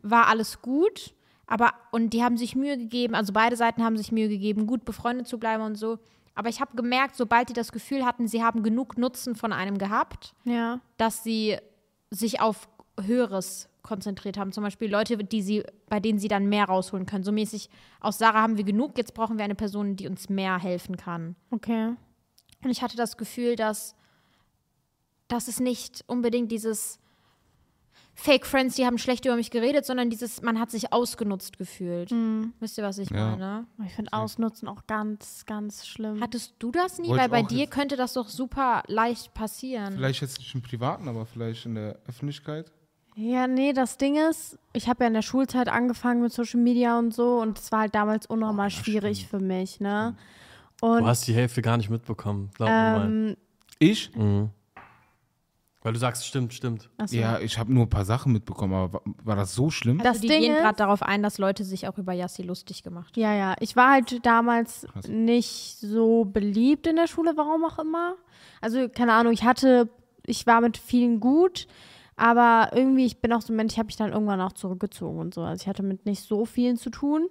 war 0.04 0.28
alles 0.28 0.62
gut. 0.62 1.14
Aber, 1.48 1.74
und 1.92 2.12
die 2.12 2.24
haben 2.24 2.38
sich 2.38 2.56
Mühe 2.56 2.78
gegeben, 2.78 3.14
also 3.14 3.32
beide 3.32 3.56
Seiten 3.56 3.84
haben 3.84 3.98
sich 3.98 4.12
Mühe 4.12 4.28
gegeben, 4.30 4.66
gut 4.66 4.84
befreundet 4.84 5.28
zu 5.28 5.38
bleiben 5.40 5.64
und 5.64 5.76
so. 5.76 6.00
Aber 6.34 6.50
ich 6.50 6.60
habe 6.60 6.76
gemerkt, 6.76 7.16
sobald 7.16 7.50
die 7.50 7.54
das 7.54 7.72
Gefühl 7.72 8.04
hatten, 8.06 8.28
sie 8.28 8.44
haben 8.44 8.64
genug 8.64 8.98
Nutzen 8.98 9.36
von 9.36 9.54
einem 9.54 9.78
gehabt, 9.78 10.34
Ja. 10.44 10.80
dass 10.98 11.24
sie 11.24 11.58
sich 12.10 12.42
auf 12.42 12.68
Höheres 13.00 13.70
konzentriert 13.84 14.38
haben. 14.38 14.52
Zum 14.52 14.64
Beispiel 14.64 14.90
Leute, 14.92 15.18
die 15.18 15.42
sie, 15.44 15.64
bei 15.88 16.00
denen 16.00 16.18
sie 16.18 16.28
dann 16.28 16.48
mehr 16.50 16.66
rausholen 16.66 17.06
können. 17.06 17.24
So 17.24 17.32
mäßig, 17.32 17.70
aus 18.00 18.18
Sarah 18.18 18.42
haben 18.42 18.58
wir 18.58 18.64
genug, 18.64 18.98
jetzt 18.98 19.14
brauchen 19.14 19.38
wir 19.38 19.46
eine 19.46 19.54
Person, 19.56 19.96
die 19.96 20.08
uns 20.08 20.28
mehr 20.30 20.58
helfen 20.58 20.98
kann. 20.98 21.36
Okay. 21.52 21.94
Und 22.64 22.70
ich 22.72 22.82
hatte 22.82 22.98
das 22.98 23.18
Gefühl, 23.18 23.56
dass, 23.56 23.96
dass 25.28 25.48
es 25.48 25.60
nicht 25.60 26.04
unbedingt 26.08 26.52
dieses 26.52 27.00
Fake 28.18 28.46
Friends, 28.46 28.76
die 28.76 28.86
haben 28.86 28.98
schlecht 28.98 29.26
über 29.26 29.36
mich 29.36 29.52
geredet, 29.52 29.86
sondern 29.86 30.10
dieses, 30.10 30.42
man 30.42 30.58
hat 30.58 30.72
sich 30.72 30.94
ausgenutzt 30.94 31.58
gefühlt. 31.58 32.12
Wisst 32.62 32.78
ihr, 32.78 32.84
was 32.86 32.98
ich 32.98 33.10
Ja. 33.10 33.32
meine? 33.32 33.68
Ich 33.86 33.94
finde 33.94 34.14
Ausnutzen 34.14 34.70
auch 34.70 34.88
ganz, 34.88 35.46
ganz 35.46 35.86
schlimm. 35.86 36.22
Hattest 36.22 36.54
du 36.60 36.72
das 36.72 36.98
nie? 36.98 37.10
Wollte 37.10 37.24
Weil 37.24 37.30
bei 37.30 37.42
dir 37.44 37.68
könnte 37.68 37.98
das 37.98 38.14
doch 38.14 38.30
super 38.30 38.84
leicht 38.88 39.34
passieren. 39.34 39.96
vielleicht 39.96 40.22
jetzt 40.22 40.40
nicht 40.40 40.56
im 40.56 40.62
Privaten, 40.62 41.10
aber 41.10 41.26
vielleicht 41.26 41.66
in 41.66 41.76
der 41.76 42.00
Öffentlichkeit. 42.08 42.72
Ja, 43.18 43.48
nee, 43.48 43.74
das 43.74 43.98
Ding 43.98 44.16
ist, 44.18 44.58
ich 44.74 44.88
habe 44.88 45.04
ja 45.04 45.08
in 45.08 45.14
der 45.14 45.22
Schulzeit 45.22 45.68
angefangen 45.68 46.22
mit 46.22 46.32
Social 46.32 46.60
Media 46.62 46.98
und 46.98 47.14
so 47.14 47.42
und 47.42 47.60
es 47.60 47.72
war 47.72 47.82
halt 47.82 47.96
damals 47.96 48.26
unnormal 48.28 48.70
schwierig 48.70 49.28
für 49.28 49.40
mich, 49.40 49.80
ne? 49.82 50.16
Du 50.82 50.88
Und 50.88 51.06
hast 51.06 51.26
die 51.28 51.34
Hälfte 51.34 51.62
gar 51.62 51.76
nicht 51.78 51.90
mitbekommen, 51.90 52.50
glaub 52.54 52.70
mir 52.70 52.76
mal. 52.76 53.06
ähm, 53.08 53.38
Ich? 53.80 54.14
Mhm. 54.16 54.50
Weil 55.86 55.94
du 55.94 56.00
sagst, 56.00 56.26
stimmt, 56.26 56.52
stimmt. 56.52 56.90
achso. 56.98 57.16
Ja, 57.16 57.38
ich 57.40 57.60
habe 57.60 57.72
nur 57.72 57.84
ein 57.86 57.90
paar 57.92 58.06
Sachen 58.06 58.34
mitbekommen, 58.34 58.74
aber 58.74 58.94
wa- 58.94 59.02
war 59.24 59.36
das 59.36 59.54
so 59.54 59.70
schlimm? 59.70 60.00
Das 60.00 60.08
also 60.08 60.22
die 60.22 60.30
Ding 60.30 60.42
gehen 60.42 60.56
gerade 60.56 60.78
darauf 60.78 61.04
ein, 61.04 61.22
dass 61.22 61.38
Leute 61.38 61.64
sich 61.64 61.88
auch 61.88 62.00
über 62.00 62.12
Yassi 62.12 62.42
lustig 62.42 62.82
gemacht 62.82 63.16
haben. 63.16 63.22
Ja, 63.22 63.36
ja. 63.36 63.56
Ich 63.60 63.76
war 63.76 63.92
halt 63.92 64.26
damals 64.26 64.88
Krass. 64.92 65.08
nicht 65.08 65.78
so 65.80 66.26
beliebt 66.26 66.88
in 66.88 66.96
der 66.96 67.06
Schule, 67.06 67.34
warum 67.36 67.64
auch 67.66 67.78
immer. 67.78 68.16
Also, 68.62 68.90
keine 68.90 69.14
Ahnung, 69.14 69.32
ich 69.32 69.44
hatte, 69.44 69.88
ich 70.26 70.48
war 70.48 70.60
mit 70.60 70.76
vielen 70.80 71.20
gut, 71.20 71.68
aber 72.16 72.72
irgendwie, 72.74 73.06
ich 73.06 73.22
bin 73.22 73.32
auch 73.32 73.44
so 73.44 73.54
ein 73.54 73.56
Mensch, 73.56 73.74
ich 73.74 73.78
habe 73.78 73.86
mich 73.86 73.96
dann 73.96 74.12
irgendwann 74.12 74.42
auch 74.42 74.54
zurückgezogen 74.54 75.20
und 75.20 75.36
so. 75.36 75.42
Also 75.42 75.62
ich 75.62 75.68
hatte 75.68 75.84
mit 75.84 76.08
nicht 76.08 76.24
so 76.24 76.46
vielen 76.46 76.78
zu 76.78 76.90
tun. 76.90 77.28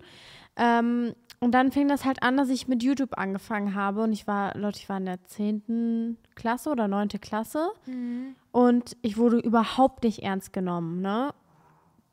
Ähm, 0.57 1.13
und 1.45 1.51
dann 1.51 1.73
fing 1.73 1.89
das 1.89 2.07
halt 2.07 2.23
an, 2.23 2.39
dass 2.39 2.49
ich 2.49 2.69
mit 2.69 2.83
YouTube 2.83 3.19
angefangen 3.19 3.75
habe. 3.75 4.03
Und 4.03 4.15
ich 4.15 4.27
war, 4.27 4.57
Leute, 4.57 4.79
ich 4.79 4.89
war 4.89 4.97
in 4.97 5.05
der 5.05 5.23
10. 5.23 6.17
Klasse 6.37 6.71
oder 6.71 6.89
9. 6.89 7.09
Klasse. 7.21 7.69
Und 8.51 8.97
ich 9.03 9.19
wurde 9.19 9.41
überhaupt 9.41 10.05
nicht 10.05 10.23
ernst 10.23 10.55
genommen, 10.55 11.03
ne? 11.03 11.35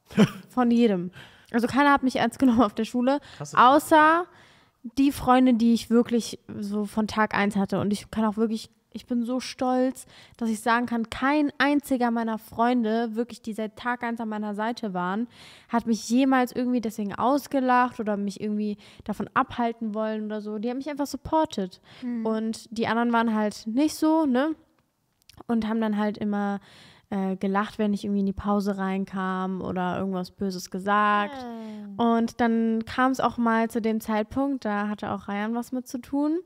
Von 0.49 0.69
jedem. 0.69 1.11
Also 1.53 1.67
keiner 1.67 1.93
hat 1.93 2.03
mich 2.03 2.17
ernst 2.17 2.39
genommen 2.39 2.61
auf 2.61 2.73
der 2.73 2.83
Schule, 2.83 3.21
außer 3.55 4.25
die 4.97 5.13
Freunde, 5.13 5.53
die 5.53 5.73
ich 5.75 5.89
wirklich 5.89 6.39
so 6.59 6.83
von 6.83 7.07
Tag 7.07 7.33
eins 7.33 7.55
hatte. 7.55 7.79
Und 7.79 7.93
ich 7.93 8.11
kann 8.11 8.25
auch 8.25 8.35
wirklich, 8.35 8.69
ich 8.93 9.05
bin 9.05 9.23
so 9.23 9.39
stolz, 9.39 10.05
dass 10.37 10.49
ich 10.49 10.59
sagen 10.61 10.85
kann, 10.85 11.09
kein 11.09 11.51
einziger 11.57 12.11
meiner 12.11 12.37
Freunde, 12.37 13.15
wirklich, 13.15 13.41
die 13.41 13.53
seit 13.53 13.75
Tag 13.77 14.03
eins 14.03 14.19
an 14.19 14.29
meiner 14.29 14.53
Seite 14.53 14.93
waren, 14.93 15.27
hat 15.69 15.87
mich 15.87 16.09
jemals 16.09 16.51
irgendwie 16.51 16.81
deswegen 16.81 17.15
ausgelacht 17.15 17.99
oder 17.99 18.17
mich 18.17 18.41
irgendwie 18.41 18.77
davon 19.05 19.29
abhalten 19.33 19.93
wollen 19.93 20.25
oder 20.25 20.41
so. 20.41 20.57
Die 20.57 20.69
haben 20.69 20.77
mich 20.77 20.89
einfach 20.89 21.07
supportet. 21.07 21.81
Und 22.25 22.67
die 22.77 22.87
anderen 22.87 23.13
waren 23.13 23.33
halt 23.33 23.65
nicht 23.65 23.95
so, 23.95 24.25
ne? 24.25 24.55
Und 25.47 25.67
haben 25.67 25.81
dann 25.81 25.97
halt 25.97 26.17
immer 26.17 26.59
äh, 27.09 27.35
gelacht, 27.35 27.79
wenn 27.79 27.93
ich 27.93 28.03
irgendwie 28.03 28.21
in 28.21 28.25
die 28.25 28.33
Pause 28.33 28.77
reinkam 28.77 29.61
oder 29.61 29.97
irgendwas 29.97 30.31
Böses 30.31 30.69
gesagt. 30.69 31.45
Und 31.97 32.39
dann 32.41 32.85
kam 32.85 33.11
es 33.11 33.19
auch 33.19 33.37
mal 33.37 33.69
zu 33.69 33.81
dem 33.81 33.99
Zeitpunkt, 34.01 34.65
da 34.65 34.87
hatte 34.87 35.11
auch 35.11 35.27
Ryan 35.27 35.55
was 35.55 35.71
mit 35.71 35.87
zu 35.87 35.99
tun, 35.99 36.39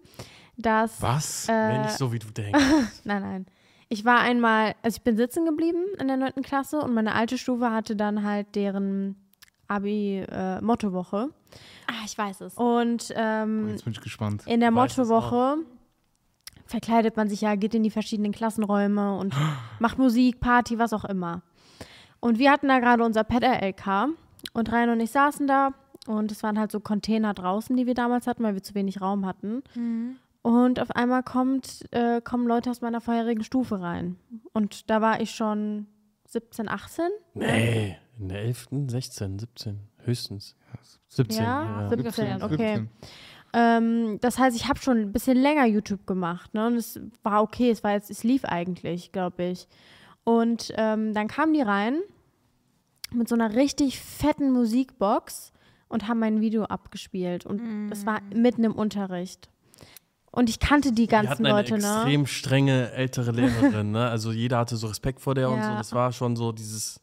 dass. 0.58 1.02
Was? 1.02 1.48
Wenn 1.48 1.56
Äh, 1.56 1.82
nicht 1.84 1.98
so, 1.98 2.12
wie 2.14 2.20
du 2.20 2.28
denkst. 2.32 2.60
nein, 3.04 3.22
nein. 3.22 3.46
Ich 3.90 4.04
war 4.04 4.20
einmal, 4.20 4.74
also 4.82 4.98
ich 4.98 5.04
bin 5.04 5.16
sitzen 5.16 5.46
geblieben 5.46 5.84
in 6.00 6.08
der 6.08 6.18
9. 6.18 6.42
Klasse 6.42 6.80
und 6.80 6.94
meine 6.94 7.14
alte 7.14 7.38
Stufe 7.38 7.72
hatte 7.72 7.96
dann 7.96 8.24
halt 8.24 8.56
deren 8.56 9.16
Abi-Mottowoche. 9.68 11.30
Ah, 11.88 11.94
ich 12.06 12.18
weiß 12.18 12.42
es. 12.42 12.56
und 12.56 13.14
ähm, 13.16 13.70
Jetzt 13.70 13.84
bin 13.84 13.94
ich 13.94 14.02
gespannt. 14.02 14.44
in 14.48 14.60
der 14.60 14.72
Mottowoche 14.72 15.58
verkleidet 16.66 17.16
man 17.16 17.30
sich 17.30 17.42
ja, 17.42 17.56
geht 17.56 17.76
in 17.76 17.84
die 17.84 17.92
verschiedenen 17.92 18.32
Klassenräume 18.32 19.18
und 19.18 19.36
macht 19.80 19.98
Musik, 20.00 20.40
Party, 20.40 20.80
was 20.80 20.94
auch 20.94 21.06
immer. 21.06 21.42
Und 22.20 22.40
wir 22.40 22.52
hatten 22.52 22.68
da 22.68 22.80
gerade 22.80 23.04
unser 23.04 23.24
Pet-LK 23.24 24.10
und 24.54 24.72
Ryan 24.72 24.90
und 24.90 25.00
ich 25.00 25.12
saßen 25.12 25.46
da 25.46 25.70
und 26.08 26.32
es 26.32 26.42
waren 26.42 26.58
halt 26.60 26.72
so 26.72 26.80
Container 26.80 27.34
draußen, 27.36 27.76
die 27.78 27.86
wir 27.86 27.94
damals 27.94 28.26
hatten, 28.26 28.44
weil 28.44 28.56
wir 28.56 28.64
zu 28.64 28.74
wenig 28.74 29.00
Raum 29.00 29.26
hatten. 29.28 29.62
Und 30.46 30.80
auf 30.80 30.92
einmal 30.92 31.24
kommt, 31.24 31.86
äh, 31.90 32.22
kommen 32.22 32.48
Leute 32.48 32.70
aus 32.70 32.80
meiner 32.80 33.02
vorherigen 33.02 33.44
Stufe 33.44 33.82
rein. 33.82 34.16
Und 34.54 34.92
da 34.92 35.02
war 35.02 35.20
ich 35.20 35.32
schon 35.32 35.88
17, 36.28 36.70
18. 36.70 37.06
Nee, 37.34 37.98
in 38.20 38.30
der 38.30 38.44
11., 38.44 38.68
16, 38.86 39.40
17, 39.40 39.80
höchstens. 40.04 40.56
17, 41.08 41.44
Ja, 41.44 41.82
ja. 41.82 41.90
17, 41.90 42.44
okay. 42.44 42.76
17. 42.76 42.90
Ähm, 43.54 44.20
das 44.22 44.38
heißt, 44.38 44.56
ich 44.56 44.70
habe 44.70 44.78
schon 44.78 45.00
ein 45.00 45.12
bisschen 45.12 45.36
länger 45.36 45.66
YouTube 45.66 46.06
gemacht, 46.06 46.54
ne? 46.54 46.68
Und 46.68 46.76
es 46.76 47.00
war 47.24 47.42
okay, 47.42 47.72
es 47.72 47.84
war 47.84 47.94
jetzt, 47.94 48.12
es 48.12 48.24
lief 48.24 48.46
eigentlich, 48.46 49.12
glaube 49.12 49.46
ich. 49.46 49.68
Und 50.26 50.72
ähm, 50.78 51.16
dann 51.16 51.28
kamen 51.28 51.54
die 51.56 51.62
rein 51.62 52.02
mit 53.12 53.28
so 53.28 53.34
einer 53.34 53.56
richtig 53.56 54.00
fetten 54.00 54.52
Musikbox 54.52 55.54
und 55.88 56.08
haben 56.08 56.20
mein 56.20 56.40
Video 56.40 56.66
abgespielt. 56.66 57.48
Und 57.48 57.90
das 57.90 58.06
war 58.06 58.22
mitten 58.32 58.64
im 58.64 58.76
Unterricht. 58.76 59.50
Und 60.36 60.50
ich 60.50 60.60
kannte 60.60 60.92
die 60.92 61.04
Wir 61.04 61.08
ganzen 61.08 61.46
eine 61.46 61.56
Leute, 61.56 61.78
ne? 61.78 61.78
extrem 61.78 62.26
strenge 62.28 62.92
ältere 62.92 63.32
Lehrerin, 63.32 63.92
ne? 63.92 64.10
Also 64.10 64.32
jeder 64.32 64.58
hatte 64.60 64.76
so 64.76 64.88
Respekt 64.88 65.22
vor 65.22 65.34
der 65.34 65.50
und 65.50 65.62
so. 65.62 65.70
Ja. 65.70 65.78
Das 65.78 65.94
war 65.94 66.12
schon 66.12 66.36
so 66.36 66.52
dieses. 66.52 67.00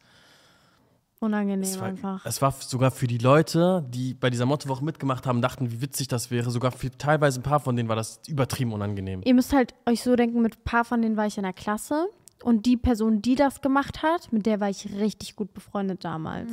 Unangenehm 1.18 1.62
Es 1.62 1.78
war, 1.78 1.86
einfach. 1.86 2.26
es 2.26 2.42
war 2.42 2.50
sogar 2.50 2.90
für 2.90 3.06
die 3.06 3.18
Leute, 3.18 3.86
die 3.88 4.12
bei 4.12 4.28
dieser 4.28 4.44
Mottowoche 4.44 4.84
mitgemacht 4.84 5.24
haben, 5.24 5.40
dachten, 5.40 5.70
wie 5.70 5.80
witzig 5.80 6.08
das 6.08 6.32
wäre. 6.32 6.50
Sogar 6.50 6.72
für 6.72 6.90
teilweise 6.90 7.38
ein 7.40 7.44
paar 7.44 7.60
von 7.60 7.76
denen 7.76 7.88
war 7.88 7.94
das 7.94 8.20
übertrieben 8.26 8.72
unangenehm. 8.72 9.20
Ihr 9.24 9.34
müsst 9.34 9.52
halt 9.52 9.72
euch 9.86 10.02
so 10.02 10.16
denken, 10.16 10.42
mit 10.42 10.56
ein 10.56 10.64
paar 10.64 10.84
von 10.84 11.00
denen 11.00 11.16
war 11.16 11.26
ich 11.26 11.36
in 11.36 11.44
der 11.44 11.52
Klasse. 11.52 12.08
Und 12.42 12.66
die 12.66 12.76
Person, 12.76 13.22
die 13.22 13.36
das 13.36 13.60
gemacht 13.60 14.02
hat, 14.02 14.32
mit 14.32 14.46
der 14.46 14.58
war 14.60 14.68
ich 14.68 14.92
richtig 14.98 15.36
gut 15.36 15.54
befreundet 15.54 16.04
damals. 16.04 16.50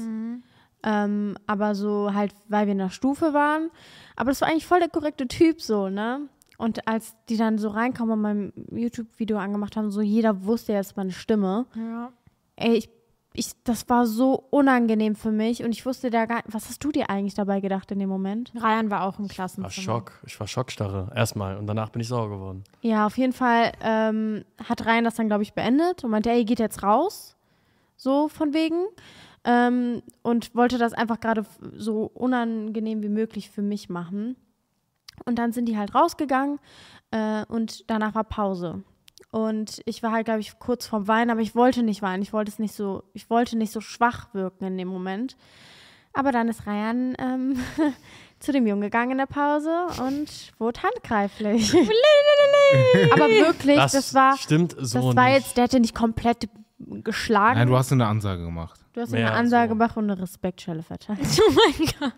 Ähm, 0.84 1.36
aber 1.48 1.74
so 1.74 2.14
halt, 2.14 2.34
weil 2.48 2.68
wir 2.68 2.74
in 2.74 2.78
der 2.78 2.92
Stufe 2.92 3.34
waren. 3.34 3.72
Aber 4.16 4.30
das 4.30 4.42
war 4.42 4.48
eigentlich 4.50 4.68
voll 4.68 4.80
der 4.80 4.90
korrekte 4.90 5.28
Typ 5.28 5.62
so, 5.62 5.90
ne? 5.90 6.30
Und 6.60 6.90
als 6.90 7.16
die 7.30 7.38
dann 7.38 7.58
so 7.58 7.70
reinkommen 7.70 8.14
und 8.16 8.22
mein 8.22 8.54
YouTube-Video 8.70 9.38
angemacht 9.38 9.78
haben, 9.78 9.92
so 9.92 10.02
jeder 10.02 10.44
wusste 10.44 10.74
jetzt 10.74 10.98
meine 10.98 11.14
Stimme. 11.14 11.66
Ja. 11.74 12.12
Ey, 12.58 12.74
ich, 12.80 12.90
ich, 13.32 13.54
das 13.64 13.88
war 13.88 14.06
so 14.06 14.44
unangenehm 14.50 15.16
für 15.16 15.32
mich 15.32 15.64
und 15.64 15.72
ich 15.72 15.86
wusste 15.86 16.10
da 16.10 16.26
gar 16.26 16.36
nicht, 16.36 16.54
was 16.54 16.68
hast 16.68 16.84
du 16.84 16.92
dir 16.92 17.10
eigentlich 17.10 17.34
dabei 17.34 17.62
gedacht 17.62 17.90
in 17.92 18.00
dem 18.00 18.10
Moment? 18.10 18.52
Ryan 18.62 18.92
war 18.92 19.06
auch 19.06 19.20
im 19.20 19.26
Ich 19.26 19.30
war 19.30 19.36
Klassenzimmer. 19.36 19.70
Schock. 19.84 20.20
Ich 20.26 20.38
war 20.38 20.48
Schockstarre. 20.48 21.10
Erstmal. 21.16 21.56
Und 21.56 21.66
danach 21.66 21.92
bin 21.92 22.02
ich 22.02 22.10
sauer 22.10 22.30
geworden. 22.30 22.66
Ja, 22.82 23.06
auf 23.06 23.18
jeden 23.18 23.32
Fall 23.32 23.72
ähm, 23.82 24.44
hat 24.62 24.86
Ryan 24.86 25.06
das 25.06 25.16
dann, 25.16 25.28
glaube 25.28 25.44
ich, 25.44 25.54
beendet 25.54 26.04
und 26.04 26.12
meinte, 26.12 26.30
ey, 26.30 26.44
geht 26.44 26.60
jetzt 26.60 26.84
raus. 26.84 27.38
So 27.96 28.28
von 28.28 28.54
wegen. 28.54 28.84
Ähm, 29.46 30.02
und 30.24 30.54
wollte 30.56 30.78
das 30.78 30.92
einfach 30.92 31.22
gerade 31.22 31.46
so 31.72 32.12
unangenehm 32.14 33.02
wie 33.02 33.08
möglich 33.08 33.50
für 33.50 33.62
mich 33.62 33.88
machen. 33.88 34.36
Und 35.26 35.36
dann 35.38 35.52
sind 35.52 35.66
die 35.66 35.78
halt 35.78 35.96
rausgegangen 35.96 36.60
äh, 37.12 37.46
und 37.46 37.90
danach 37.90 38.16
war 38.16 38.24
Pause. 38.24 38.84
Und 39.32 39.82
ich 39.86 40.02
war 40.02 40.12
halt, 40.12 40.26
glaube 40.26 40.40
ich, 40.40 40.58
kurz 40.58 40.88
vorm 40.88 41.08
Weinen, 41.08 41.30
aber 41.30 41.42
ich 41.42 41.56
wollte 41.56 41.84
nicht 41.84 42.02
weinen. 42.02 42.24
Ich 42.24 42.34
wollte 42.34 42.52
es 42.52 42.60
nicht 42.60 42.74
so, 42.74 43.04
ich 43.14 43.30
wollte 43.30 43.58
nicht 43.58 43.72
so 43.72 43.82
schwach 43.82 44.34
wirken 44.34 44.66
in 44.66 44.78
dem 44.78 44.88
Moment. 44.88 45.38
Aber 46.14 46.32
dann 46.32 46.48
ist 46.48 46.66
Ryan 46.66 47.16
ähm, 47.20 47.60
zu 48.40 48.52
dem 48.52 48.66
Jungen 48.66 48.82
gegangen 48.82 49.12
in 49.12 49.18
der 49.20 49.28
Pause 49.28 49.88
und 50.02 50.54
wurde 50.58 50.82
handgreiflich. 50.82 51.74
aber 53.14 53.30
wirklich, 53.30 53.78
das, 53.78 54.14
war, 54.16 54.36
stimmt 54.38 54.76
so 54.80 55.00
das 55.00 55.16
war 55.16 55.26
nicht. 55.26 55.36
jetzt, 55.36 55.58
der 55.58 55.66
hätte 55.66 55.80
nicht 55.80 55.94
komplett 55.94 56.50
geschlagen. 56.80 57.60
Nein, 57.60 57.68
du 57.68 57.78
hast 57.78 57.92
eine 57.92 58.08
Ansage 58.08 58.44
gemacht. 58.44 58.79
Du 58.94 59.02
hast 59.02 59.14
eine 59.14 59.32
Ansage 59.32 59.70
so. 59.70 59.76
gemacht 59.76 59.98
und 59.98 60.10
eine 60.10 60.22
Respektschelle 60.22 60.84
verteilt. 60.84 61.20
Oh 61.40 61.52
mein 61.52 61.88
Gott. 62.00 62.14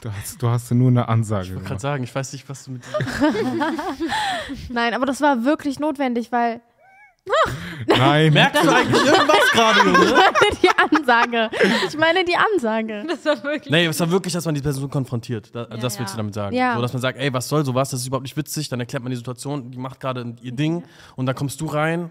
Du 0.00 0.12
hast, 0.12 0.42
du 0.42 0.48
hast 0.48 0.70
nur 0.72 0.88
eine 0.88 1.08
Ansage 1.08 1.46
ich 1.46 1.54
wollte 1.54 1.68
gerade 1.68 1.80
sagen, 1.80 2.04
ich 2.04 2.12
weiß 2.14 2.32
nicht, 2.32 2.48
was 2.48 2.64
du 2.64 2.72
mit. 2.72 2.82
Nein, 4.68 4.94
aber 4.94 5.06
das 5.06 5.20
war 5.20 5.44
wirklich 5.44 5.78
notwendig, 5.78 6.32
weil 6.32 6.60
Nein, 7.86 8.32
Merkst 8.32 8.64
du 8.64 8.68
eigentlich 8.68 9.04
irgendwas 9.04 9.50
gerade, 9.52 9.78
Junge? 9.80 10.14
die 10.60 10.96
Ansage. 10.96 11.50
Ich 11.86 11.96
meine 11.96 12.24
die 12.24 12.36
Ansage. 12.36 13.04
Das 13.06 13.24
war 13.24 13.42
wirklich. 13.44 13.70
Nee, 13.70 13.86
es 13.86 14.00
war 14.00 14.10
wirklich, 14.10 14.32
dass 14.32 14.44
man 14.44 14.54
die 14.54 14.60
Person 14.60 14.90
konfrontiert. 14.90 15.54
Da, 15.54 15.68
Ja, 15.70 15.76
das 15.76 15.98
willst 15.98 16.12
ja. 16.12 16.16
du 16.16 16.16
damit 16.16 16.34
sagen. 16.34 16.56
Ja. 16.56 16.74
So, 16.74 16.82
dass 16.82 16.92
man 16.92 17.02
sagt, 17.02 17.18
ey, 17.18 17.32
was 17.32 17.48
soll 17.48 17.64
sowas? 17.64 17.90
Das 17.90 18.00
ist 18.00 18.08
überhaupt 18.08 18.24
nicht 18.24 18.36
witzig. 18.36 18.68
Dann 18.68 18.80
erklärt 18.80 19.04
man 19.04 19.10
die 19.10 19.16
Situation, 19.16 19.70
die 19.70 19.78
macht 19.78 20.00
gerade 20.00 20.34
ihr 20.42 20.52
Ding 20.52 20.82
und 21.14 21.26
dann 21.26 21.36
kommst 21.36 21.60
du 21.60 21.66
rein 21.66 22.10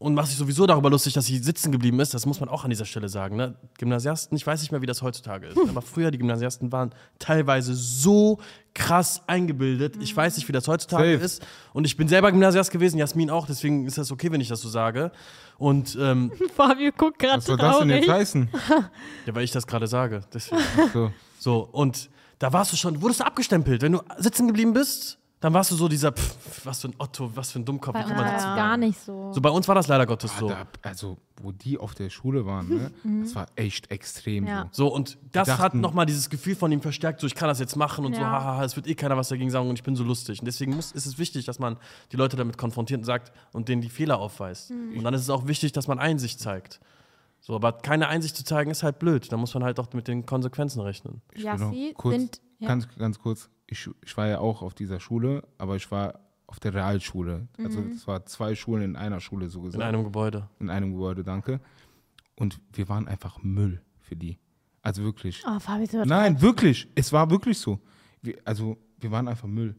und 0.00 0.14
machst 0.14 0.32
dich 0.32 0.38
sowieso 0.38 0.66
darüber 0.66 0.88
lustig, 0.88 1.12
dass 1.12 1.26
sie 1.26 1.36
sitzen 1.36 1.70
geblieben 1.70 2.00
ist. 2.00 2.14
Das 2.14 2.24
muss 2.24 2.40
man 2.40 2.48
auch 2.48 2.64
an 2.64 2.70
dieser 2.70 2.86
Stelle 2.86 3.10
sagen. 3.10 3.36
Ne? 3.36 3.54
Gymnasiasten, 3.76 4.34
ich 4.34 4.46
weiß 4.46 4.62
nicht 4.62 4.72
mehr, 4.72 4.80
wie 4.80 4.86
das 4.86 5.02
heutzutage 5.02 5.48
ist, 5.48 5.58
aber 5.58 5.82
früher 5.82 6.10
die 6.10 6.16
Gymnasiasten 6.16 6.72
waren 6.72 6.94
teilweise 7.18 7.74
so 7.74 8.38
krass 8.72 9.22
eingebildet. 9.26 9.96
Ich 10.00 10.16
weiß 10.16 10.38
nicht, 10.38 10.48
wie 10.48 10.52
das 10.52 10.66
heutzutage 10.68 11.12
Safe. 11.12 11.22
ist. 11.22 11.46
Und 11.74 11.84
ich 11.84 11.98
bin 11.98 12.08
selber 12.08 12.32
Gymnasiast 12.32 12.70
gewesen, 12.70 12.96
Jasmin 12.96 13.28
auch, 13.28 13.46
deswegen 13.46 13.86
ist 13.86 13.98
das 13.98 14.10
okay, 14.10 14.32
wenn 14.32 14.40
ich 14.40 14.48
das 14.48 14.62
so 14.62 14.70
sage. 14.70 15.12
Und 15.58 15.98
ähm, 16.00 16.32
Fabio 16.56 16.92
guckt 16.96 17.18
gerade 17.18 17.36
was 17.36 17.44
soll 17.44 17.58
das 17.58 17.78
denn 17.80 17.90
jetzt 17.90 18.08
heißen? 18.08 18.48
ja, 19.26 19.34
weil 19.34 19.44
ich 19.44 19.52
das 19.52 19.66
gerade 19.66 19.86
sage. 19.86 20.22
Deswegen. 20.32 20.62
So. 20.94 21.12
So, 21.38 21.68
und 21.72 22.08
da 22.38 22.50
warst 22.54 22.72
du 22.72 22.76
schon, 22.78 23.02
wurdest 23.02 23.20
du 23.20 23.26
abgestempelt. 23.26 23.82
Wenn 23.82 23.92
du 23.92 24.00
sitzen 24.16 24.46
geblieben 24.46 24.72
bist, 24.72 25.19
dann 25.40 25.54
warst 25.54 25.70
du 25.70 25.74
so 25.74 25.88
dieser, 25.88 26.12
pff, 26.12 26.66
was 26.66 26.82
für 26.82 26.88
ein 26.88 26.94
Otto, 26.98 27.34
was 27.34 27.50
für 27.52 27.58
ein 27.60 27.64
Dummkopf. 27.64 27.94
Bei 27.94 28.00
wie 28.00 28.04
uns 28.04 28.12
kann 28.12 28.18
man 28.18 28.26
war 28.26 28.32
das 28.34 28.44
gar 28.44 28.76
nicht 28.76 29.00
so. 29.00 29.32
So, 29.32 29.40
bei 29.40 29.48
uns 29.48 29.66
war 29.68 29.74
das 29.74 29.88
leider 29.88 30.04
Gottes 30.04 30.36
so. 30.38 30.48
da, 30.48 30.66
also, 30.82 31.16
wo 31.42 31.50
die 31.50 31.78
auf 31.78 31.94
der 31.94 32.10
Schule 32.10 32.44
waren, 32.44 32.68
ne? 32.68 32.90
das 33.22 33.34
war 33.34 33.46
echt 33.56 33.90
extrem. 33.90 34.46
Ja. 34.46 34.68
So. 34.70 34.84
So, 34.88 34.94
und 34.94 35.16
das 35.32 35.48
hat 35.48 35.58
dachten- 35.58 35.80
nochmal 35.80 36.04
dieses 36.04 36.28
Gefühl 36.28 36.54
von 36.56 36.70
ihm 36.72 36.82
verstärkt, 36.82 37.20
so 37.20 37.26
ich 37.26 37.34
kann 37.34 37.48
das 37.48 37.58
jetzt 37.58 37.74
machen 37.76 38.04
und 38.04 38.14
so, 38.14 38.20
Ja. 38.20 38.30
hahaha, 38.30 38.64
es 38.64 38.76
wird 38.76 38.86
eh 38.86 38.94
keiner 38.94 39.16
was 39.16 39.28
dagegen 39.28 39.50
sagen 39.50 39.68
und 39.68 39.76
ich 39.76 39.82
bin 39.82 39.96
so 39.96 40.04
lustig. 40.04 40.40
Und 40.40 40.46
deswegen 40.46 40.76
muss, 40.76 40.92
ist 40.92 41.06
es 41.06 41.18
wichtig, 41.18 41.46
dass 41.46 41.58
man 41.58 41.78
die 42.12 42.16
Leute 42.16 42.36
damit 42.36 42.58
konfrontiert 42.58 42.98
und 42.98 43.04
sagt 43.04 43.32
und 43.52 43.68
denen 43.68 43.80
die 43.80 43.88
Fehler 43.90 44.18
aufweist. 44.18 44.70
Und 44.70 45.02
dann 45.02 45.14
ist 45.14 45.22
es 45.22 45.30
auch 45.30 45.46
wichtig, 45.46 45.72
dass 45.72 45.88
man 45.88 45.98
Einsicht 45.98 46.38
zeigt. 46.40 46.80
So, 47.40 47.54
aber 47.54 47.72
keine 47.72 48.08
Einsicht 48.08 48.36
zu 48.36 48.44
zeigen 48.44 48.70
ist 48.70 48.82
halt 48.82 48.98
blöd. 48.98 49.32
Da 49.32 49.38
muss 49.38 49.54
man 49.54 49.64
halt 49.64 49.80
auch 49.80 49.90
mit 49.94 50.06
den 50.08 50.26
Konsequenzen 50.26 50.80
rechnen. 50.80 51.22
Ich 51.32 51.44
will 51.44 51.54
noch 51.56 51.74
kurz, 51.94 52.14
sind. 52.16 52.40
Ja. 52.58 52.68
ganz, 52.68 52.86
ganz 52.98 53.18
kurz, 53.18 53.48
ich, 53.70 53.88
ich 54.04 54.16
war 54.16 54.26
ja 54.28 54.38
auch 54.40 54.62
auf 54.62 54.74
dieser 54.74 55.00
Schule, 55.00 55.42
aber 55.58 55.76
ich 55.76 55.90
war 55.90 56.20
auf 56.46 56.58
der 56.60 56.74
Realschule. 56.74 57.46
Also 57.58 57.80
es 57.94 58.06
war 58.08 58.26
zwei 58.26 58.54
Schulen 58.56 58.82
in 58.82 58.96
einer 58.96 59.20
Schule 59.20 59.48
so 59.48 59.60
In 59.60 59.66
gesagt. 59.66 59.84
einem 59.84 60.02
Gebäude. 60.04 60.48
in 60.58 60.68
einem 60.68 60.92
Gebäude, 60.92 61.22
danke. 61.24 61.60
Und 62.36 62.58
wir 62.72 62.88
waren 62.88 63.06
einfach 63.06 63.42
Müll 63.42 63.80
für 64.00 64.16
die. 64.16 64.38
Also 64.82 65.02
wirklich. 65.04 65.42
Oh, 65.46 65.58
Fabi, 65.60 65.86
so 65.86 66.02
Nein, 66.04 66.40
wirklich. 66.40 66.88
Es 66.94 67.12
war 67.12 67.30
wirklich 67.30 67.58
so. 67.58 67.78
Wir, 68.22 68.36
also 68.44 68.76
wir 68.98 69.10
waren 69.10 69.28
einfach 69.28 69.46
Müll. 69.46 69.76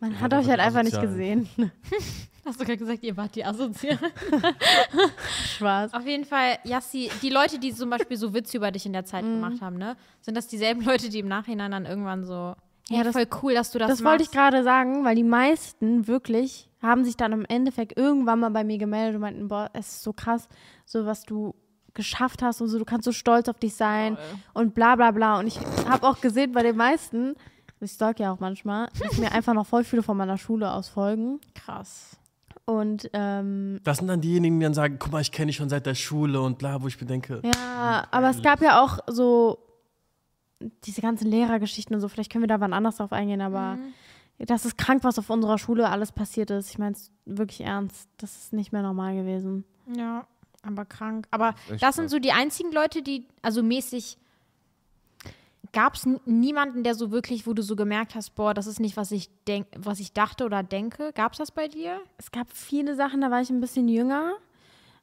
Man 0.00 0.20
hat 0.20 0.32
euch 0.34 0.46
halt 0.46 0.60
einfach 0.60 0.84
nicht 0.84 1.00
gesehen. 1.00 1.48
Hast 2.44 2.60
du 2.60 2.64
gerade 2.64 2.78
gesagt, 2.78 3.02
ihr 3.02 3.16
wart 3.16 3.34
die 3.34 3.44
Asozial? 3.44 3.98
Spaß. 5.56 5.92
Auf 5.94 6.06
jeden 6.06 6.24
Fall, 6.24 6.58
Jassi, 6.64 7.10
die 7.22 7.30
Leute, 7.30 7.58
die 7.58 7.74
zum 7.74 7.90
Beispiel 7.90 8.16
so 8.16 8.32
Witze 8.32 8.56
über 8.56 8.70
dich 8.70 8.86
in 8.86 8.92
der 8.92 9.04
Zeit 9.04 9.24
Mhm. 9.24 9.40
gemacht 9.40 9.60
haben, 9.60 9.76
ne? 9.76 9.96
Sind 10.20 10.36
das 10.36 10.46
dieselben 10.46 10.82
Leute, 10.82 11.08
die 11.10 11.18
im 11.18 11.28
Nachhinein 11.28 11.70
dann 11.72 11.84
irgendwann 11.86 12.24
so, 12.24 12.54
Ja, 12.90 13.02
das- 13.04 13.12
voll 13.14 13.26
cool, 13.42 13.54
dass 13.54 13.70
du 13.70 13.78
das, 13.78 13.88
Das 13.88 14.00
machst. 14.00 14.10
wollte 14.10 14.22
ich 14.24 14.30
gerade 14.30 14.62
sagen, 14.64 15.04
weil 15.04 15.14
die 15.16 15.24
meisten 15.24 16.06
wirklich 16.06 16.68
haben 16.80 17.04
sich 17.04 17.16
dann 17.16 17.32
im 17.32 17.44
Endeffekt 17.44 17.98
irgendwann 17.98 18.40
mal 18.40 18.50
bei 18.50 18.64
mir 18.64 18.78
gemeldet 18.78 19.16
und 19.16 19.20
meinten, 19.22 19.48
boah, 19.48 19.68
es 19.72 19.88
ist 19.88 20.02
so 20.02 20.12
krass, 20.12 20.48
so 20.86 21.04
was 21.06 21.24
du 21.24 21.54
geschafft 21.94 22.42
hast 22.42 22.60
und 22.60 22.68
so, 22.68 22.78
du 22.78 22.84
kannst 22.84 23.04
so 23.04 23.12
stolz 23.12 23.48
auf 23.48 23.58
dich 23.58 23.74
sein 23.74 24.16
und 24.54 24.74
bla 24.74 24.94
bla 24.96 25.10
bla. 25.10 25.38
Und 25.40 25.48
ich 25.48 25.58
habe 25.88 26.06
auch 26.06 26.20
gesehen 26.20 26.52
bei 26.52 26.62
den 26.62 26.76
meisten, 26.76 27.34
ich 27.80 27.90
stalk 27.92 28.20
ja 28.20 28.32
auch 28.32 28.38
manchmal, 28.40 28.88
dass 29.02 29.18
mir 29.18 29.32
einfach 29.32 29.54
noch 29.54 29.66
voll 29.66 29.84
viele 29.84 30.02
von 30.02 30.16
meiner 30.16 30.38
Schule 30.38 30.70
aus 30.72 30.88
folgen. 30.88 31.40
Krass. 31.54 32.16
Und 32.64 33.08
ähm, 33.14 33.80
Das 33.82 33.98
sind 33.98 34.08
dann 34.08 34.20
diejenigen, 34.20 34.60
die 34.60 34.64
dann 34.64 34.74
sagen, 34.74 34.96
guck 34.98 35.10
mal, 35.10 35.20
ich 35.20 35.32
kenne 35.32 35.46
dich 35.46 35.56
schon 35.56 35.68
seit 35.68 35.86
der 35.86 35.94
Schule 35.94 36.40
und 36.40 36.58
bla, 36.58 36.80
wo 36.82 36.86
ich 36.86 37.00
mir 37.00 37.06
denke, 37.06 37.40
ja, 37.44 38.06
aber 38.10 38.30
es 38.30 38.42
gab 38.42 38.60
ja 38.62 38.82
auch 38.84 38.98
so 39.08 39.58
diese 40.84 41.00
ganzen 41.00 41.28
Lehrergeschichten 41.30 41.94
und 41.94 42.00
so, 42.00 42.08
vielleicht 42.08 42.32
können 42.32 42.42
wir 42.42 42.48
da 42.48 42.60
wann 42.60 42.72
anders 42.72 42.96
drauf 42.96 43.12
eingehen, 43.12 43.40
aber 43.40 43.76
Mhm. 43.76 43.92
das 44.38 44.64
ist 44.64 44.76
krank, 44.78 45.04
was 45.04 45.18
auf 45.18 45.30
unserer 45.30 45.58
Schule 45.58 45.88
alles 45.88 46.12
passiert 46.12 46.50
ist. 46.50 46.70
Ich 46.70 46.78
meine 46.78 46.92
es 46.92 47.10
wirklich 47.26 47.60
ernst. 47.62 48.08
Das 48.18 48.36
ist 48.36 48.52
nicht 48.52 48.72
mehr 48.72 48.82
normal 48.82 49.14
gewesen. 49.14 49.64
Ja, 49.96 50.26
aber 50.62 50.84
krank. 50.84 51.26
Aber 51.30 51.54
Echt 51.70 51.82
das 51.82 51.96
sind 51.96 52.08
so 52.10 52.18
die 52.18 52.32
einzigen 52.32 52.72
Leute, 52.72 53.02
die, 53.02 53.26
also 53.42 53.62
mäßig, 53.62 54.18
gab 55.72 55.94
es 55.94 56.06
niemanden, 56.24 56.82
der 56.82 56.94
so 56.94 57.10
wirklich, 57.10 57.46
wo 57.46 57.52
du 57.52 57.62
so 57.62 57.76
gemerkt 57.76 58.14
hast, 58.14 58.34
boah, 58.34 58.54
das 58.54 58.66
ist 58.66 58.80
nicht, 58.80 58.96
was 58.96 59.12
ich 59.12 59.28
denk, 59.46 59.66
was 59.76 60.00
ich 60.00 60.12
dachte 60.12 60.44
oder 60.44 60.62
denke. 60.62 61.12
Gab 61.14 61.32
es 61.32 61.38
das 61.38 61.50
bei 61.50 61.68
dir? 61.68 62.00
Es 62.16 62.30
gab 62.30 62.50
viele 62.50 62.94
Sachen, 62.96 63.20
da 63.20 63.30
war 63.30 63.40
ich 63.40 63.50
ein 63.50 63.60
bisschen 63.60 63.86
jünger. 63.88 64.32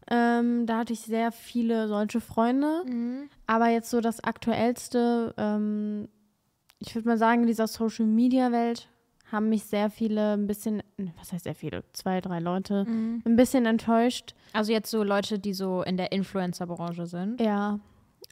Ähm, 0.10 0.66
da 0.68 0.80
hatte 0.80 0.94
ich 0.94 1.02
sehr 1.02 1.32
viele 1.32 1.88
solche 1.88 2.22
Freunde. 2.22 2.84
Aber 3.48 3.70
jetzt 3.70 3.90
so 3.90 4.02
das 4.02 4.24
Aktuellste, 4.24 5.34
ähm, 5.38 6.08
ich 6.80 6.94
würde 6.94 7.08
mal 7.08 7.18
sagen, 7.18 7.42
in 7.42 7.48
dieser 7.48 7.68
Social-Media-Welt 7.68 8.88
haben 9.32 9.50
mich 9.50 9.64
sehr 9.64 9.90
viele 9.90 10.34
ein 10.34 10.46
bisschen, 10.46 10.84
was 11.18 11.34
heißt 11.34 11.46
sehr 11.46 11.56
viele, 11.56 11.84
zwei, 11.94 12.22
drei 12.22 12.40
Leute, 12.40 12.86
ein 12.88 13.36
bisschen 13.36 13.66
enttäuscht. 13.66 14.36
Also 14.54 14.72
jetzt 14.72 14.92
so 14.92 15.04
Leute, 15.04 15.40
die 15.40 15.54
so 15.54 15.82
in 15.82 15.98
der 15.98 16.12
Influencer-Branche 16.12 17.08
sind. 17.08 17.42
Ja. 17.42 17.80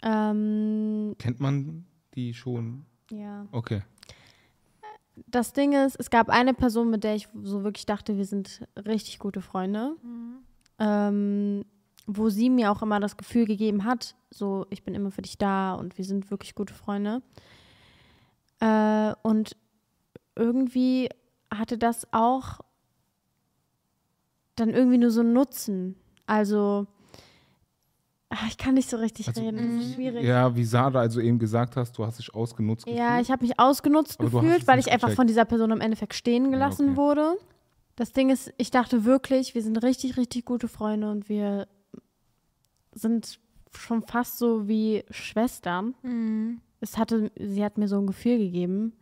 Ähm, 0.03 1.15
Kennt 1.17 1.39
man 1.39 1.85
die 2.13 2.33
schon? 2.33 2.85
ja. 3.11 3.47
Okay. 3.51 3.81
Das 5.27 5.53
Ding 5.53 5.73
ist, 5.73 5.95
es 5.99 6.09
gab 6.09 6.29
eine 6.29 6.55
Person, 6.55 6.89
mit 6.89 7.03
der 7.03 7.15
ich 7.15 7.27
so 7.43 7.63
wirklich 7.63 7.85
dachte, 7.85 8.17
wir 8.17 8.25
sind 8.25 8.67
richtig 8.75 9.19
gute 9.19 9.41
Freunde. 9.41 9.95
Ähm, 10.85 11.63
wo 12.05 12.27
sie 12.29 12.49
mir 12.49 12.69
auch 12.71 12.81
immer 12.81 12.99
das 12.99 13.15
Gefühl 13.15 13.45
gegeben 13.45 13.85
hat, 13.85 14.15
so, 14.29 14.65
ich 14.69 14.83
bin 14.83 14.93
immer 14.93 15.09
für 15.11 15.21
dich 15.21 15.37
da 15.37 15.73
und 15.75 15.97
wir 15.97 16.03
sind 16.03 16.29
wirklich 16.29 16.53
gute 16.55 16.73
Freunde. 16.73 17.21
Äh, 18.59 19.13
und 19.21 19.55
irgendwie 20.35 21.07
hatte 21.53 21.77
das 21.77 22.05
auch 22.11 22.59
dann 24.55 24.69
irgendwie 24.71 24.97
nur 24.97 25.11
so 25.11 25.21
einen 25.21 25.33
Nutzen. 25.33 25.95
Also 26.25 26.87
Ach, 28.35 28.47
ich 28.47 28.57
kann 28.57 28.73
nicht 28.73 28.89
so 28.89 28.97
richtig 28.97 29.27
Also- 29.27 29.41
reden. 29.41 29.57
Das 29.77 29.85
ist 29.85 29.93
schwierig. 29.93 30.23
Ja, 30.25 30.55
wie 30.55 30.63
Sarah 30.65 31.01
also 31.01 31.21
eben 31.21 31.37
gesagt 31.37 31.77
hast, 31.77 31.95
du 31.97 32.03
hast 32.05 32.17
dich 32.17 32.33
ausgenutzt 32.33 32.87
Ja, 32.87 33.09
gefühlt. 33.09 33.21
ich 33.21 33.31
habe 33.31 33.43
mich 33.45 33.59
ausgenutzt 33.59 34.19
Aber 34.19 34.41
gefühlt, 34.41 34.65
weil 34.67 34.79
ich 34.79 34.87
einfach 34.91 35.07
gecheckt. 35.09 35.17
von 35.17 35.27
dieser 35.27 35.45
Person 35.45 35.69
im 35.69 35.79
Endeffekt 35.81 36.15
stehen 36.15 36.49
gelassen 36.51 36.89
okay. 36.89 36.97
wurde. 36.97 37.37
Das 37.95 38.11
Ding 38.11 38.29
ist, 38.29 38.51
ich 38.57 38.71
dachte 38.71 39.05
wirklich, 39.05 39.53
wir 39.53 39.61
sind 39.61 39.83
richtig, 39.83 40.17
richtig 40.17 40.45
gute 40.45 40.67
Freunde 40.67 41.11
und 41.11 41.29
wir 41.29 41.67
sind 42.93 43.39
schon 43.71 44.01
fast 44.01 44.37
so 44.37 44.67
wie 44.67 45.03
Schwestern. 45.09 45.95
Mhm. 46.01 46.61
Es 46.79 46.97
hatte, 46.97 47.31
sie 47.37 47.63
hat 47.63 47.77
mir 47.77 47.87
so 47.87 47.97
ein 47.97 48.07
Gefühl 48.07 48.37
gegeben. 48.37 48.93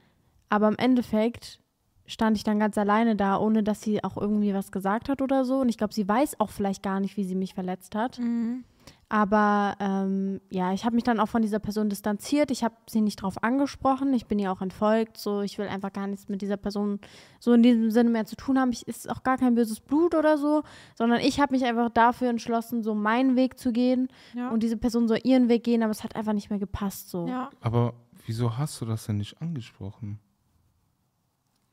Aber 0.49 0.67
im 0.67 0.77
Endeffekt 0.77 1.61
stand 2.05 2.37
ich 2.37 2.43
dann 2.43 2.59
ganz 2.59 2.77
alleine 2.77 3.15
da, 3.15 3.37
ohne 3.37 3.63
dass 3.63 3.81
sie 3.81 4.03
auch 4.03 4.17
irgendwie 4.17 4.53
was 4.53 4.71
gesagt 4.71 5.09
hat 5.09 5.21
oder 5.21 5.45
so. 5.45 5.59
Und 5.59 5.69
ich 5.69 5.77
glaube, 5.77 5.93
sie 5.93 6.07
weiß 6.07 6.39
auch 6.39 6.49
vielleicht 6.49 6.83
gar 6.83 6.99
nicht, 6.99 7.17
wie 7.17 7.23
sie 7.23 7.35
mich 7.35 7.53
verletzt 7.53 7.95
hat. 7.95 8.19
Mhm. 8.19 8.65
Aber 9.13 9.75
ähm, 9.81 10.39
ja, 10.49 10.71
ich 10.71 10.85
habe 10.85 10.95
mich 10.95 11.03
dann 11.03 11.19
auch 11.19 11.27
von 11.27 11.41
dieser 11.41 11.59
Person 11.59 11.89
distanziert. 11.89 12.49
Ich 12.49 12.63
habe 12.63 12.75
sie 12.89 13.01
nicht 13.01 13.17
drauf 13.21 13.43
angesprochen. 13.43 14.13
Ich 14.13 14.25
bin 14.25 14.39
ihr 14.39 14.49
auch 14.53 14.61
entfolgt. 14.61 15.17
So, 15.17 15.41
ich 15.41 15.57
will 15.57 15.67
einfach 15.67 15.91
gar 15.91 16.07
nichts 16.07 16.29
mit 16.29 16.41
dieser 16.41 16.55
Person 16.55 16.97
so 17.41 17.51
in 17.51 17.61
diesem 17.61 17.91
Sinne 17.91 18.09
mehr 18.09 18.23
zu 18.25 18.37
tun 18.37 18.57
haben. 18.57 18.71
Ich 18.71 18.87
ist 18.87 19.09
auch 19.09 19.21
gar 19.23 19.37
kein 19.37 19.53
böses 19.53 19.81
Blut 19.81 20.15
oder 20.15 20.37
so, 20.37 20.63
sondern 20.95 21.19
ich 21.19 21.41
habe 21.41 21.53
mich 21.53 21.65
einfach 21.65 21.89
dafür 21.89 22.29
entschlossen, 22.29 22.83
so 22.83 22.95
meinen 22.95 23.35
Weg 23.35 23.59
zu 23.59 23.73
gehen 23.73 24.07
Ja. 24.33 24.47
und 24.49 24.63
diese 24.63 24.77
Person 24.77 25.09
soll 25.09 25.19
ihren 25.25 25.49
Weg 25.49 25.65
gehen. 25.65 25.83
Aber 25.83 25.91
es 25.91 26.05
hat 26.05 26.15
einfach 26.15 26.31
nicht 26.31 26.49
mehr 26.49 26.59
gepasst 26.59 27.09
so, 27.09 27.27
ja. 27.27 27.49
Aber 27.59 27.95
wieso 28.25 28.57
hast 28.57 28.79
du 28.79 28.85
das 28.85 29.07
denn 29.07 29.17
nicht 29.17 29.41
angesprochen? 29.41 30.21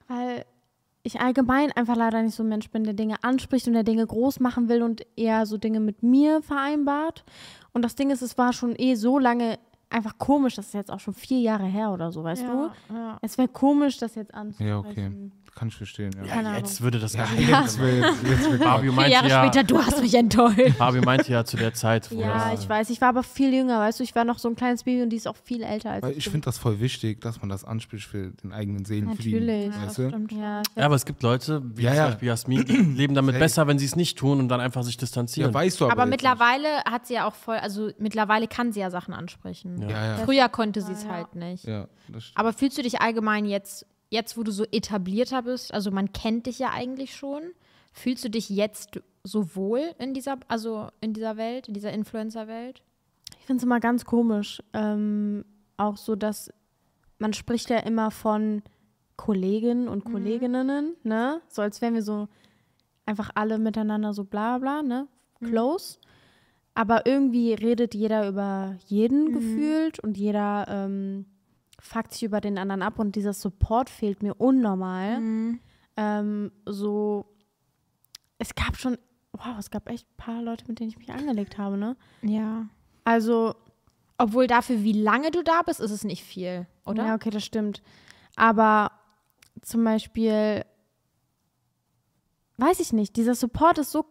weil 0.08 0.44
ich 1.08 1.20
allgemein 1.20 1.72
einfach 1.72 1.96
leider 1.96 2.22
nicht 2.22 2.34
so 2.34 2.42
ein 2.42 2.48
Mensch 2.48 2.70
bin, 2.70 2.84
der 2.84 2.94
Dinge 2.94 3.16
anspricht 3.22 3.66
und 3.66 3.74
der 3.74 3.82
Dinge 3.82 4.06
groß 4.06 4.40
machen 4.40 4.68
will 4.68 4.82
und 4.82 5.04
eher 5.16 5.46
so 5.46 5.58
Dinge 5.58 5.80
mit 5.80 6.02
mir 6.02 6.42
vereinbart. 6.42 7.24
Und 7.72 7.82
das 7.82 7.96
Ding 7.96 8.10
ist, 8.10 8.22
es 8.22 8.38
war 8.38 8.52
schon 8.52 8.74
eh 8.76 8.94
so 8.94 9.18
lange 9.18 9.58
einfach 9.90 10.18
komisch, 10.18 10.54
das 10.54 10.66
ist 10.66 10.74
jetzt 10.74 10.90
auch 10.90 11.00
schon 11.00 11.14
vier 11.14 11.40
Jahre 11.40 11.64
her 11.64 11.92
oder 11.92 12.12
so, 12.12 12.22
weißt 12.22 12.42
ja. 12.42 12.70
du? 12.88 12.94
Ja. 12.94 13.18
Es 13.22 13.38
wäre 13.38 13.48
komisch, 13.48 13.98
das 13.98 14.14
jetzt 14.14 14.34
anzusprechen. 14.34 14.68
Ja, 14.68 14.78
okay. 14.78 15.30
Kann 15.58 15.68
ich 15.68 15.74
verstehen, 15.76 16.12
ja. 16.16 16.22
Keine 16.24 16.50
Ja, 16.50 16.56
jetzt 16.58 16.78
Ahnung. 16.80 16.80
würde 16.84 16.98
das 17.00 17.14
Ja, 17.14 17.26
jetzt 17.36 17.78
wird, 17.80 18.04
jetzt 18.22 18.48
wird 18.50 18.62
Fabio 18.62 18.92
Vier 18.92 18.92
meinte 18.92 19.12
Jahre 19.12 19.28
ja, 19.28 19.42
später, 19.44 19.64
du 19.64 19.78
hast 19.78 20.00
mich 20.00 20.14
enttäuscht. 20.14 20.76
Fabio 20.76 21.02
meinte 21.02 21.32
ja 21.32 21.44
zu 21.44 21.56
der 21.56 21.74
Zeit, 21.74 22.08
wo 22.12 22.20
Ja, 22.20 22.50
das, 22.52 22.62
ich 22.62 22.68
weiß, 22.68 22.90
ich 22.90 23.00
war 23.00 23.08
aber 23.08 23.24
viel 23.24 23.52
jünger, 23.52 23.80
weißt 23.80 23.98
du, 23.98 24.04
ich 24.04 24.14
war 24.14 24.24
noch 24.24 24.38
so 24.38 24.48
ein 24.48 24.54
kleines 24.54 24.84
Baby 24.84 25.02
und 25.02 25.10
die 25.10 25.16
ist 25.16 25.26
auch 25.26 25.34
viel 25.42 25.64
älter 25.64 25.90
als 25.90 26.04
Weil 26.04 26.16
ich 26.16 26.28
finde 26.28 26.44
das 26.44 26.58
voll 26.58 26.78
wichtig, 26.78 27.20
dass 27.20 27.40
man 27.40 27.48
das 27.48 27.64
anspricht 27.64 28.06
für 28.06 28.30
den 28.30 28.52
eigenen 28.52 28.84
Seelenfrieden. 28.84 29.46
Natürlich. 29.46 29.74
Ja, 29.74 29.82
Weißt 29.86 29.98
du? 29.98 30.08
stimmt. 30.08 30.32
Ja, 30.32 30.62
Ja, 30.76 30.84
aber 30.86 30.94
es 30.94 31.04
gibt 31.04 31.22
Leute, 31.24 31.60
wie 31.74 31.82
Ja, 31.82 31.90
zum 31.90 31.96
ja. 31.96 32.06
Beispiel 32.06 32.28
Jasmin, 32.28 32.64
die 32.64 32.72
leben 32.96 33.14
damit 33.14 33.34
Safe. 33.34 33.44
besser, 33.44 33.66
wenn 33.66 33.78
sie 33.80 33.86
es 33.86 33.96
nicht 33.96 34.16
tun 34.16 34.38
und 34.38 34.48
dann 34.48 34.60
einfach 34.60 34.84
sich 34.84 34.96
distanzieren. 34.96 35.50
Ja, 35.50 35.54
weißt 35.54 35.80
du 35.80 35.86
aber. 35.86 35.92
Aber 35.94 36.02
jetzt 36.02 36.10
mittlerweile 36.22 36.68
hat 36.88 37.06
sie 37.08 37.14
ja 37.14 37.26
auch 37.26 37.34
voll, 37.34 37.56
also 37.56 37.90
mittlerweile 37.98 38.46
kann 38.46 38.72
sie 38.72 38.78
ja 38.80 38.90
Sachen 38.90 39.12
ansprechen. 39.12 39.74
Nicht. 39.74 39.90
Ja, 39.90 40.18
ja. 40.18 40.24
Früher 40.24 40.48
konnte 40.48 40.82
sie 40.82 40.92
es 40.92 41.02
Ja. 41.02 41.08
halt 41.10 41.34
nicht. 41.34 41.64
ja 41.64 41.88
das 42.06 42.22
stimmt. 42.26 42.38
Aber 42.38 42.52
fühlst 42.52 42.78
du 42.78 42.82
dich 42.82 43.00
allgemein 43.00 43.44
jetzt, 43.44 43.84
jetzt 44.10 44.36
wo 44.36 44.42
du 44.42 44.52
so 44.52 44.64
etablierter 44.64 45.42
bist, 45.42 45.72
also 45.72 45.90
man 45.90 46.12
kennt 46.12 46.46
dich 46.46 46.58
ja 46.58 46.70
eigentlich 46.70 47.14
schon, 47.14 47.42
fühlst 47.92 48.24
du 48.24 48.30
dich 48.30 48.48
jetzt 48.48 49.00
so 49.24 49.54
wohl 49.54 49.82
in 49.98 50.14
dieser, 50.14 50.38
also 50.48 50.88
in 51.00 51.12
dieser 51.12 51.36
Welt, 51.36 51.68
in 51.68 51.74
dieser 51.74 51.92
Influencer-Welt? 51.92 52.82
Ich 53.38 53.46
finde 53.46 53.58
es 53.58 53.64
immer 53.64 53.80
ganz 53.80 54.04
komisch. 54.04 54.62
Ähm, 54.72 55.44
auch 55.76 55.96
so, 55.96 56.16
dass 56.16 56.50
man 57.18 57.32
spricht 57.32 57.70
ja 57.70 57.78
immer 57.78 58.10
von 58.10 58.62
Kollegen 59.16 59.88
und 59.88 60.04
Kolleginnen, 60.04 60.94
ne? 61.02 61.40
So 61.48 61.62
als 61.62 61.80
wären 61.80 61.94
wir 61.94 62.02
so 62.02 62.28
einfach 63.04 63.30
alle 63.34 63.58
miteinander 63.58 64.12
so 64.12 64.24
bla 64.24 64.58
bla, 64.58 64.82
ne? 64.82 65.08
Close. 65.42 65.98
Aber 66.74 67.06
irgendwie 67.06 67.54
redet 67.54 67.94
jeder 67.94 68.28
über 68.28 68.76
jeden 68.86 69.32
gefühlt 69.32 69.98
und 69.98 70.16
jeder 70.16 70.66
ähm, 70.68 71.26
fuckt 71.80 72.12
sich 72.12 72.24
über 72.24 72.40
den 72.40 72.58
anderen 72.58 72.82
ab 72.82 72.98
und 72.98 73.14
dieser 73.16 73.32
Support 73.32 73.88
fehlt 73.90 74.22
mir 74.22 74.34
unnormal. 74.34 75.20
Ähm, 75.96 76.52
so, 76.66 77.26
es 78.38 78.54
gab 78.54 78.76
schon, 78.76 78.98
wow, 79.32 79.56
es 79.58 79.70
gab 79.70 79.88
echt 79.88 80.06
ein 80.06 80.16
paar 80.16 80.42
Leute, 80.42 80.64
mit 80.68 80.80
denen 80.80 80.90
ich 80.90 80.98
mich 80.98 81.10
angelegt 81.10 81.58
habe, 81.58 81.76
ne? 81.76 81.96
Ja. 82.22 82.66
Also, 83.04 83.54
Obwohl 84.20 84.48
dafür, 84.48 84.82
wie 84.82 84.92
lange 85.00 85.30
du 85.30 85.42
da 85.44 85.62
bist, 85.62 85.78
ist 85.80 85.92
es 85.92 86.02
nicht 86.02 86.24
viel, 86.24 86.66
oder? 86.84 87.06
Ja, 87.06 87.14
okay, 87.14 87.30
das 87.30 87.44
stimmt. 87.44 87.82
Aber 88.34 88.90
zum 89.62 89.84
Beispiel, 89.84 90.64
weiß 92.56 92.80
ich 92.80 92.92
nicht, 92.92 93.14
dieser 93.16 93.36
Support 93.36 93.78
ist 93.78 93.92
so, 93.92 94.04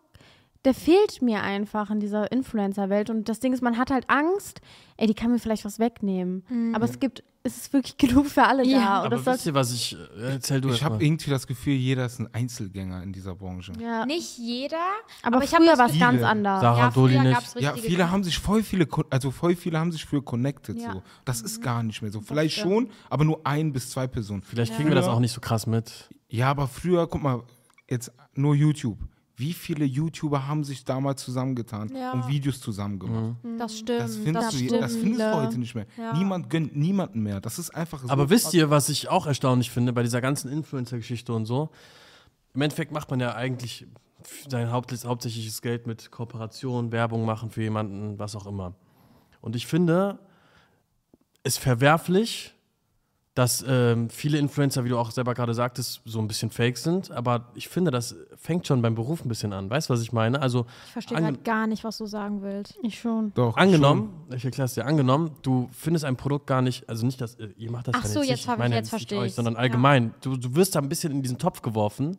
der 0.63 0.74
fehlt 0.74 1.22
mir 1.22 1.43
einfach 1.43 1.89
in 1.91 1.99
dieser 1.99 2.32
Influencer-Welt. 2.32 3.09
Und 3.09 3.28
das 3.30 3.39
Ding 3.41 3.51
ist, 3.53 3.61
man 3.61 3.78
hat 3.78 3.91
halt 3.91 4.09
Angst, 4.09 4.61
ey, 4.95 5.07
die 5.07 5.13
kann 5.13 5.32
mir 5.32 5.39
vielleicht 5.39 5.65
was 5.65 5.78
wegnehmen. 5.80 6.43
Aber 6.74 6.86
es 6.86 6.99
gibt, 6.99 7.24
es 7.43 7.55
ist 7.57 7.73
wirklich 7.73 7.95
genug 7.97 8.27
für 8.27 8.43
alle 8.43 8.65
Ja. 8.65 8.79
da. 8.79 8.99
Und 8.99 9.05
Aber 9.07 9.15
das 9.17 9.25
wisst 9.25 9.45
ihr, 9.45 9.53
was 9.53 9.71
ich, 9.73 9.95
äh, 10.17 10.33
erzähl 10.33 10.59
du 10.61 10.69
Ich 10.69 10.83
habe 10.83 11.03
irgendwie 11.03 11.29
das 11.29 11.47
Gefühl, 11.47 11.73
jeder 11.75 12.05
ist 12.05 12.19
ein 12.19 12.33
Einzelgänger 12.33 13.01
in 13.03 13.13
dieser 13.13 13.35
Branche. 13.35 13.73
ja, 13.79 14.05
Nicht 14.05 14.38
jeder, 14.38 14.77
aber, 15.23 15.38
aber 15.38 15.45
ich 15.45 15.51
hab 15.53 15.59
früher 15.61 15.69
das 15.71 15.79
war 15.79 15.85
es 15.88 15.91
Gefühl- 15.93 15.99
ganz 16.07 16.23
anders. 16.23 16.61
Sarah 16.61 16.79
ja, 16.79 16.89
Doli 16.91 17.19
nicht. 17.19 17.33
gab's 17.33 17.55
Ja, 17.59 17.73
viele 17.75 18.11
haben 18.11 18.23
sich 18.23 18.38
voll 18.39 18.63
viele, 18.63 18.88
also 19.09 19.31
voll 19.31 19.55
viele 19.55 19.79
haben 19.79 19.91
sich 19.91 20.05
für 20.05 20.21
connected. 20.21 20.77
Ja. 20.79 20.93
So. 20.93 21.03
Das 21.25 21.41
ist 21.41 21.61
gar 21.61 21.83
nicht 21.83 22.01
mehr 22.01 22.11
so. 22.11 22.21
Vielleicht 22.21 22.57
schon, 22.57 22.89
aber 23.09 23.23
nur 23.23 23.41
ein 23.45 23.71
bis 23.73 23.89
zwei 23.91 24.07
Personen. 24.07 24.41
Vielleicht 24.43 24.75
kriegen 24.75 24.89
wir 24.89 24.95
das 24.95 25.07
auch 25.07 25.19
nicht 25.19 25.31
so 25.31 25.41
krass 25.41 25.67
mit. 25.67 26.09
Ja, 26.29 26.49
aber 26.51 26.67
früher, 26.67 27.07
guck 27.07 27.21
mal, 27.23 27.43
jetzt 27.89 28.11
nur 28.33 28.53
YouTube. 28.55 28.97
Wie 29.39 29.53
viele 29.53 29.85
YouTuber 29.85 30.47
haben 30.47 30.63
sich 30.63 30.83
damals 30.83 31.23
zusammengetan 31.23 31.95
Ja. 31.95 32.11
und 32.13 32.27
Videos 32.27 32.59
zusammen 32.59 32.97
gemacht? 32.97 33.35
Das 33.59 33.77
stimmt. 33.77 33.99
Das 34.01 34.15
findest, 34.15 34.53
du, 34.53 34.57
stimmt. 34.57 34.81
das 34.81 34.95
findest 34.95 35.21
du 35.21 35.33
heute 35.35 35.59
nicht 35.59 35.75
mehr. 35.75 35.85
Ja. 35.95 36.13
Niemand 36.17 36.49
gönnt 36.49 36.75
niemanden 36.75 37.21
mehr. 37.21 37.39
Das 37.39 37.59
ist 37.59 37.69
einfach 37.69 38.01
so. 38.01 38.09
Aber 38.09 38.31
wisst 38.31 38.55
ihr, 38.55 38.71
was 38.71 38.89
ich 38.89 39.09
auch 39.09 39.27
erstaunlich 39.27 39.69
finde 39.69 39.93
bei 39.93 40.01
dieser 40.01 40.21
ganzen 40.21 40.51
Influencer-Geschichte 40.51 41.31
und 41.33 41.45
so? 41.45 41.69
Im 42.55 42.61
Endeffekt 42.61 42.91
macht 42.91 43.11
man 43.11 43.19
ja 43.19 43.35
eigentlich 43.35 43.85
sein 44.49 44.71
Haupt 44.71 44.91
hauptsächliches 45.05 45.61
Geld 45.61 45.85
mit 45.85 46.09
Kooperation, 46.09 46.91
Werbung 46.91 47.23
machen 47.23 47.51
für 47.51 47.61
jemanden, 47.61 48.17
was 48.17 48.35
auch 48.35 48.47
immer. 48.47 48.73
Und 49.41 49.55
ich 49.55 49.67
finde 49.67 50.17
es 51.43 51.57
verwerflich, 51.57 52.55
dass 53.38 53.63
ähm, 53.67 54.09
viele 54.09 54.38
Influencer, 54.39 54.83
wie 54.83 54.89
du 54.89 54.97
auch 54.97 55.11
selber 55.11 55.33
gerade 55.33 55.53
sagtest, 55.53 56.01
so 56.05 56.19
ein 56.19 56.27
bisschen 56.27 56.49
fake 56.49 56.77
sind. 56.77 57.11
Aber 57.11 57.49
ich 57.53 57.67
finde, 57.69 57.91
das 57.91 58.15
fängt 58.35 58.65
schon 58.65 58.81
beim 58.81 58.95
Beruf 58.95 59.23
ein 59.23 59.27
bisschen 59.29 59.53
an. 59.53 59.69
Weißt 59.69 59.89
du, 59.89 59.93
was 59.93 60.01
ich 60.01 60.11
meine? 60.11 60.41
Also 60.41 60.65
Ich 60.88 60.93
verstehe 60.93 61.17
gerade 61.19 61.38
gar 61.39 61.67
nicht, 61.67 61.83
was 61.83 61.97
du 61.97 62.05
sagen 62.07 62.41
willst. 62.41 62.75
Ich 62.81 62.99
schon. 62.99 63.31
Doch, 63.35 63.55
Angenommen, 63.57 64.09
ich 64.35 64.43
erkläre 64.45 64.65
es 64.65 64.73
dir, 64.73 64.85
angenommen, 64.85 65.31
du 65.43 65.69
findest 65.71 66.05
ein 66.05 66.15
Produkt 66.15 66.47
gar 66.47 66.61
nicht, 66.61 66.89
also 66.89 67.05
nicht, 67.05 67.21
dass 67.21 67.35
äh, 67.35 67.49
ihr 67.57 67.69
macht 67.71 67.88
das 67.88 67.95
Ach 67.97 68.01
dann 68.03 68.11
so, 68.11 68.19
jetzt 68.21 68.29
jetzt 68.45 68.47
ich- 68.47 68.47
jetzt 68.59 68.71
nicht 68.71 68.89
versteh 68.89 69.17
euch, 69.17 69.33
sondern 69.33 69.53
Ja. 69.53 69.59
allgemein. 69.59 70.13
Du, 70.21 70.35
du 70.35 70.55
wirst 70.55 70.75
da 70.75 70.79
ein 70.79 70.89
bisschen 70.89 71.11
in 71.11 71.21
diesen 71.21 71.38
Topf 71.38 71.61
geworfen. 71.61 72.17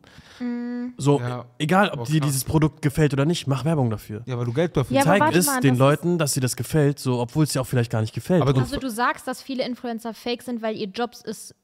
So, 0.97 1.19
Ja. 1.19 1.45
egal 1.57 1.89
ob 1.89 1.99
Oh, 2.01 2.03
dir 2.05 2.21
dieses 2.21 2.43
Produkt 2.43 2.81
gefällt 2.81 3.13
oder 3.13 3.25
nicht, 3.25 3.45
mach 3.47 3.65
Werbung 3.65 3.89
dafür. 3.89 4.21
Ja, 4.25 4.37
weil 4.37 4.45
du 4.45 4.53
Geld 4.53 4.75
dafür 4.77 4.95
Ja, 4.95 5.03
Zeig 5.03 5.35
es 5.35 5.45
mal, 5.47 5.59
den 5.61 5.71
das 5.75 5.79
Leuten, 5.79 6.17
dass 6.17 6.33
dir 6.33 6.41
das 6.41 6.55
gefällt, 6.55 6.99
so, 6.99 7.19
obwohl 7.19 7.43
es 7.43 7.51
dir 7.53 7.61
auch 7.61 7.67
vielleicht 7.67 7.91
gar 7.91 8.01
nicht 8.01 8.13
gefällt. 8.13 8.41
Aber 8.41 8.53
du- 8.53 8.61
Also 8.61 8.77
du 8.77 8.89
sagst, 8.89 9.27
dass 9.27 9.41
viele 9.41 9.65
Influencer 9.65 10.13
fake 10.13 10.43
sind, 10.43 10.61
weil 10.61 10.75
ihr 10.77 10.87
Jobs 11.09 11.21
ist. 11.21 11.55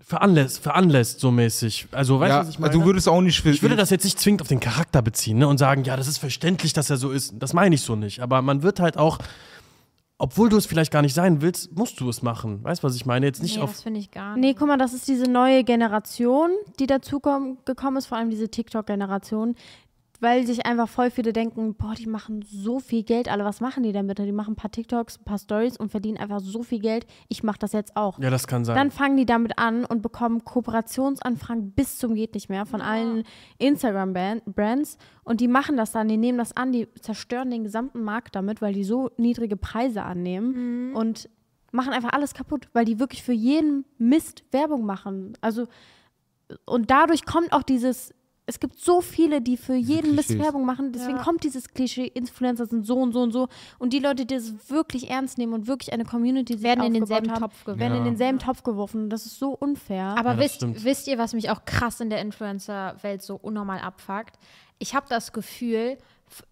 veranlässt, 0.00 0.60
veranlässt 0.60 1.20
so 1.20 1.30
mäßig. 1.30 1.88
Also, 1.90 2.20
weißt 2.20 2.30
du, 2.30 2.34
ja, 2.34 2.40
was 2.42 2.48
ich 2.50 2.58
meine? 2.58 2.72
du 2.72 2.84
würdest 2.84 3.08
auch 3.08 3.20
nicht 3.20 3.44
ich 3.44 3.62
würde 3.62 3.76
das 3.76 3.90
jetzt 3.90 4.04
nicht 4.04 4.20
zwingend 4.20 4.42
auf 4.42 4.48
den 4.48 4.60
Charakter 4.60 5.02
beziehen 5.02 5.38
ne, 5.38 5.48
und 5.48 5.58
sagen, 5.58 5.82
ja, 5.84 5.96
das 5.96 6.06
ist 6.06 6.18
verständlich, 6.18 6.72
dass 6.72 6.90
er 6.90 6.96
so 6.96 7.10
ist. 7.10 7.34
Das 7.38 7.52
meine 7.52 7.74
ich 7.74 7.80
so 7.82 7.96
nicht. 7.96 8.20
Aber 8.20 8.40
man 8.42 8.62
wird 8.62 8.78
halt 8.78 8.96
auch, 8.96 9.18
obwohl 10.18 10.48
du 10.48 10.56
es 10.56 10.66
vielleicht 10.66 10.92
gar 10.92 11.02
nicht 11.02 11.14
sein 11.14 11.42
willst, 11.42 11.76
musst 11.76 11.98
du 12.00 12.08
es 12.08 12.22
machen. 12.22 12.62
Weißt 12.62 12.82
du, 12.82 12.86
was 12.86 12.94
ich 12.96 13.04
meine? 13.04 13.26
Jetzt 13.26 13.42
nicht 13.42 13.56
nee, 13.56 13.62
auf 13.62 13.72
das 13.72 13.82
finde 13.82 14.00
ich 14.00 14.10
gar 14.10 14.36
nicht. 14.36 14.40
Nee, 14.40 14.54
guck 14.54 14.68
mal, 14.68 14.78
das 14.78 14.92
ist 14.94 15.08
diese 15.08 15.24
neue 15.24 15.64
Generation, 15.64 16.50
die 16.78 16.86
dazu 16.86 17.18
komm- 17.20 17.58
gekommen 17.64 17.96
ist, 17.96 18.06
vor 18.06 18.16
allem 18.18 18.30
diese 18.30 18.48
TikTok-Generation, 18.48 19.56
weil 20.22 20.46
sich 20.46 20.66
einfach 20.66 20.88
voll 20.88 21.10
viele 21.10 21.32
denken, 21.32 21.74
boah, 21.74 21.94
die 21.94 22.06
machen 22.06 22.44
so 22.46 22.80
viel 22.80 23.02
Geld, 23.02 23.28
alle, 23.28 23.44
was 23.44 23.60
machen 23.60 23.82
die 23.82 23.92
denn 23.92 24.06
bitte? 24.06 24.24
Die 24.24 24.32
machen 24.32 24.52
ein 24.52 24.56
paar 24.56 24.70
TikToks, 24.70 25.20
ein 25.20 25.24
paar 25.24 25.38
Stories 25.38 25.76
und 25.76 25.90
verdienen 25.90 26.18
einfach 26.18 26.40
so 26.40 26.62
viel 26.62 26.80
Geld, 26.80 27.06
ich 27.28 27.42
mache 27.42 27.58
das 27.58 27.72
jetzt 27.72 27.96
auch. 27.96 28.18
Ja, 28.18 28.30
das 28.30 28.46
kann 28.46 28.64
sein. 28.64 28.76
Dann 28.76 28.90
fangen 28.90 29.16
die 29.16 29.26
damit 29.26 29.58
an 29.58 29.84
und 29.84 30.02
bekommen 30.02 30.44
Kooperationsanfragen 30.44 31.72
bis 31.72 31.98
zum 31.98 32.14
geht 32.14 32.34
nicht 32.34 32.48
mehr 32.48 32.66
von 32.66 32.80
allen 32.80 33.24
Instagram-Brands 33.58 34.98
und 35.24 35.40
die 35.40 35.48
machen 35.48 35.76
das 35.76 35.92
dann, 35.92 36.08
die 36.08 36.16
nehmen 36.16 36.38
das 36.38 36.56
an, 36.56 36.72
die 36.72 36.88
zerstören 37.00 37.50
den 37.50 37.64
gesamten 37.64 38.02
Markt 38.02 38.34
damit, 38.34 38.62
weil 38.62 38.72
die 38.72 38.84
so 38.84 39.10
niedrige 39.16 39.56
Preise 39.56 40.02
annehmen 40.02 40.94
und 40.94 41.28
machen 41.72 41.92
einfach 41.92 42.12
alles 42.12 42.34
kaputt, 42.34 42.68
weil 42.72 42.84
die 42.84 42.98
wirklich 42.98 43.22
für 43.22 43.32
jeden 43.32 43.84
Mist 43.98 44.44
Werbung 44.50 44.84
machen. 44.84 45.36
Also 45.40 45.66
und 46.64 46.90
dadurch 46.90 47.24
kommt 47.26 47.52
auch 47.52 47.62
dieses 47.62 48.14
es 48.48 48.60
gibt 48.60 48.78
so 48.78 49.00
viele, 49.00 49.40
die 49.42 49.56
für 49.56 49.74
jeden 49.74 50.14
Mist. 50.14 50.38
Werbung 50.38 50.64
machen. 50.64 50.92
Deswegen 50.92 51.16
Ja. 51.16 51.22
kommt 51.24 51.42
dieses 51.42 51.68
Klischee, 51.68 52.06
Influencer 52.06 52.66
sind 52.66 52.86
so 52.86 52.96
und 52.96 53.12
so 53.12 53.20
und 53.22 53.32
so. 53.32 53.48
Und 53.78 53.92
die 53.92 53.98
Leute, 53.98 54.24
die 54.24 54.34
das 54.36 54.70
wirklich 54.70 55.10
ernst 55.10 55.36
nehmen 55.36 55.52
und 55.52 55.66
wirklich 55.66 55.92
eine 55.92 56.04
Community 56.04 56.54
sich 56.54 56.62
Werden 56.62 56.84
in 56.84 56.94
denselben 56.94 57.30
haben, 57.32 57.40
Topf 57.40 57.64
geworfen. 57.64 57.80
werden 57.80 57.92
in 57.94 58.04
Ja. 58.04 58.10
denselben 58.10 58.38
Topf 58.38 58.62
geworfen. 58.62 59.10
Das 59.10 59.26
ist 59.26 59.38
so 59.38 59.50
unfair. 59.50 60.14
Aber 60.16 60.34
Ja, 60.34 60.38
wisst, 60.38 60.54
stimmt. 60.56 60.84
wisst 60.84 61.08
ihr, 61.08 61.18
was 61.18 61.34
mich 61.34 61.50
auch 61.50 61.64
krass 61.64 62.00
in 62.00 62.08
der 62.08 62.20
Influencer-Welt 62.20 63.22
so 63.22 63.34
unnormal 63.36 63.80
abfuckt? 63.80 64.38
Ich 64.78 64.94
habe 64.94 65.06
das 65.08 65.32
Gefühl, 65.32 65.98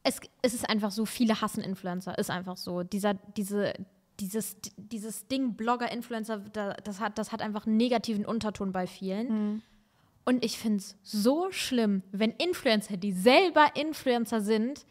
es, 0.03 0.18
es 0.42 0.55
ist 0.55 0.68
einfach 0.68 0.90
so, 0.90 1.05
viele 1.05 1.40
hassen 1.40 1.62
Influencer. 1.62 2.18
Ist 2.18 2.30
einfach 2.30 2.57
so. 2.57 2.82
Dieser, 2.82 3.14
diese, 3.36 3.72
dieses, 4.20 4.57
dieses 4.76 5.26
Ding 5.28 5.55
Blogger-Influencer, 5.55 6.38
da- 6.53 6.74
das 6.82 7.01
hat, 7.01 7.18
das 7.18 7.30
hat 7.32 7.40
einfach 7.42 7.66
einen 7.66 7.76
negativen 7.76 8.24
Unterton 8.24 8.72
bei 8.72 8.86
vielen. 8.86 9.62
Und 10.25 10.45
ich 10.45 10.59
finde 10.59 10.79
es 10.79 10.97
so 11.03 11.51
schlimm, 11.51 12.03
wenn 12.11 12.31
Influencer, 12.33 12.97
die 12.97 13.12
selber 13.12 13.66
Influencer 13.75 14.41
sind, 14.41 14.87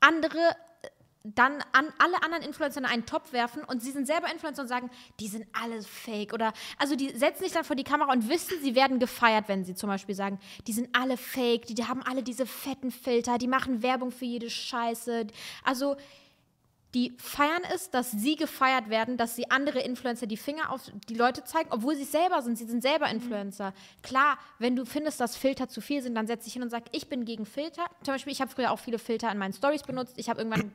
andere 0.00 0.38
äh, 0.38 0.88
dann 1.24 1.62
an 1.72 1.86
alle 1.98 2.22
anderen 2.22 2.44
Influencer 2.44 2.80
in 2.80 2.84
einen 2.84 3.06
Topf 3.06 3.32
werfen 3.32 3.64
und 3.64 3.82
sie 3.82 3.90
sind 3.90 4.06
selber 4.06 4.30
Influencer 4.30 4.62
und 4.62 4.68
sagen, 4.68 4.90
die 5.18 5.28
sind 5.28 5.46
alle 5.52 5.82
fake 5.82 6.34
oder 6.34 6.52
also 6.78 6.94
die 6.94 7.08
setzen 7.16 7.42
sich 7.42 7.52
dann 7.52 7.64
vor 7.64 7.74
die 7.74 7.84
Kamera 7.84 8.12
und 8.12 8.28
wissen, 8.28 8.58
sie 8.62 8.74
werden 8.74 8.98
gefeiert, 8.98 9.48
wenn 9.48 9.64
sie 9.64 9.74
zum 9.74 9.88
Beispiel 9.88 10.14
sagen, 10.14 10.38
die 10.66 10.72
sind 10.72 10.90
alle 10.92 11.16
fake, 11.16 11.66
die, 11.66 11.74
die 11.74 11.86
haben 11.86 12.02
alle 12.02 12.22
diese 12.22 12.46
fetten 12.46 12.90
Filter, 12.90 13.38
die 13.38 13.48
machen 13.48 13.82
Werbung 13.82 14.10
für 14.10 14.26
jede 14.26 14.50
Scheiße. 14.50 15.26
Also 15.64 15.96
die 16.96 17.12
feiern 17.18 17.62
es, 17.74 17.90
dass 17.90 18.10
sie 18.10 18.36
gefeiert 18.36 18.88
werden, 18.88 19.18
dass 19.18 19.36
sie 19.36 19.50
andere 19.50 19.80
Influencer 19.80 20.26
die 20.26 20.38
Finger 20.38 20.72
auf 20.72 20.80
die 21.10 21.14
Leute 21.14 21.44
zeigen, 21.44 21.68
obwohl 21.70 21.94
sie 21.94 22.04
selber 22.04 22.40
sind. 22.40 22.56
Sie 22.56 22.64
sind 22.64 22.80
selber 22.80 23.10
Influencer. 23.10 23.74
Klar, 24.02 24.38
wenn 24.58 24.76
du 24.76 24.86
findest, 24.86 25.20
dass 25.20 25.36
Filter 25.36 25.68
zu 25.68 25.82
viel 25.82 26.00
sind, 26.00 26.14
dann 26.14 26.26
setz 26.26 26.44
dich 26.44 26.54
hin 26.54 26.62
und 26.62 26.70
sag, 26.70 26.84
ich 26.92 27.10
bin 27.10 27.26
gegen 27.26 27.44
Filter. 27.44 27.84
Zum 28.02 28.14
Beispiel, 28.14 28.32
ich 28.32 28.40
habe 28.40 28.50
früher 28.50 28.70
auch 28.70 28.78
viele 28.78 28.98
Filter 28.98 29.30
in 29.30 29.36
meinen 29.36 29.52
Stories 29.52 29.82
benutzt. 29.82 30.14
Ich 30.16 30.30
habe 30.30 30.40
irgendwann 30.40 30.72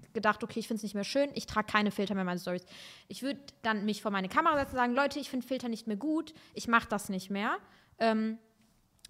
gedacht, 0.14 0.42
okay, 0.42 0.58
ich 0.58 0.68
finde 0.68 0.78
es 0.78 0.84
nicht 0.84 0.94
mehr 0.94 1.04
schön, 1.04 1.28
ich 1.34 1.44
trage 1.44 1.70
keine 1.70 1.90
Filter 1.90 2.14
mehr 2.14 2.22
in 2.22 2.28
meinen 2.28 2.40
Stories. 2.40 2.64
Ich 3.08 3.22
würde 3.22 3.38
dann 3.60 3.84
mich 3.84 4.00
vor 4.00 4.10
meine 4.10 4.30
Kamera 4.30 4.56
setzen 4.56 4.70
und 4.70 4.78
sagen, 4.78 4.94
Leute, 4.94 5.18
ich 5.18 5.28
finde 5.28 5.46
Filter 5.46 5.68
nicht 5.68 5.86
mehr 5.86 5.98
gut, 5.98 6.32
ich 6.54 6.66
mache 6.66 6.88
das 6.88 7.10
nicht 7.10 7.28
mehr. 7.28 7.58
Ähm, 7.98 8.38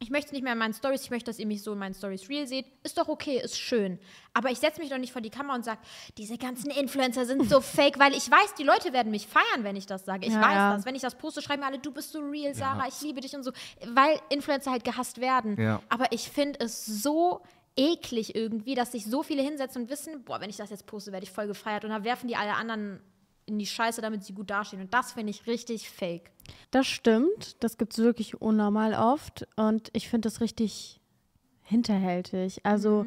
ich 0.00 0.10
möchte 0.10 0.32
nicht 0.32 0.44
mehr 0.44 0.52
in 0.52 0.58
meinen 0.58 0.74
Stories, 0.74 1.02
ich 1.02 1.10
möchte, 1.10 1.26
dass 1.30 1.38
ihr 1.40 1.46
mich 1.46 1.62
so 1.62 1.72
in 1.72 1.78
meinen 1.78 1.94
Stories 1.94 2.28
real 2.28 2.46
seht. 2.46 2.66
Ist 2.84 2.96
doch 2.98 3.08
okay, 3.08 3.40
ist 3.42 3.58
schön. 3.58 3.98
Aber 4.32 4.50
ich 4.50 4.58
setze 4.58 4.80
mich 4.80 4.90
doch 4.90 4.98
nicht 4.98 5.12
vor 5.12 5.20
die 5.22 5.30
Kamera 5.30 5.56
und 5.56 5.64
sage, 5.64 5.80
diese 6.16 6.38
ganzen 6.38 6.70
Influencer 6.70 7.26
sind 7.26 7.48
so 7.50 7.60
fake, 7.60 7.98
weil 7.98 8.14
ich 8.14 8.30
weiß, 8.30 8.54
die 8.54 8.62
Leute 8.62 8.92
werden 8.92 9.10
mich 9.10 9.26
feiern, 9.26 9.64
wenn 9.64 9.74
ich 9.74 9.86
das 9.86 10.04
sage. 10.04 10.26
Ich 10.26 10.32
Ja, 10.32 10.40
weiß 10.40 10.54
ja. 10.54 10.76
das. 10.76 10.86
Wenn 10.86 10.94
ich 10.94 11.02
das 11.02 11.16
poste, 11.16 11.42
schreiben 11.42 11.64
alle, 11.64 11.78
du 11.80 11.90
bist 11.90 12.12
so 12.12 12.20
real, 12.20 12.54
Sarah, 12.54 12.86
ich 12.86 13.00
liebe 13.02 13.20
dich 13.20 13.34
und 13.34 13.42
so. 13.42 13.50
Weil 13.86 14.20
Influencer 14.30 14.70
halt 14.70 14.84
gehasst 14.84 15.20
werden. 15.20 15.60
Ja. 15.60 15.82
Aber 15.88 16.12
ich 16.12 16.30
finde 16.30 16.60
es 16.60 16.86
so 16.86 17.42
eklig 17.76 18.34
irgendwie, 18.36 18.74
dass 18.76 18.92
sich 18.92 19.04
so 19.04 19.22
viele 19.22 19.42
hinsetzen 19.42 19.82
und 19.82 19.90
wissen, 19.90 20.22
boah, 20.24 20.40
wenn 20.40 20.50
ich 20.50 20.56
das 20.56 20.70
jetzt 20.70 20.86
poste, 20.86 21.10
werde 21.12 21.24
ich 21.24 21.32
voll 21.32 21.46
gefeiert. 21.48 21.84
Und 21.84 21.90
dann 21.90 22.04
werfen 22.04 22.28
die 22.28 22.36
alle 22.36 22.54
anderen 22.54 23.00
in 23.48 23.58
die 23.58 23.66
Scheiße, 23.66 24.00
damit 24.00 24.24
sie 24.24 24.34
gut 24.34 24.50
dastehen. 24.50 24.82
Und 24.82 24.94
das 24.94 25.12
finde 25.12 25.30
ich 25.30 25.46
richtig 25.46 25.90
fake. 25.90 26.30
Das 26.70 26.86
stimmt. 26.86 27.56
Das 27.60 27.78
gibt 27.78 27.92
es 27.94 27.98
wirklich 27.98 28.40
unnormal 28.40 28.94
oft. 28.94 29.48
Und 29.56 29.90
ich 29.92 30.08
finde 30.08 30.28
das 30.28 30.40
richtig 30.40 31.00
hinterhältig. 31.62 32.64
Also, 32.64 33.06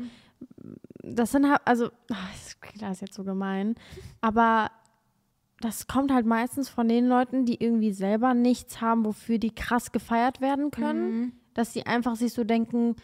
das 1.04 1.32
sind 1.32 1.50
halt, 1.50 1.62
also, 1.66 1.90
ach, 2.12 2.32
das 2.34 2.60
klingt 2.60 2.84
alles 2.84 3.02
jetzt 3.02 3.14
so 3.14 3.24
gemein. 3.24 3.76
Aber 4.20 4.72
das 5.62 5.88
kommt 5.88 6.12
halt 6.12 6.26
meistens 6.26 6.70
von 6.70 6.88
den 6.88 7.08
Leuten, 7.08 7.46
die 7.46 7.64
irgendwie 7.64 7.94
selber 7.94 8.34
nichts 8.34 8.82
haben, 8.82 9.06
wofür 9.06 9.38
die 9.38 9.54
krass 9.54 9.92
gefeiert 9.92 10.42
werden 10.42 10.72
können. 10.72 11.40
Dass 11.54 11.74
sie 11.74 11.86
einfach 11.86 12.16
sich 12.16 12.34
so 12.34 12.44
denken, 12.44 12.96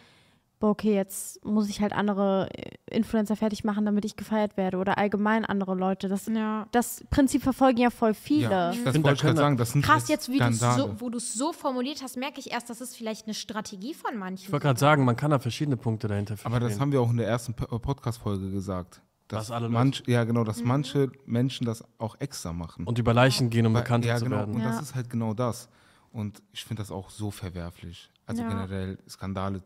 boah, 0.59 0.69
okay, 0.69 0.95
jetzt 0.95 1.43
muss 1.45 1.69
ich 1.69 1.81
halt 1.81 1.93
andere 1.93 2.49
äh, 2.53 2.71
Influencer 2.89 3.35
fertig 3.35 3.63
machen, 3.63 3.85
damit 3.85 4.05
ich 4.05 4.15
gefeiert 4.15 4.57
werde. 4.57 4.77
Oder 4.77 4.97
allgemein 4.97 5.45
andere 5.45 5.75
Leute. 5.75 6.07
Das, 6.07 6.25
Ja. 6.27 6.67
das 6.71 7.03
Prinzip 7.09 7.43
verfolgen 7.43 7.77
ja 7.79 7.89
voll 7.89 8.13
viele. 8.13 8.49
Ja, 8.49 8.67
das 8.69 8.75
find, 8.77 8.85
wollte 8.87 9.01
da 9.03 9.13
ich 9.13 9.21
gerade 9.21 9.37
sagen. 9.37 9.57
Das 9.57 9.71
sind 9.71 9.83
Krass, 9.85 10.07
jetzt, 10.07 10.29
wie 10.29 10.39
du's 10.39 10.59
so, 10.59 10.95
wo 10.99 11.09
du 11.09 11.17
es 11.17 11.33
so 11.33 11.53
formuliert 11.53 12.01
hast, 12.01 12.17
merke 12.17 12.39
ich 12.39 12.51
erst, 12.51 12.69
das 12.69 12.81
ist 12.81 12.95
vielleicht 12.95 13.25
eine 13.25 13.33
Strategie 13.33 13.93
von 13.93 14.17
manchen. 14.17 14.45
Ich 14.45 14.51
wollte 14.51 14.65
gerade 14.65 14.79
sagen, 14.79 15.05
man 15.05 15.15
kann 15.15 15.31
da 15.31 15.39
verschiedene 15.39 15.77
Punkte 15.77 16.07
dahinter 16.07 16.37
verstehen. 16.37 16.53
Aber 16.55 16.65
das 16.67 16.79
haben 16.79 16.91
wir 16.91 17.01
auch 17.01 17.11
in 17.11 17.17
der 17.17 17.27
ersten 17.27 17.51
äh, 17.53 17.79
Podcast-Folge 17.79 18.49
gesagt. 18.51 19.01
Dass 19.27 19.51
alle 19.51 19.67
manch, 19.67 20.03
ja, 20.07 20.23
genau, 20.23 20.45
dass 20.45 20.63
manche 20.63 21.11
Menschen 21.25 21.65
das 21.65 21.83
auch 21.97 22.15
extra 22.19 22.53
machen. 22.53 22.85
und 22.85 22.97
über 22.97 23.13
Leichen 23.13 23.49
gehen, 23.49 23.65
um 23.65 23.73
Weil- 23.73 23.81
bekannt 23.83 24.05
ja, 24.05 24.15
zu 24.17 24.23
genau. 24.23 24.37
werden. 24.37 24.55
Und 24.55 24.61
Ja. 24.61 24.69
das 24.69 24.81
ist 24.81 24.95
halt 24.95 25.09
genau 25.09 25.33
das. 25.33 25.67
Und 26.13 26.41
ich 26.53 26.63
finde 26.63 26.81
das 26.81 26.91
auch 26.91 27.09
so 27.09 27.29
verwerflich. 27.29 28.09
Also 28.25 28.41
Ja. 28.43 28.47
generell 28.49 28.97
Skandale. 29.07 29.61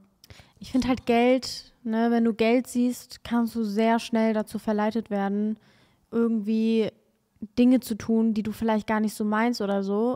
Ich 0.61 0.71
finde 0.71 0.87
halt 0.87 1.05
Geld, 1.05 1.73
ne, 1.83 2.09
wenn 2.11 2.23
du 2.23 2.33
Geld 2.33 2.67
siehst, 2.67 3.23
kannst 3.25 3.55
du 3.55 3.63
sehr 3.63 3.99
schnell 3.99 4.33
dazu 4.33 4.57
verleitet 4.59 5.09
werden, 5.09 5.57
irgendwie 6.11 6.91
Dinge 7.57 7.79
zu 7.79 7.95
tun, 7.95 8.33
die 8.33 8.43
du 8.43 8.51
vielleicht 8.51 8.87
gar 8.87 8.99
nicht 8.99 9.13
so 9.15 9.25
meinst 9.25 9.59
oder 9.61 9.83
so. 9.83 10.15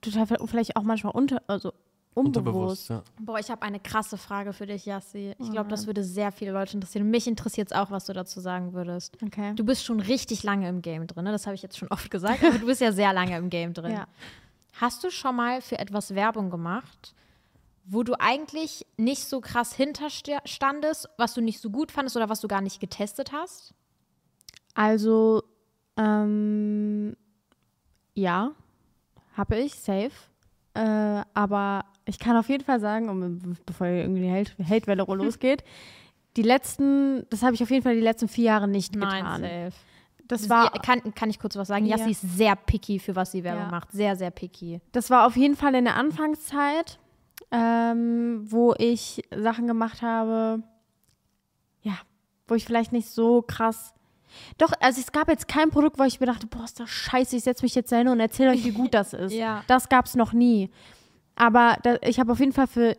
Total, 0.00 0.26
vielleicht 0.46 0.76
auch 0.76 0.82
manchmal 0.82 1.14
unter, 1.14 1.42
also 1.46 1.72
Unterbewusst, 2.14 2.90
unbewusst. 2.90 2.90
ja. 2.90 3.02
Boah, 3.20 3.38
ich 3.38 3.50
habe 3.50 3.60
eine 3.62 3.78
krasse 3.78 4.16
Frage 4.16 4.54
für 4.54 4.64
dich, 4.66 4.86
Yassi. 4.86 5.34
Ich 5.38 5.48
Oh 5.48 5.50
glaube, 5.50 5.68
das 5.68 5.86
würde 5.86 6.02
sehr 6.02 6.32
viele 6.32 6.50
Leute 6.52 6.74
interessieren. 6.74 7.10
Mich 7.10 7.26
interessiert 7.26 7.70
es 7.70 7.76
auch, 7.76 7.90
was 7.90 8.06
du 8.06 8.14
dazu 8.14 8.40
sagen 8.40 8.72
würdest. 8.72 9.18
Okay. 9.22 9.52
Du 9.54 9.64
bist 9.64 9.84
schon 9.84 10.00
richtig 10.00 10.42
lange 10.42 10.66
im 10.68 10.80
Game 10.80 11.06
drin, 11.06 11.24
ne? 11.24 11.32
das 11.32 11.46
habe 11.46 11.54
ich 11.54 11.62
jetzt 11.62 11.76
schon 11.76 11.88
oft 11.88 12.10
gesagt, 12.10 12.42
aber 12.42 12.58
du 12.58 12.64
bist 12.66 12.80
ja 12.80 12.90
sehr 12.92 13.12
lange 13.12 13.36
im 13.36 13.50
Game 13.50 13.72
drin. 13.74 13.92
Ja. 13.96 14.06
Hast 14.80 15.02
du 15.04 15.10
schon 15.10 15.36
mal 15.36 15.60
für 15.62 15.78
etwas 15.78 16.14
Werbung 16.14 16.50
gemacht, 16.50 17.14
wo 17.88 18.02
du 18.02 18.14
eigentlich 18.20 18.84
nicht 18.96 19.24
so 19.24 19.40
krass 19.40 19.72
hinterstandest, 19.74 21.08
was 21.18 21.34
du 21.34 21.40
nicht 21.40 21.60
so 21.60 21.70
gut 21.70 21.92
fandest 21.92 22.16
oder 22.16 22.28
was 22.28 22.40
du 22.40 22.48
gar 22.48 22.60
nicht 22.60 22.80
getestet 22.80 23.32
hast? 23.32 23.74
Also, 24.74 25.42
ähm, 25.96 27.16
ja, 28.14 28.52
habe 29.36 29.56
ich, 29.58 29.74
safe. 29.76 30.10
Äh, 30.74 31.22
aber 31.34 31.84
ich 32.04 32.18
kann 32.18 32.36
auf 32.36 32.48
jeden 32.48 32.64
Fall 32.64 32.80
sagen, 32.80 33.08
um, 33.08 33.56
bevor 33.64 33.86
irgendwie 33.86 34.22
die 34.22 34.30
Hate- 34.32 34.52
Hate-Welle 34.68 35.04
losgeht, 35.04 35.64
die 36.36 36.42
letzten, 36.42 37.26
das 37.30 37.42
habe 37.42 37.54
ich 37.54 37.62
auf 37.62 37.70
jeden 37.70 37.82
Fall 37.82 37.94
die 37.94 38.00
letzten 38.02 38.28
vier 38.28 38.44
Jahre 38.44 38.68
nicht 38.68 38.92
getan. 38.92 39.40
safe. 39.42 39.72
Das 40.28 40.50
war, 40.50 40.70
kann, 40.72 41.14
kann 41.14 41.30
ich 41.30 41.38
kurz 41.38 41.54
was 41.56 41.68
sagen? 41.68 41.86
Ja. 41.86 41.96
Yassi 41.96 42.10
ist 42.10 42.20
sehr 42.36 42.56
picky, 42.56 42.98
für 42.98 43.14
was 43.14 43.30
sie 43.30 43.44
Werbung 43.44 43.66
Ja. 43.66 43.70
macht. 43.70 43.92
Sehr, 43.92 44.16
sehr 44.16 44.32
picky. 44.32 44.80
Das 44.90 45.08
war 45.08 45.24
auf 45.26 45.36
jeden 45.36 45.54
Fall 45.54 45.74
in 45.76 45.84
der 45.84 45.94
Anfangszeit, 45.94 46.98
ähm, 47.50 48.44
wo 48.50 48.74
ich 48.78 49.22
Sachen 49.34 49.66
gemacht 49.66 50.02
habe, 50.02 50.62
ja, 51.82 51.94
wo 52.48 52.54
ich 52.54 52.64
vielleicht 52.64 52.92
nicht 52.92 53.08
so 53.08 53.42
krass. 53.42 53.94
Doch, 54.58 54.72
also 54.80 55.00
es 55.00 55.12
gab 55.12 55.28
jetzt 55.28 55.48
kein 55.48 55.70
Produkt, 55.70 55.98
wo 55.98 56.02
ich 56.04 56.20
mir 56.20 56.26
dachte, 56.26 56.46
boah, 56.46 56.64
ist 56.64 56.78
das 56.80 56.90
scheiße, 56.90 57.36
ich 57.36 57.44
setze 57.44 57.64
mich 57.64 57.74
jetzt 57.74 57.92
da 57.92 57.96
hin 57.96 58.08
und 58.08 58.20
erzähle 58.20 58.50
euch, 58.50 58.64
wie 58.64 58.72
gut 58.72 58.92
das 58.92 59.12
ist. 59.14 59.32
Ja. 59.32 59.62
Das 59.66 59.88
gab 59.88 60.06
es 60.06 60.14
noch 60.14 60.32
nie. 60.32 60.70
Aber 61.36 61.76
da, 61.82 61.96
ich 62.02 62.18
habe 62.18 62.32
auf 62.32 62.40
jeden 62.40 62.52
Fall 62.52 62.66
für 62.66 62.96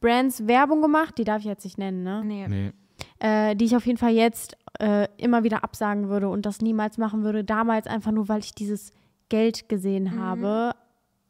Brands 0.00 0.46
Werbung 0.46 0.82
gemacht, 0.82 1.18
die 1.18 1.24
darf 1.24 1.40
ich 1.40 1.46
jetzt 1.46 1.64
nicht 1.64 1.78
nennen, 1.78 2.02
ne? 2.02 2.22
Nee. 2.24 2.48
Nee. 2.48 2.72
äh, 3.18 3.54
die 3.56 3.64
ich 3.64 3.76
auf 3.76 3.86
jeden 3.86 3.98
Fall 3.98 4.12
jetzt 4.12 4.56
äh, 4.78 5.08
immer 5.16 5.42
wieder 5.44 5.62
absagen 5.64 6.08
würde 6.08 6.28
und 6.28 6.46
das 6.46 6.60
niemals 6.60 6.98
machen 6.98 7.22
würde. 7.22 7.44
Damals 7.44 7.86
einfach 7.86 8.12
nur, 8.12 8.28
weil 8.28 8.40
ich 8.40 8.54
dieses 8.54 8.92
Geld 9.28 9.68
gesehen 9.68 10.18
habe. 10.18 10.74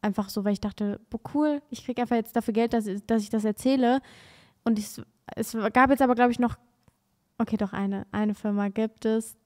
Einfach 0.02 0.28
so, 0.30 0.44
weil 0.44 0.52
ich 0.54 0.60
dachte, 0.60 0.98
boah, 1.10 1.20
cool, 1.34 1.62
ich 1.70 1.84
kriege 1.84 2.00
einfach 2.02 2.16
jetzt 2.16 2.34
dafür 2.34 2.54
Geld, 2.54 2.72
dass, 2.72 2.86
dass 3.06 3.22
ich 3.22 3.28
das 3.30 3.44
erzähle. 3.44 4.00
Und 4.64 4.78
ich, 4.78 4.86
es 5.36 5.56
gab 5.72 5.90
jetzt 5.90 6.00
aber, 6.02 6.14
glaube 6.14 6.32
ich, 6.32 6.38
noch, 6.38 6.56
okay, 7.38 7.56
doch 7.58 7.72
eine, 7.72 8.06
eine 8.12 8.34
Firma 8.34 8.68
gibt 8.68 9.04
es, 9.04 9.36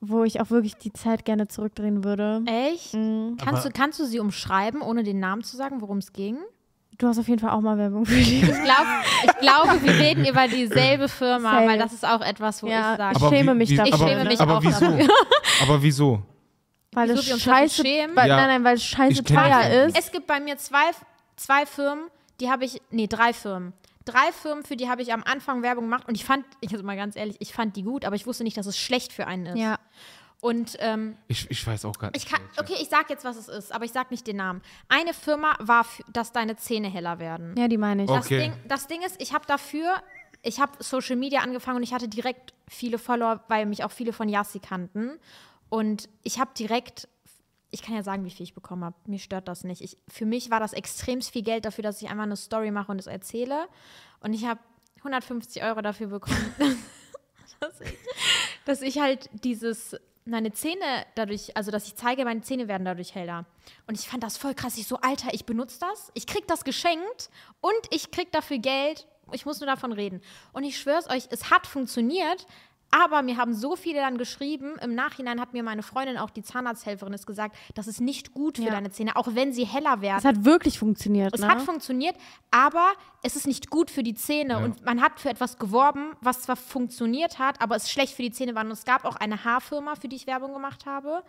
wo 0.00 0.24
ich 0.24 0.40
auch 0.40 0.50
wirklich 0.50 0.76
die 0.76 0.92
Zeit 0.92 1.24
gerne 1.24 1.48
zurückdrehen 1.48 2.04
würde. 2.04 2.42
Echt? 2.46 2.94
Mhm. 2.94 3.36
Kannst 3.38 3.62
Aber- 3.64 3.72
du, 3.72 3.78
kannst 3.78 4.00
du 4.00 4.04
sie 4.04 4.20
umschreiben, 4.20 4.80
ohne 4.82 5.02
den 5.02 5.18
Namen 5.20 5.42
zu 5.42 5.56
sagen, 5.56 5.80
worum 5.80 5.98
es 5.98 6.12
ging? 6.12 6.38
Du 6.98 7.06
hast 7.06 7.18
auf 7.18 7.28
jeden 7.28 7.40
Fall 7.40 7.50
auch 7.50 7.60
mal 7.60 7.76
Werbung 7.76 8.06
für 8.06 8.14
die. 8.14 8.40
Ich, 8.40 8.46
glaub, 8.46 8.86
ich 9.24 9.36
glaube, 9.38 9.82
wir 9.82 9.92
reden 10.00 10.24
über 10.24 10.48
dieselbe 10.48 11.08
Firma, 11.08 11.50
Safe. 11.52 11.66
weil 11.66 11.78
das 11.78 11.92
ist 11.92 12.06
auch 12.06 12.22
etwas, 12.22 12.62
wo 12.62 12.68
Ja, 12.68 12.92
ich 12.92 12.96
sage. 12.96 13.18
ich 13.20 13.28
schäme 13.28 13.54
mich 13.54 13.74
dafür. 13.76 13.92
Ich 13.94 14.00
schäme 14.00 14.24
mich 14.24 14.40
aber 14.40 14.56
auch 14.58 14.62
wieso? 14.62 14.80
dafür. 14.86 15.08
Aber 15.62 15.82
wieso? 15.82 16.22
Weil 16.92 17.10
Wieso 17.10 17.34
es 17.34 17.42
scheiße, 17.42 17.82
schämen? 17.82 18.16
weil, 18.16 18.28
Ja. 18.28 18.36
nein, 18.36 18.48
nein, 18.48 18.64
weil 18.64 18.76
es 18.76 18.84
scheiße 18.84 19.22
teuer 19.24 19.84
ist. 19.86 19.98
Es 19.98 20.10
gibt 20.12 20.26
bei 20.26 20.40
mir 20.40 20.56
zwei, 20.56 20.90
zwei 21.36 21.66
Firmen, 21.66 22.06
die 22.40 22.50
habe 22.50 22.64
ich, 22.64 22.80
nee, 22.90 23.06
drei 23.06 23.32
Firmen. 23.32 23.72
Drei 24.04 24.30
Firmen, 24.32 24.64
für 24.64 24.76
die 24.76 24.88
habe 24.88 25.02
ich 25.02 25.12
am 25.12 25.24
Anfang 25.24 25.62
Werbung 25.62 25.84
gemacht 25.84 26.06
und 26.08 26.14
ich 26.14 26.24
fand, 26.24 26.44
ich 26.60 26.70
also 26.72 26.84
mal 26.84 26.96
ganz 26.96 27.16
ehrlich, 27.16 27.36
ich 27.40 27.52
fand 27.52 27.74
die 27.76 27.82
gut, 27.82 28.04
aber 28.04 28.14
ich 28.14 28.26
wusste 28.26 28.44
nicht, 28.44 28.56
dass 28.56 28.66
es 28.66 28.78
schlecht 28.78 29.12
für 29.12 29.26
einen 29.26 29.46
ist. 29.46 29.58
Ja. 29.58 29.78
Und 30.40 30.76
ähm, 30.80 31.16
Ich, 31.28 31.50
ich 31.50 31.66
weiß 31.66 31.84
auch 31.86 31.98
gar 31.98 32.12
nicht. 32.12 32.24
ich 32.24 32.30
kann, 32.30 32.40
okay, 32.58 32.74
ich 32.80 32.88
sag 32.88 33.10
jetzt, 33.10 33.24
was 33.24 33.36
es 33.36 33.48
ist, 33.48 33.72
aber 33.74 33.84
ich 33.84 33.92
sag 33.92 34.10
nicht 34.12 34.26
den 34.26 34.36
Namen. 34.36 34.62
Eine 34.88 35.12
Firma 35.12 35.56
war, 35.58 35.84
dass 36.12 36.30
deine 36.30 36.56
Zähne 36.56 36.88
heller 36.88 37.18
werden. 37.18 37.54
Ja, 37.58 37.66
die 37.68 37.78
meine 37.78 38.04
ich. 38.04 38.08
Das, 38.08 38.26
Okay. 38.26 38.38
Ding, 38.42 38.52
das 38.68 38.86
Ding 38.86 39.02
ist, 39.02 39.20
ich 39.20 39.32
habe 39.34 39.44
dafür, 39.46 39.94
ich 40.42 40.60
habe 40.60 40.72
Social 40.78 41.16
Media 41.16 41.40
angefangen 41.40 41.78
und 41.78 41.82
ich 41.82 41.92
hatte 41.94 42.06
direkt 42.06 42.52
viele 42.68 42.98
Follower, 42.98 43.40
weil 43.48 43.66
mich 43.66 43.82
auch 43.82 43.90
viele 43.90 44.12
von 44.12 44.28
Yassi 44.28 44.60
kannten. 44.60 45.18
Und 45.76 46.08
ich 46.22 46.38
habe 46.38 46.52
direkt 46.58 47.06
ich 47.70 47.82
kann 47.82 47.94
ja 47.94 48.02
sagen, 48.02 48.24
wie 48.24 48.30
viel 48.30 48.44
ich 48.44 48.54
bekommen 48.54 48.84
habe. 48.84 48.96
Mir 49.06 49.18
stört 49.18 49.48
das 49.48 49.62
nicht. 49.62 49.82
Ich, 49.82 49.98
für 50.08 50.24
mich 50.24 50.50
war 50.50 50.60
das 50.60 50.72
extrem 50.72 51.20
viel 51.20 51.42
Geld 51.42 51.66
dafür, 51.66 51.82
dass 51.82 52.00
ich 52.00 52.08
einmal 52.08 52.24
eine 52.24 52.36
Story 52.36 52.70
mache 52.70 52.90
und 52.90 52.98
es 52.98 53.06
erzähle. 53.06 53.68
Und 54.20 54.32
ich 54.32 54.46
habe 54.46 54.60
150 54.98 55.62
Euro 55.62 55.82
dafür 55.82 56.06
bekommen, 56.06 56.54
dass, 57.60 57.80
ich, 57.82 57.98
dass 58.64 58.80
ich 58.80 58.98
halt 58.98 59.28
dieses 59.44 59.94
meine 60.24 60.52
Zähne 60.52 61.04
dadurch, 61.16 61.54
also 61.54 61.70
dass 61.70 61.86
ich 61.86 61.96
zeige, 61.96 62.24
meine 62.24 62.40
Zähne 62.40 62.66
werden 62.66 62.86
dadurch 62.86 63.14
heller. 63.14 63.44
Und 63.86 63.98
ich 63.98 64.08
fand 64.08 64.22
das 64.22 64.38
voll 64.38 64.54
krass. 64.54 64.78
Ich 64.78 64.86
so, 64.86 64.96
Alter, 64.96 65.34
ich 65.34 65.44
benutze 65.44 65.80
das, 65.80 66.10
ich 66.14 66.26
krieg 66.26 66.48
das 66.48 66.64
geschenkt 66.64 67.28
und 67.60 67.74
ich 67.90 68.10
krieg 68.10 68.32
dafür 68.32 68.58
Geld. 68.58 69.06
Ich 69.32 69.44
muss 69.44 69.60
nur 69.60 69.66
davon 69.66 69.92
reden. 69.92 70.22
Und 70.52 70.64
ich 70.64 70.78
schwör's 70.78 71.10
euch, 71.10 71.28
es 71.30 71.50
hat 71.50 71.66
funktioniert, 71.66 72.46
aber 72.90 73.22
mir 73.22 73.36
haben 73.36 73.54
so 73.54 73.76
viele 73.76 74.00
dann 74.00 74.16
geschrieben, 74.18 74.76
im 74.82 74.94
Nachhinein 74.94 75.40
hat 75.40 75.52
mir 75.52 75.62
meine 75.62 75.82
Freundin, 75.82 76.16
auch 76.16 76.30
die 76.30 76.42
Zahnarzthelferin, 76.42 77.12
ist 77.12 77.26
gesagt, 77.26 77.56
das 77.74 77.86
ist 77.88 78.00
nicht 78.00 78.32
gut 78.32 78.56
für 78.58 78.64
Ja. 78.64 78.70
deine 78.70 78.90
Zähne, 78.90 79.16
auch 79.16 79.28
wenn 79.32 79.52
sie 79.52 79.66
heller 79.66 80.00
werden. 80.00 80.18
Es 80.18 80.24
hat 80.24 80.44
wirklich 80.44 80.78
funktioniert. 80.78 81.34
Es 81.34 81.40
ne? 81.40 81.48
hat 81.48 81.62
funktioniert, 81.62 82.16
aber 82.50 82.92
es 83.22 83.36
ist 83.36 83.46
nicht 83.46 83.70
gut 83.70 83.90
für 83.90 84.02
die 84.02 84.14
Zähne. 84.14 84.54
Ja. 84.54 84.64
Und 84.64 84.84
man 84.84 85.02
hat 85.02 85.20
für 85.20 85.30
etwas 85.30 85.58
geworben, 85.58 86.12
was 86.20 86.42
zwar 86.42 86.56
funktioniert 86.56 87.38
hat, 87.38 87.60
aber 87.60 87.76
es 87.76 87.90
schlecht 87.90 88.14
für 88.14 88.22
die 88.22 88.30
Zähne 88.30 88.54
war. 88.54 88.64
Und 88.64 88.70
es 88.70 88.84
gab 88.84 89.04
auch 89.04 89.16
eine 89.16 89.44
Haarfirma, 89.44 89.96
für 89.96 90.08
die 90.08 90.16
ich 90.16 90.26
Werbung 90.26 90.52
gemacht 90.52 90.86
habe. 90.86 91.22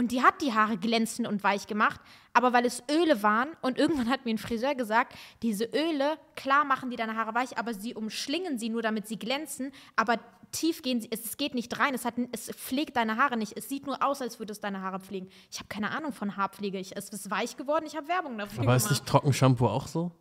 Und 0.00 0.12
die 0.12 0.22
hat 0.22 0.40
die 0.40 0.54
Haare 0.54 0.78
glänzend 0.78 1.28
und 1.28 1.44
weich 1.44 1.66
gemacht, 1.66 2.00
aber 2.32 2.54
weil 2.54 2.64
es 2.64 2.82
Öle 2.90 3.22
waren 3.22 3.50
und 3.60 3.76
irgendwann 3.76 4.08
hat 4.08 4.24
mir 4.24 4.30
ein 4.30 4.38
Friseur 4.38 4.74
gesagt, 4.74 5.12
diese 5.42 5.64
Öle, 5.64 6.16
klar 6.36 6.64
machen 6.64 6.88
die 6.88 6.96
deine 6.96 7.16
Haare 7.18 7.34
weich, 7.34 7.58
aber 7.58 7.74
sie 7.74 7.92
umschlingen 7.92 8.58
sie 8.58 8.70
nur, 8.70 8.80
damit 8.80 9.06
sie 9.06 9.18
glänzen, 9.18 9.72
aber 9.96 10.18
tief 10.52 10.80
gehen 10.80 11.02
sie, 11.02 11.08
es, 11.10 11.36
geht 11.36 11.54
nicht 11.54 11.78
rein, 11.78 11.92
es, 11.92 12.06
hat, 12.06 12.14
es 12.32 12.50
pflegt 12.50 12.96
deine 12.96 13.18
Haare 13.18 13.36
nicht, 13.36 13.58
es 13.58 13.68
sieht 13.68 13.84
nur 13.84 14.02
aus, 14.02 14.22
als 14.22 14.38
würde 14.38 14.52
es 14.52 14.60
deine 14.60 14.80
Haare 14.80 15.00
pflegen. 15.00 15.28
Ich 15.50 15.58
habe 15.58 15.68
keine 15.68 15.90
Ahnung 15.90 16.14
von 16.14 16.34
Haarpflege, 16.34 16.78
ich, 16.78 16.96
es 16.96 17.10
ist 17.10 17.30
weich 17.30 17.58
geworden, 17.58 17.84
ich 17.86 17.94
habe 17.94 18.08
Werbung 18.08 18.38
dafür 18.38 18.62
Aber 18.62 18.76
ist 18.76 18.84
gemacht. 18.84 19.02
nicht 19.02 19.06
Trockenshampoo 19.06 19.66
auch 19.66 19.86
so? 19.86 20.12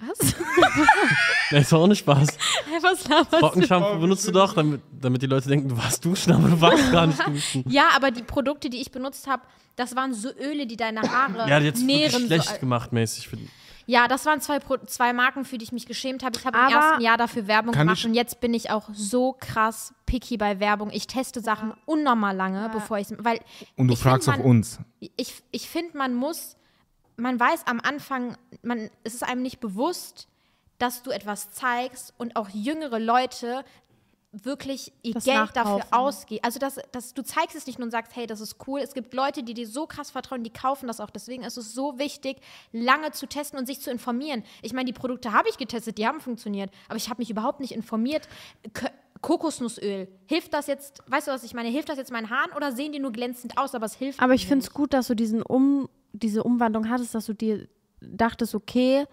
Was? 0.00 0.34
Nee, 1.50 1.60
ist 1.60 1.72
doch 1.72 1.80
ohne 1.80 1.96
Spaß. 1.96 2.28
Hä, 2.28 2.76
was 2.82 3.08
laberst 3.08 3.32
du? 3.32 3.38
Trockenshampoo 3.38 3.98
benutzt 4.00 4.26
du 4.28 4.32
doch, 4.32 4.52
damit, 4.52 4.82
damit 4.92 5.22
die 5.22 5.26
Leute 5.26 5.48
denken, 5.48 5.68
du 5.70 5.76
warst 5.78 6.04
duschen, 6.04 6.32
aber 6.32 6.48
du 6.48 6.60
warst 6.60 6.92
gar 6.92 7.06
nicht 7.06 7.18
duschen. 7.26 7.64
Ja, 7.68 7.88
aber 7.96 8.10
die 8.10 8.22
Produkte, 8.22 8.68
die 8.68 8.82
ich 8.82 8.90
benutzt 8.92 9.26
habe, 9.26 9.42
das 9.76 9.96
waren 9.96 10.12
so 10.12 10.28
Öle, 10.30 10.66
die 10.66 10.76
deine 10.76 11.00
Haare 11.00 11.48
Ja, 11.48 11.58
jetzt 11.58 11.80
wirklich 11.86 12.12
nähren. 12.12 12.26
schlecht 12.26 12.48
so, 12.50 12.58
gemacht 12.58 12.92
mäßig. 12.92 13.28
Für, 13.28 13.38
ja, 13.86 14.08
das 14.08 14.26
waren 14.26 14.42
zwei, 14.42 14.58
Pro 14.58 14.76
zwei 14.86 15.14
Marken, 15.14 15.46
für 15.46 15.56
die 15.56 15.64
ich 15.64 15.72
mich 15.72 15.86
geschämt 15.86 16.22
habe. 16.22 16.38
Ich 16.38 16.44
habe 16.44 16.58
im 16.58 16.64
Aber- 16.64 16.74
ersten 16.74 17.02
Jahr 17.02 17.16
dafür 17.16 17.46
Werbung 17.46 17.72
Kann 17.72 17.86
gemacht 17.86 18.00
ich- 18.00 18.04
und 18.06 18.12
jetzt 18.14 18.40
bin 18.40 18.52
ich 18.52 18.70
auch 18.70 18.90
so 18.92 19.34
krass 19.40 19.94
picky 20.04 20.36
bei 20.36 20.60
Werbung. 20.60 20.90
Ich 20.92 21.06
teste 21.06 21.40
Sachen 21.40 21.72
unnormal 21.86 22.36
lange, 22.36 22.68
bevor 22.74 22.98
ich 22.98 23.06
weil 23.20 23.40
Und 23.76 23.88
du 23.88 23.94
ich 23.94 24.00
fragst 24.00 24.26
find, 24.28 24.34
auch 24.40 24.42
man- 24.42 24.50
uns. 24.50 24.78
ich, 25.16 25.42
ich 25.50 25.66
finde, 25.70 25.96
man 25.96 26.14
muss, 26.14 26.56
man 27.18 27.38
weiß 27.38 27.66
am 27.66 27.80
Anfang, 27.80 28.36
man, 28.62 28.90
es 29.04 29.14
ist 29.14 29.22
einem 29.22 29.42
nicht 29.42 29.60
bewusst, 29.60 30.28
dass 30.78 31.02
du 31.02 31.10
etwas 31.10 31.50
zeigst 31.50 32.14
und 32.16 32.36
auch 32.36 32.48
jüngere 32.48 32.98
Leute 32.98 33.64
wirklich 34.30 34.92
ihr 35.02 35.14
Das 35.14 35.24
Geld 35.24 35.50
dafür 35.54 35.82
ausgeben. 35.90 36.44
Also, 36.44 36.58
dass, 36.58 36.78
dass 36.92 37.14
du 37.14 37.22
zeigst 37.22 37.56
es 37.56 37.66
nicht 37.66 37.78
nur 37.78 37.86
und 37.86 37.90
sagst, 37.90 38.14
hey, 38.14 38.26
das 38.26 38.40
ist 38.40 38.56
cool. 38.66 38.80
Es 38.80 38.92
gibt 38.92 39.14
Leute, 39.14 39.42
die 39.42 39.54
dir 39.54 39.66
so 39.66 39.86
krass 39.86 40.10
vertrauen, 40.10 40.44
die 40.44 40.52
kaufen 40.52 40.86
das 40.86 41.00
auch. 41.00 41.10
Deswegen 41.10 41.44
ist 41.44 41.56
es 41.56 41.72
so 41.72 41.98
wichtig, 41.98 42.38
lange 42.70 43.10
zu 43.12 43.26
testen 43.26 43.58
und 43.58 43.66
sich 43.66 43.80
zu 43.80 43.90
informieren. 43.90 44.44
Ich 44.62 44.72
meine, 44.72 44.84
die 44.84 44.92
Produkte 44.92 45.32
habe 45.32 45.48
ich 45.48 45.56
getestet, 45.56 45.98
die 45.98 46.06
haben 46.06 46.20
funktioniert, 46.20 46.70
aber 46.88 46.96
ich 46.96 47.08
habe 47.08 47.20
mich 47.20 47.30
überhaupt 47.30 47.60
nicht 47.60 47.72
informiert. 47.72 48.28
K 48.72 48.90
Kokosnussöl, 49.20 50.06
hilft 50.26 50.54
das 50.54 50.68
jetzt, 50.68 51.02
weißt 51.08 51.26
du, 51.26 51.32
was 51.32 51.42
ich 51.42 51.52
meine? 51.52 51.68
Hilft 51.70 51.88
das 51.88 51.98
jetzt 51.98 52.12
meinen 52.12 52.30
Haaren 52.30 52.52
oder 52.52 52.70
sehen 52.70 52.92
die 52.92 53.00
nur 53.00 53.10
glänzend 53.10 53.58
aus, 53.58 53.74
aber 53.74 53.86
es 53.86 53.94
hilft 53.94 54.20
Aber 54.20 54.34
ich 54.34 54.46
finde 54.46 54.64
es 54.64 54.72
gut, 54.72 54.92
dass 54.92 55.08
du 55.08 55.16
diesen 55.16 55.42
um, 55.42 55.88
diese 56.12 56.42
Umwandlung 56.42 56.88
hattest, 56.88 57.14
dass 57.14 57.26
du 57.26 57.32
dir 57.34 57.68
dachtest, 58.00 58.54
okay, 58.54 59.04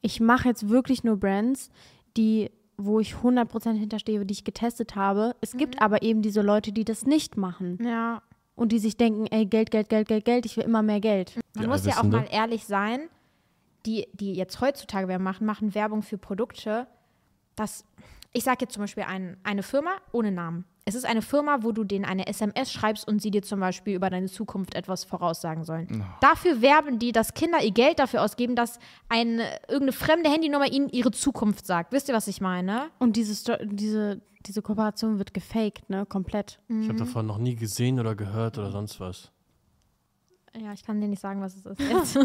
ich 0.00 0.20
mache 0.20 0.48
jetzt 0.48 0.68
wirklich 0.68 1.04
nur 1.04 1.16
Brands, 1.16 1.70
die, 2.16 2.50
wo 2.76 3.00
ich 3.00 3.14
100% 3.14 3.72
hinterstehe, 3.72 4.24
die 4.24 4.32
ich 4.32 4.44
getestet 4.44 4.94
habe. 4.94 5.34
Es 5.40 5.54
Mhm. 5.54 5.58
gibt 5.58 5.82
aber 5.82 6.02
eben 6.02 6.22
diese 6.22 6.42
Leute, 6.42 6.72
die 6.72 6.84
das 6.84 7.04
nicht 7.06 7.36
machen 7.36 7.78
Ja, 7.82 8.22
und 8.54 8.72
die 8.72 8.78
sich 8.78 8.96
denken, 8.96 9.26
ey, 9.26 9.46
Geld, 9.46 9.70
Geld, 9.70 9.88
Geld, 9.88 10.08
Geld, 10.08 10.24
Geld, 10.24 10.46
ich 10.46 10.56
will 10.56 10.64
immer 10.64 10.82
mehr 10.82 11.00
Geld. 11.00 11.34
Man 11.54 11.64
Die 11.64 11.68
muss 11.68 11.84
ja 11.84 11.98
auch 11.98 12.04
mal 12.04 12.26
ehrlich 12.30 12.64
sein, 12.64 13.08
die, 13.86 14.06
die 14.14 14.34
jetzt 14.34 14.60
heutzutage 14.60 15.08
Werbung 15.08 15.24
machen, 15.24 15.46
machen 15.46 15.74
Werbung 15.74 16.02
für 16.02 16.18
Produkte, 16.18 16.86
dass, 17.56 17.84
ich 18.32 18.44
sage 18.44 18.58
jetzt 18.62 18.74
zum 18.74 18.82
Beispiel 18.82 19.04
ein, 19.04 19.36
eine 19.42 19.62
Firma 19.62 19.90
ohne 20.12 20.30
Namen. 20.30 20.64
Es 20.88 20.94
ist 20.94 21.04
eine 21.04 21.20
Firma, 21.20 21.58
wo 21.60 21.72
du 21.72 21.84
denen 21.84 22.06
eine 22.06 22.26
SMS 22.26 22.72
schreibst 22.72 23.06
und 23.06 23.20
sie 23.20 23.30
dir 23.30 23.42
zum 23.42 23.60
Beispiel 23.60 23.94
über 23.94 24.08
deine 24.08 24.26
Zukunft 24.28 24.74
etwas 24.74 25.04
voraussagen 25.04 25.64
sollen. 25.64 26.02
Dafür 26.22 26.62
werben 26.62 26.98
die, 26.98 27.12
dass 27.12 27.34
Kinder 27.34 27.62
ihr 27.62 27.72
Geld 27.72 27.98
dafür 27.98 28.22
ausgeben, 28.22 28.56
dass 28.56 28.78
eine, 29.10 29.42
irgendeine 29.68 29.92
fremde 29.92 30.30
Handynummer 30.30 30.66
ihnen 30.72 30.88
ihre 30.88 31.10
Zukunft 31.10 31.66
sagt. 31.66 31.92
Wisst 31.92 32.08
ihr, 32.08 32.14
was 32.14 32.26
ich 32.26 32.40
meine? 32.40 32.86
Und 32.98 33.16
diese, 33.16 33.34
Sto- 33.34 33.62
diese, 33.62 34.22
diese 34.46 34.62
Kooperation 34.62 35.18
wird 35.18 35.34
gefaked, 35.34 35.90
ne, 35.90 36.06
komplett. 36.06 36.58
ich 36.68 36.88
habe 36.88 36.98
davon 36.98 37.26
noch 37.26 37.36
nie 37.38 37.54
gesehen 37.54 38.00
oder 38.00 38.14
gehört 38.14 38.56
oder 38.56 38.70
sonst 38.70 38.98
was. 38.98 39.30
Ja, 40.58 40.72
ich 40.72 40.82
kann 40.86 41.00
dir 41.02 41.08
nicht 41.08 41.20
sagen, 41.20 41.42
was 41.42 41.54
es 41.54 41.66
ist 41.66 41.80
jetzt. 42.16 42.18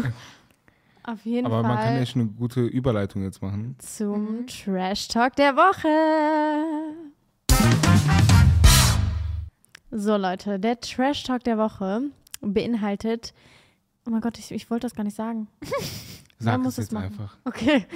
Auf 1.06 1.26
jeden 1.26 1.44
Aber 1.46 1.62
man 1.62 1.76
kann 1.76 1.84
Fall 1.88 2.02
echt 2.02 2.16
eine 2.16 2.24
gute 2.28 2.62
Überleitung 2.62 3.22
jetzt 3.24 3.42
machen. 3.42 3.76
zum 3.78 4.46
Trash 4.46 5.08
Talk 5.08 5.36
der 5.36 5.54
Woche. 5.54 7.03
So 9.90 10.16
Leute, 10.16 10.58
der 10.58 10.80
Trash 10.80 11.22
Talk 11.22 11.44
der 11.44 11.56
Woche 11.56 12.02
beinhaltet, 12.40 13.32
oh 14.06 14.10
mein 14.10 14.20
Gott, 14.20 14.38
ich, 14.38 14.50
ich 14.50 14.70
wollte 14.70 14.86
das 14.86 14.94
gar 14.94 15.04
nicht 15.04 15.16
sagen. 15.16 15.48
Sag 16.40 16.58
muss 16.58 16.72
es 16.74 16.78
es 16.78 16.84
jetzt 16.86 16.92
machen. 16.92 17.04
einfach. 17.06 17.36
Okay. 17.44 17.86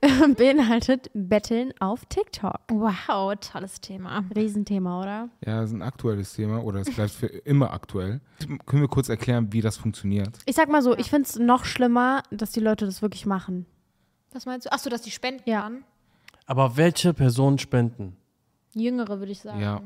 beinhaltet 0.38 1.10
Betteln 1.12 1.74
auf 1.80 2.06
TikTok. 2.06 2.54
wow, 2.68 3.34
tolles 3.40 3.80
Thema. 3.80 4.24
Riesenthema, 4.34 5.00
oder? 5.00 5.28
Ja, 5.44 5.60
das 5.60 5.70
ist 5.70 5.76
ein 5.76 5.82
aktuelles 5.82 6.32
Thema 6.32 6.62
oder 6.64 6.80
es 6.80 6.94
bleibt 6.94 7.10
für 7.10 7.26
immer 7.26 7.72
aktuell. 7.72 8.20
Können 8.64 8.80
wir 8.82 8.88
kurz 8.88 9.08
erklären, 9.08 9.52
wie 9.52 9.60
das 9.60 9.76
funktioniert? 9.76 10.38
Ich 10.46 10.54
sag 10.56 10.70
mal 10.70 10.82
so, 10.82 10.96
ich 10.96 11.10
finde 11.10 11.28
es 11.28 11.36
noch 11.38 11.64
schlimmer, 11.66 12.22
dass 12.30 12.52
die 12.52 12.60
Leute 12.60 12.86
das 12.86 13.02
wirklich 13.02 13.26
machen. 13.26 13.66
Was 14.32 14.46
meinst 14.46 14.66
du? 14.66 14.72
Achso, 14.72 14.88
dass 14.88 15.02
die 15.02 15.10
spenden 15.10 15.42
Ja. 15.44 15.62
kann? 15.62 15.84
Aber 16.46 16.76
welche 16.76 17.12
Personen 17.12 17.58
spenden? 17.58 18.16
Jüngere, 18.74 19.18
würde 19.18 19.32
ich 19.32 19.40
sagen. 19.40 19.60
Ja. 19.60 19.80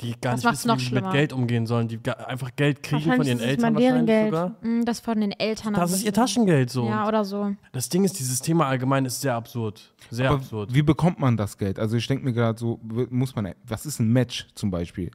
Die 0.00 0.12
gar 0.18 0.32
Das 0.32 0.42
nicht 0.44 0.52
wissen, 0.52 0.68
noch 0.68 0.76
wie 0.76 0.80
sie 0.80 0.86
schlimmer. 0.86 1.08
mit 1.08 1.12
Geld 1.12 1.32
umgehen 1.34 1.66
sollen, 1.66 1.86
die 1.86 2.00
einfach 2.26 2.56
Geld 2.56 2.82
kriegen 2.82 3.02
von 3.16 3.26
ihren 3.26 3.38
Eltern 3.40 3.74
wahrscheinlich 3.74 4.06
Geld. 4.06 4.26
sogar. 4.30 4.56
Mm, 4.62 4.84
Das 4.86 5.00
von 5.00 5.20
den 5.20 5.32
Eltern. 5.32 5.74
Das 5.74 5.92
ist 5.92 6.02
ihr 6.04 6.12
Taschengeld 6.14 6.70
so. 6.70 6.86
Ja, 6.88 7.06
oder 7.06 7.22
so. 7.22 7.54
Das 7.72 7.90
Ding 7.90 8.04
ist, 8.04 8.18
dieses 8.18 8.40
Thema 8.40 8.66
allgemein 8.66 9.04
ist 9.04 9.20
sehr 9.20 9.34
absurd. 9.34 9.92
Sehr 10.10 10.28
Aber 10.30 10.38
absurd. 10.38 10.72
wie 10.72 10.80
bekommt 10.80 11.18
man 11.20 11.36
das 11.36 11.58
Geld? 11.58 11.78
Also 11.78 11.98
ich 11.98 12.06
denke 12.06 12.24
mir 12.24 12.32
gerade 12.32 12.58
so, 12.58 12.80
muss 13.10 13.36
man, 13.36 13.52
was 13.66 13.84
ist 13.84 13.98
ein 14.00 14.08
Match 14.10 14.48
zum 14.54 14.70
Beispiel? 14.70 15.10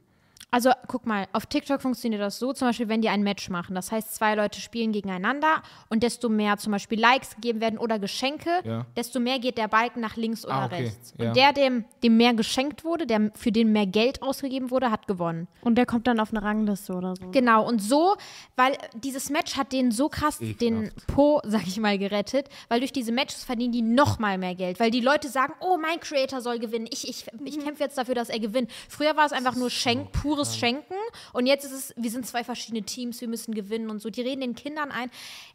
Also 0.52 0.70
guck 0.86 1.06
mal, 1.06 1.26
auf 1.32 1.44
TikTok 1.46 1.82
funktioniert 1.82 2.22
das 2.22 2.38
so, 2.38 2.52
zum 2.52 2.68
Beispiel, 2.68 2.88
wenn 2.88 3.02
die 3.02 3.08
ein 3.08 3.22
Match 3.22 3.50
machen. 3.50 3.74
Das 3.74 3.90
heißt, 3.90 4.14
zwei 4.14 4.34
Leute 4.36 4.60
spielen 4.60 4.92
gegeneinander 4.92 5.62
und 5.90 6.02
desto 6.04 6.28
mehr 6.28 6.56
zum 6.56 6.70
Beispiel 6.72 6.98
Likes 7.00 7.34
gegeben 7.34 7.60
werden 7.60 7.78
oder 7.78 7.98
Geschenke, 7.98 8.50
Ja. 8.64 8.86
desto 8.96 9.18
mehr 9.20 9.38
geht 9.40 9.58
der 9.58 9.66
Balken 9.68 10.00
nach 10.00 10.16
links 10.16 10.46
oder 10.46 10.54
Ah, 10.54 10.66
okay. 10.66 10.84
rechts. 10.84 11.14
Ja. 11.18 11.28
Und 11.28 11.36
der, 11.36 11.52
dem, 11.52 11.84
dem 12.02 12.16
mehr 12.16 12.32
geschenkt 12.32 12.84
wurde, 12.84 13.06
der, 13.06 13.32
für 13.34 13.50
den 13.52 13.72
mehr 13.72 13.86
Geld 13.86 14.22
ausgegeben 14.22 14.70
wurde, 14.70 14.90
hat 14.90 15.06
gewonnen. 15.08 15.48
Und 15.62 15.74
der 15.76 15.84
kommt 15.84 16.06
dann 16.06 16.20
auf 16.20 16.30
eine 16.30 16.42
Rangliste 16.42 16.94
oder 16.94 17.14
so. 17.16 17.28
Genau, 17.32 17.66
und 17.66 17.82
so, 17.82 18.16
weil 18.54 18.78
dieses 18.94 19.28
Match 19.30 19.56
hat 19.56 19.72
denen 19.72 19.90
so 19.90 20.08
krass 20.08 20.40
Ekelhaft. 20.40 20.60
den 20.62 20.90
Po, 21.08 21.40
sag 21.44 21.66
ich 21.66 21.78
mal, 21.80 21.98
gerettet, 21.98 22.48
weil 22.68 22.78
durch 22.80 22.92
diese 22.92 23.10
Matches 23.12 23.42
verdienen 23.44 23.72
die 23.72 23.82
noch 23.82 24.20
mal 24.20 24.38
mehr 24.38 24.54
Geld, 24.54 24.78
weil 24.80 24.92
die 24.92 25.00
Leute 25.00 25.28
sagen, 25.28 25.52
oh, 25.60 25.76
mein 25.76 25.98
Creator 26.00 26.40
soll 26.40 26.60
gewinnen, 26.60 26.86
ich, 26.90 27.06
ich, 27.08 27.26
ich 27.44 27.58
kämpfe 27.58 27.82
jetzt 27.82 27.98
dafür, 27.98 28.14
dass 28.14 28.28
er 28.30 28.38
gewinnt. 28.38 28.70
Früher 28.88 29.16
war 29.16 29.26
es 29.26 29.32
einfach 29.32 29.56
nur 29.56 29.70
Schenk, 29.70 30.12
pures 30.36 30.56
Schenken 30.56 30.94
und 31.32 31.46
jetzt 31.46 31.64
ist 31.64 31.72
es, 31.72 31.94
wir 31.96 32.10
sind 32.10 32.26
zwei 32.26 32.44
verschiedene 32.44 32.82
Teams, 32.82 33.20
wir 33.20 33.28
müssen 33.28 33.54
gewinnen 33.54 33.90
und 33.90 34.00
so. 34.00 34.10
Die 34.10 34.20
reden 34.20 34.42
den 34.42 34.54
Kindern 34.54 34.90
ein. 34.90 35.10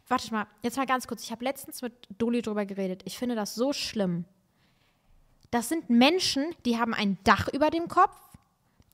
Warte 0.08 0.32
mal, 0.32 0.46
jetzt 0.62 0.76
mal 0.76 0.86
ganz 0.86 1.06
kurz, 1.06 1.22
ich 1.22 1.30
habe 1.30 1.44
letztens 1.44 1.82
mit 1.82 1.92
Doli 2.18 2.42
drüber 2.42 2.66
geredet. 2.66 3.02
Ich 3.04 3.16
finde 3.16 3.34
das 3.34 3.54
so 3.54 3.72
schlimm. 3.72 4.24
Das 5.50 5.68
sind 5.68 5.88
Menschen, 5.88 6.54
die 6.64 6.78
haben 6.78 6.94
ein 6.94 7.18
Dach 7.24 7.48
über 7.48 7.70
dem 7.70 7.86
Kopf, 7.88 8.16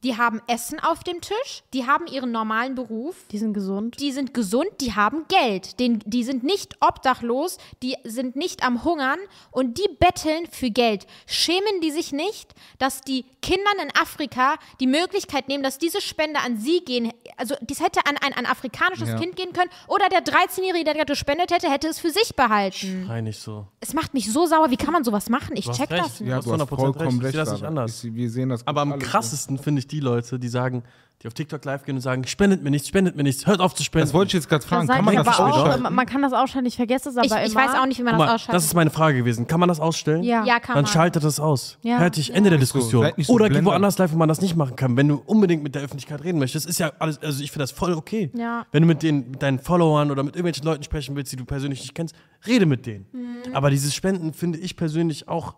die 0.04 0.16
haben 0.16 0.40
Essen 0.46 0.78
auf 0.80 1.02
dem 1.02 1.20
Tisch, 1.20 1.62
die 1.74 1.86
haben 1.86 2.06
ihren 2.06 2.30
normalen 2.30 2.74
Beruf, 2.74 3.16
Die 3.32 3.38
sind 3.38 3.52
gesund. 3.52 3.98
die 4.00 4.12
sind 4.12 4.32
gesund, 4.34 4.68
die 4.80 4.94
haben 4.94 5.24
Geld, 5.28 5.80
den, 5.80 5.98
die 6.06 6.22
sind 6.24 6.44
nicht 6.44 6.76
obdachlos, 6.80 7.58
die 7.82 7.96
sind 8.04 8.36
nicht 8.36 8.64
am 8.64 8.84
Hungern 8.84 9.18
und 9.50 9.78
die 9.78 9.88
betteln 9.98 10.46
für 10.50 10.70
Geld. 10.70 11.06
Schämen 11.26 11.80
die 11.82 11.90
sich 11.90 12.12
nicht, 12.12 12.54
dass 12.78 13.00
die 13.00 13.24
Kindern 13.42 13.78
in 13.82 13.90
Afrika 14.00 14.54
die 14.80 14.86
Möglichkeit 14.86 15.48
nehmen, 15.48 15.62
dass 15.62 15.78
diese 15.78 16.00
Spende 16.00 16.40
an 16.40 16.58
sie 16.58 16.80
gehen, 16.84 17.12
also 17.36 17.54
dies 17.62 17.80
hätte 17.80 18.00
an 18.06 18.16
ein, 18.24 18.32
ein 18.34 18.46
afrikanisches 18.46 19.08
Ja. 19.08 19.18
Kind 19.18 19.36
gehen 19.36 19.52
können 19.52 19.70
oder 19.88 20.08
der 20.08 20.20
13-Jährige, 20.24 20.84
der 20.84 20.94
gerade 20.94 21.12
gespendet 21.12 21.50
hätte, 21.52 21.70
hätte 21.70 21.88
es 21.88 21.98
für 21.98 22.10
sich 22.10 22.36
behalten. 22.36 23.06
Nein, 23.08 23.24
nicht 23.24 23.40
so. 23.40 23.66
Es 23.80 23.94
macht 23.94 24.14
mich 24.14 24.32
so 24.32 24.46
sauer, 24.46 24.70
wie 24.70 24.76
kann 24.76 24.92
man 24.92 25.02
so 25.04 25.12
was 25.12 25.28
machen? 25.28 25.56
Ich 25.56 25.66
check 25.70 25.90
recht. 25.90 26.04
das 26.04 26.20
nicht. 26.20 26.28
Ja, 26.30 26.40
du 26.40 26.52
hast 26.52 26.60
100% 26.62 26.66
vollkommen 26.76 27.18
recht. 27.20 27.24
Ich 27.24 27.30
sehe 27.32 27.44
das 27.44 27.52
nicht 27.52 27.64
anders. 27.64 28.04
Ich, 28.04 28.14
wir 28.14 28.30
sehen 28.30 28.48
das 28.50 28.66
Aber 28.66 28.82
am 28.82 28.92
so. 28.92 28.98
krassesten 28.98 29.58
finde 29.58 29.80
ich 29.80 29.87
die 29.92 30.00
Leute, 30.00 30.38
die 30.38 30.48
sagen, 30.48 30.82
die 31.22 31.26
auf 31.26 31.34
TikTok 31.34 31.64
live 31.64 31.82
gehen 31.84 31.96
und 31.96 32.00
sagen, 32.00 32.24
spendet 32.28 32.62
mir 32.62 32.70
nichts, 32.70 32.86
spendet 32.86 33.16
mir 33.16 33.24
nichts, 33.24 33.44
hört 33.44 33.58
auf 33.60 33.74
zu 33.74 33.82
spenden. 33.82 34.06
Das 34.06 34.14
wollte 34.14 34.28
ich 34.28 34.32
jetzt 34.34 34.48
gerade 34.48 34.64
fragen. 34.64 34.86
Kann 34.86 35.04
man 35.04 35.16
das 35.16 35.26
aber 35.26 35.52
auch, 35.52 35.90
man- 35.90 36.06
kann 36.06 36.22
das 36.22 36.32
ausschalten, 36.32 36.66
ich 36.68 36.76
vergesse 36.76 37.08
es 37.08 37.16
aber 37.16 37.26
Ich, 37.26 37.32
immer. 37.32 37.44
ich 37.44 37.54
weiß 37.56 37.70
auch 37.74 37.86
nicht, 37.86 37.98
wie 37.98 38.04
man 38.04 38.12
Guck 38.14 38.20
das 38.20 38.28
mal, 38.28 38.34
ausschaltet. 38.36 38.54
das 38.54 38.64
ist 38.66 38.74
meine 38.74 38.90
Frage 38.90 39.18
gewesen. 39.18 39.48
Kann 39.48 39.58
man 39.58 39.68
das 39.68 39.80
ausstellen? 39.80 40.22
Ja. 40.22 40.44
ja, 40.44 40.60
kann 40.60 40.76
Dann 40.76 40.84
man. 40.84 40.92
schaltet 40.92 41.24
das 41.24 41.40
aus. 41.40 41.76
Ja. 41.82 41.98
Fertig, 41.98 42.32
Ende 42.32 42.50
der 42.50 42.58
so, 42.60 42.60
Diskussion. 42.60 43.10
nicht 43.16 43.26
so 43.26 43.32
Oder 43.32 43.48
geh 43.50 43.64
woanders 43.64 43.98
live, 43.98 44.12
wo 44.12 44.16
man 44.16 44.28
das 44.28 44.40
nicht 44.40 44.54
machen 44.54 44.76
kann. 44.76 44.96
Wenn 44.96 45.08
du 45.08 45.16
unbedingt 45.26 45.64
mit 45.64 45.74
der 45.74 45.82
Öffentlichkeit 45.82 46.22
reden 46.22 46.38
möchtest, 46.38 46.66
ist 46.66 46.78
ja 46.78 46.92
alles, 47.00 47.20
also 47.20 47.42
ich 47.42 47.50
finde 47.50 47.64
das 47.64 47.72
voll 47.72 47.94
okay. 47.94 48.30
Ja. 48.36 48.64
Wenn 48.70 48.82
du 48.82 48.86
mit, 48.86 49.02
den, 49.02 49.32
mit 49.32 49.42
deinen 49.42 49.58
Followern 49.58 50.12
oder 50.12 50.22
mit 50.22 50.36
irgendwelchen 50.36 50.64
Leuten 50.64 50.84
sprechen 50.84 51.16
willst, 51.16 51.32
die 51.32 51.36
du 51.36 51.44
persönlich 51.44 51.80
nicht 51.80 51.96
kennst, 51.96 52.14
rede 52.46 52.64
mit 52.64 52.86
denen. 52.86 53.06
Mhm. 53.12 53.56
Aber 53.56 53.70
dieses 53.70 53.92
Spenden 53.92 54.34
finde 54.34 54.60
ich 54.60 54.76
persönlich 54.76 55.26
auch. 55.26 55.54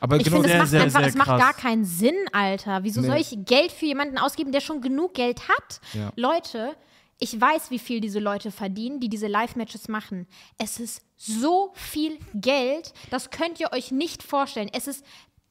Aber 0.00 0.16
Ich 0.16 0.24
genau, 0.24 0.42
finde, 0.42 0.48
es 0.48 0.52
sehr, 0.52 0.58
macht 0.60 0.70
sehr, 0.70 0.82
einfach, 0.82 1.00
sehr 1.00 1.08
es 1.08 1.14
macht 1.14 1.38
gar 1.38 1.52
keinen 1.54 1.84
Sinn, 1.84 2.16
Alter. 2.32 2.82
Wieso 2.82 3.00
Nee. 3.00 3.06
soll 3.06 3.16
ich 3.16 3.36
Geld 3.44 3.72
für 3.72 3.86
jemanden 3.86 4.18
ausgeben, 4.18 4.52
der 4.52 4.60
schon 4.60 4.80
genug 4.80 5.14
Geld 5.14 5.48
hat? 5.48 5.80
Ja. 5.92 6.12
Leute, 6.16 6.76
ich 7.18 7.40
weiß, 7.40 7.70
wie 7.70 7.78
viel 7.78 8.00
diese 8.00 8.18
Leute 8.20 8.50
verdienen, 8.50 9.00
die 9.00 9.08
diese 9.08 9.26
Live-Matches 9.26 9.88
machen. 9.88 10.26
Es 10.58 10.78
ist 10.78 11.02
so 11.16 11.70
viel 11.74 12.18
Geld, 12.34 12.92
das 13.10 13.30
könnt 13.30 13.58
ihr 13.58 13.72
euch 13.72 13.90
nicht 13.90 14.22
vorstellen. 14.22 14.68
Es 14.72 14.86
ist, 14.86 15.04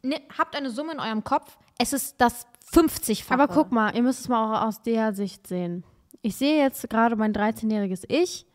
ne, 0.03 0.21
habt 0.37 0.55
eine 0.55 0.69
Summe 0.69 0.93
in 0.93 0.99
eurem 0.99 1.23
Kopf, 1.23 1.57
es 1.79 1.91
ist 1.91 2.15
das 2.19 2.45
50-fache. 2.71 3.33
Aber 3.33 3.47
guck 3.47 3.71
mal, 3.71 3.95
ihr 3.95 4.03
müsst 4.03 4.21
es 4.21 4.27
mal 4.29 4.57
auch 4.61 4.67
aus 4.67 4.81
der 4.81 5.13
Sicht 5.13 5.47
sehen. 5.47 5.83
Ich 6.21 6.35
sehe 6.35 6.57
jetzt 6.61 6.89
gerade 6.89 7.15
mein 7.15 7.33
13-jähriges 7.33 8.03
Ich. 8.07 8.45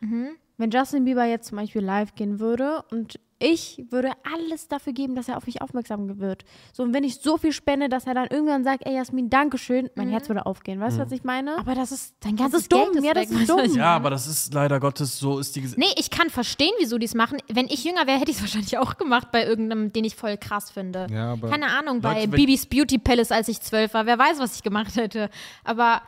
Wenn 0.57 0.71
Justin 0.71 1.05
Bieber 1.05 1.25
jetzt 1.25 1.49
zum 1.49 1.59
Beispiel 1.59 1.83
live 1.83 2.15
gehen 2.15 2.39
würde 2.41 2.83
und 2.91 3.19
ich 3.43 3.83
würde 3.89 4.13
alles 4.35 4.69
dafür 4.69 4.93
geben, 4.93 5.15
dass 5.15 5.27
er 5.29 5.39
auf 5.39 5.47
mich 5.47 5.63
aufmerksam 5.63 6.19
wird. 6.21 6.45
So, 6.75 6.83
und 6.83 6.93
wenn 6.93 7.05
ich 7.05 7.17
so 7.21 7.39
viel 7.39 7.53
spende, 7.53 7.89
dass 7.89 8.07
er 8.07 8.13
dann 8.13 8.27
irgendwann 8.29 8.65
sagt, 8.65 8.87
ey 8.87 8.95
Jasmin, 8.95 9.31
Dankeschön, 9.31 9.89
mein 9.97 10.11
Herz 10.11 10.29
würde 10.29 10.45
aufgehen. 10.45 10.79
Weißt 10.79 10.99
du, 10.99 11.03
was 11.03 11.11
ich 11.13 11.25
meine? 11.25 11.57
Aber 11.59 11.75
das 11.75 11.91
ist 11.91 12.15
dein 12.21 12.37
das 12.37 12.45
ganzes 12.53 12.61
ist 12.63 12.73
dumm. 12.73 13.03
Ja, 13.03 13.15
das 13.15 13.31
ist 13.31 13.49
dumm. 13.49 13.61
Ja, 13.77 13.97
aber 13.97 14.11
das 14.11 14.27
ist 14.27 14.53
leider 14.53 14.79
Gottes, 14.79 15.19
so 15.19 15.39
ist 15.39 15.57
die 15.57 15.63
Ges 15.63 15.77
Nee, 15.79 15.87
ich 15.97 16.11
kann 16.11 16.29
verstehen, 16.29 16.73
wieso 16.79 16.99
die 16.99 17.07
es 17.07 17.15
machen. 17.15 17.39
Wenn 17.49 17.67
ich 17.67 17.83
jünger 17.83 18.07
wäre, 18.07 18.19
hätte 18.21 18.31
ich 18.31 18.37
es 18.37 18.43
wahrscheinlich 18.43 18.77
auch 18.77 18.99
gemacht 18.99 19.33
bei 19.33 19.45
irgendeinem, 19.47 19.91
den 19.93 20.05
ich 20.05 20.17
voll 20.17 20.37
krass 20.37 20.71
finde. 20.71 21.07
Ja, 21.11 21.33
aber- 21.33 21.49
Keine 21.49 21.67
Ahnung, 21.69 22.03
bei 22.03 22.11
Leute, 22.21 22.33
wenn- 22.33 22.37
Bibis 22.37 22.67
Beauty 22.67 22.99
Palace, 22.99 23.33
als 23.33 23.49
ich 23.49 23.61
zwölf 23.63 23.95
war. 23.95 24.05
Wer 24.07 24.19
weiß, 24.19 24.39
was 24.39 24.55
ich 24.57 24.63
gemacht 24.63 24.97
hätte. 24.97 25.31
Aber 25.65 26.03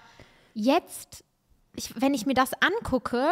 jetzt, 0.55 1.25
ich, 1.75 1.99
wenn 2.01 2.13
ich 2.13 2.27
mir 2.27 2.35
das 2.35 2.51
angucke, 2.61 3.27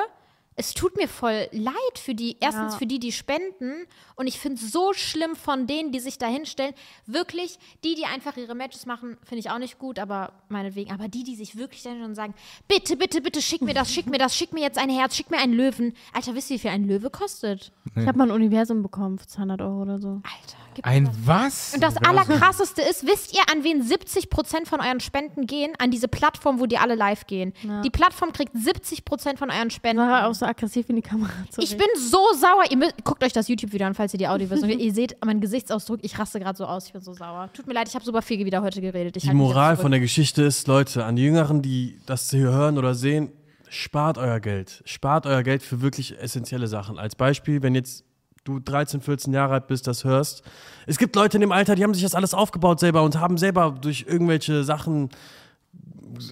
es 0.57 0.75
tut 0.75 0.97
mir 0.97 1.09
voll 1.09 1.49
leid 1.53 1.75
für 1.97 2.15
die, 2.15 2.37
erstens 2.41 2.73
Ja. 2.75 2.79
für 2.79 2.87
die, 2.87 2.99
die 2.99 3.13
spenden. 3.13 3.87
Und 4.17 4.27
ich 4.27 4.39
finde 4.39 4.61
es 4.63 4.71
so 4.73 4.93
schlimm 4.93 5.35
von 5.35 5.67
denen, 5.67 5.91
die 5.93 6.01
sich 6.01 6.19
da 6.19 6.27
hinstellen. 6.27 6.75
Wirklich, 7.07 7.59
die, 7.83 7.95
die 7.95 8.05
einfach 8.05 8.37
ihre 8.37 8.55
Matches 8.55 8.85
machen, 8.85 9.17
finde 9.23 9.41
ich 9.41 9.51
auch 9.51 9.59
nicht 9.59 9.79
gut, 9.79 9.99
aber 9.99 10.33
meinetwegen. 10.49 10.93
Aber 10.93 11.09
die, 11.09 11.23
die 11.25 11.35
sich 11.37 11.57
wirklich 11.57 11.83
dann 11.83 11.99
schon 12.03 12.15
sagen, 12.15 12.35
bitte, 12.69 12.97
bitte, 12.97 13.23
bitte, 13.23 13.41
schick 13.41 13.63
mir 13.63 13.73
das, 13.75 13.91
schick 13.93 14.07
mir 14.07 14.19
das, 14.19 14.37
schick 14.37 14.53
mir 14.53 14.61
jetzt 14.61 14.77
ein 14.79 14.91
Herz, 14.91 15.17
schick 15.17 15.31
mir 15.31 15.39
einen 15.39 15.55
Löwen. 15.55 15.95
Alter, 16.13 16.35
wisst 16.35 16.51
ihr, 16.51 16.57
wie 16.57 16.61
viel 16.61 16.71
ein 16.71 16.85
Löwe 16.87 17.09
kostet? 17.09 17.73
Ich 17.97 18.07
habe 18.07 18.19
mal 18.19 18.25
ein 18.29 18.35
Universum 18.35 18.83
bekommen 18.83 19.19
für 19.19 19.27
200 19.29 19.63
Euro 19.63 19.83
oder 19.83 19.99
so. 19.99 20.09
Alter, 20.09 20.59
Ein 20.83 21.11
was? 21.25 21.75
Und 21.75 21.83
das 21.83 21.97
Allerkrasseste 21.97 22.83
ist, 22.83 23.07
wisst 23.07 23.35
ihr, 23.35 23.41
an 23.53 23.65
wen 23.65 23.83
70% 23.83 24.67
von 24.67 24.81
euren 24.81 25.01
Spenden 25.01 25.47
gehen? 25.47 25.73
An 25.79 25.91
diese 25.91 26.09
Plattform, 26.09 26.61
wo 26.61 26.67
die 26.67 26.79
alle 26.79 26.95
live 26.95 27.27
gehen. 27.27 27.53
Ja. 27.63 27.83
Die 27.83 27.91
Plattform 27.91 28.33
kriegt 28.33 28.55
70% 28.55 29.37
von 29.37 29.51
euren 29.51 29.71
Spenden. 29.71 30.03
War 30.03 30.29
auch 30.29 30.35
so 30.35 30.47
aggressiv 30.47 30.89
in 30.89 30.97
die 30.97 31.03
Kamera. 31.03 31.31
Sorry. 31.51 31.65
Ich 31.65 31.77
bin 31.77 31.89
so 31.97 32.33
sauer. 32.35 32.65
Ihr 32.71 32.77
müsst, 32.77 33.05
guckt 33.05 33.23
euch 33.25 33.33
das 33.33 33.49
YouTube-Video 33.49 33.87
an, 33.87 33.95
falls 33.95 34.13
ihr 34.15 34.19
die 34.19 34.29
Audioversion 34.29 34.71
Ihr 34.81 34.95
seht 34.95 35.23
meinen 35.25 35.41
Gesichtsausdruck. 35.41 36.01
Ich 36.03 36.19
raste 36.19 36.41
gerade 36.41 36.57
so 36.57 36.65
aus. 36.65 36.87
Ich 36.87 36.93
bin 36.93 37.03
so 37.03 37.13
sauer. 37.13 37.51
Tut 37.53 37.67
mir 37.67 37.75
leid, 37.75 37.89
ich 37.89 37.95
habe 37.95 38.05
super 38.05 38.23
viel 38.23 38.45
wieder 38.45 38.63
heute 38.63 38.81
geredet. 38.81 39.17
Ich 39.17 39.25
Die 39.25 39.35
Moral 39.35 39.77
von 39.77 39.91
der 39.91 40.01
Geschichte 40.01 40.43
ist, 40.43 40.67
Leute, 40.69 41.05
an 41.05 41.17
die 41.17 41.23
Jüngeren, 41.23 41.63
die 41.63 41.99
das 42.07 42.31
hier 42.31 42.51
hören 42.51 42.79
oder 42.79 42.95
sehen, 42.95 43.33
spart 43.69 44.19
euer 44.19 44.41
Geld. 44.41 44.83
Spart 44.85 45.27
euer 45.27 45.43
Geld 45.43 45.63
für 45.63 45.81
wirklich 45.81 46.19
essentielle 46.19 46.67
Sachen. 46.67 46.99
Als 46.99 47.17
Beispiel, 47.17 47.63
wenn 47.63 47.75
jetzt 47.75 48.05
du 48.51 48.61
13, 48.61 49.01
14 49.01 49.33
Jahre 49.33 49.55
alt 49.55 49.67
bist, 49.67 49.87
das 49.87 50.05
hörst. 50.05 50.43
Es 50.87 50.99
gibt 50.99 51.17
Leute 51.17 51.37
in 51.37 51.41
dem 51.41 51.53
Alter, 51.53 51.75
die 51.75 51.83
haben 51.85 51.95
sich 51.95 52.03
das 52.03 52.15
alles 52.15 52.35
aufgebaut 52.35 52.81
selber 52.81 53.03
und 53.03 53.19
haben 53.19 53.39
selber 53.39 53.77
durch 53.81 54.05
irgendwelche 54.09 54.65
Sachen 54.65 55.09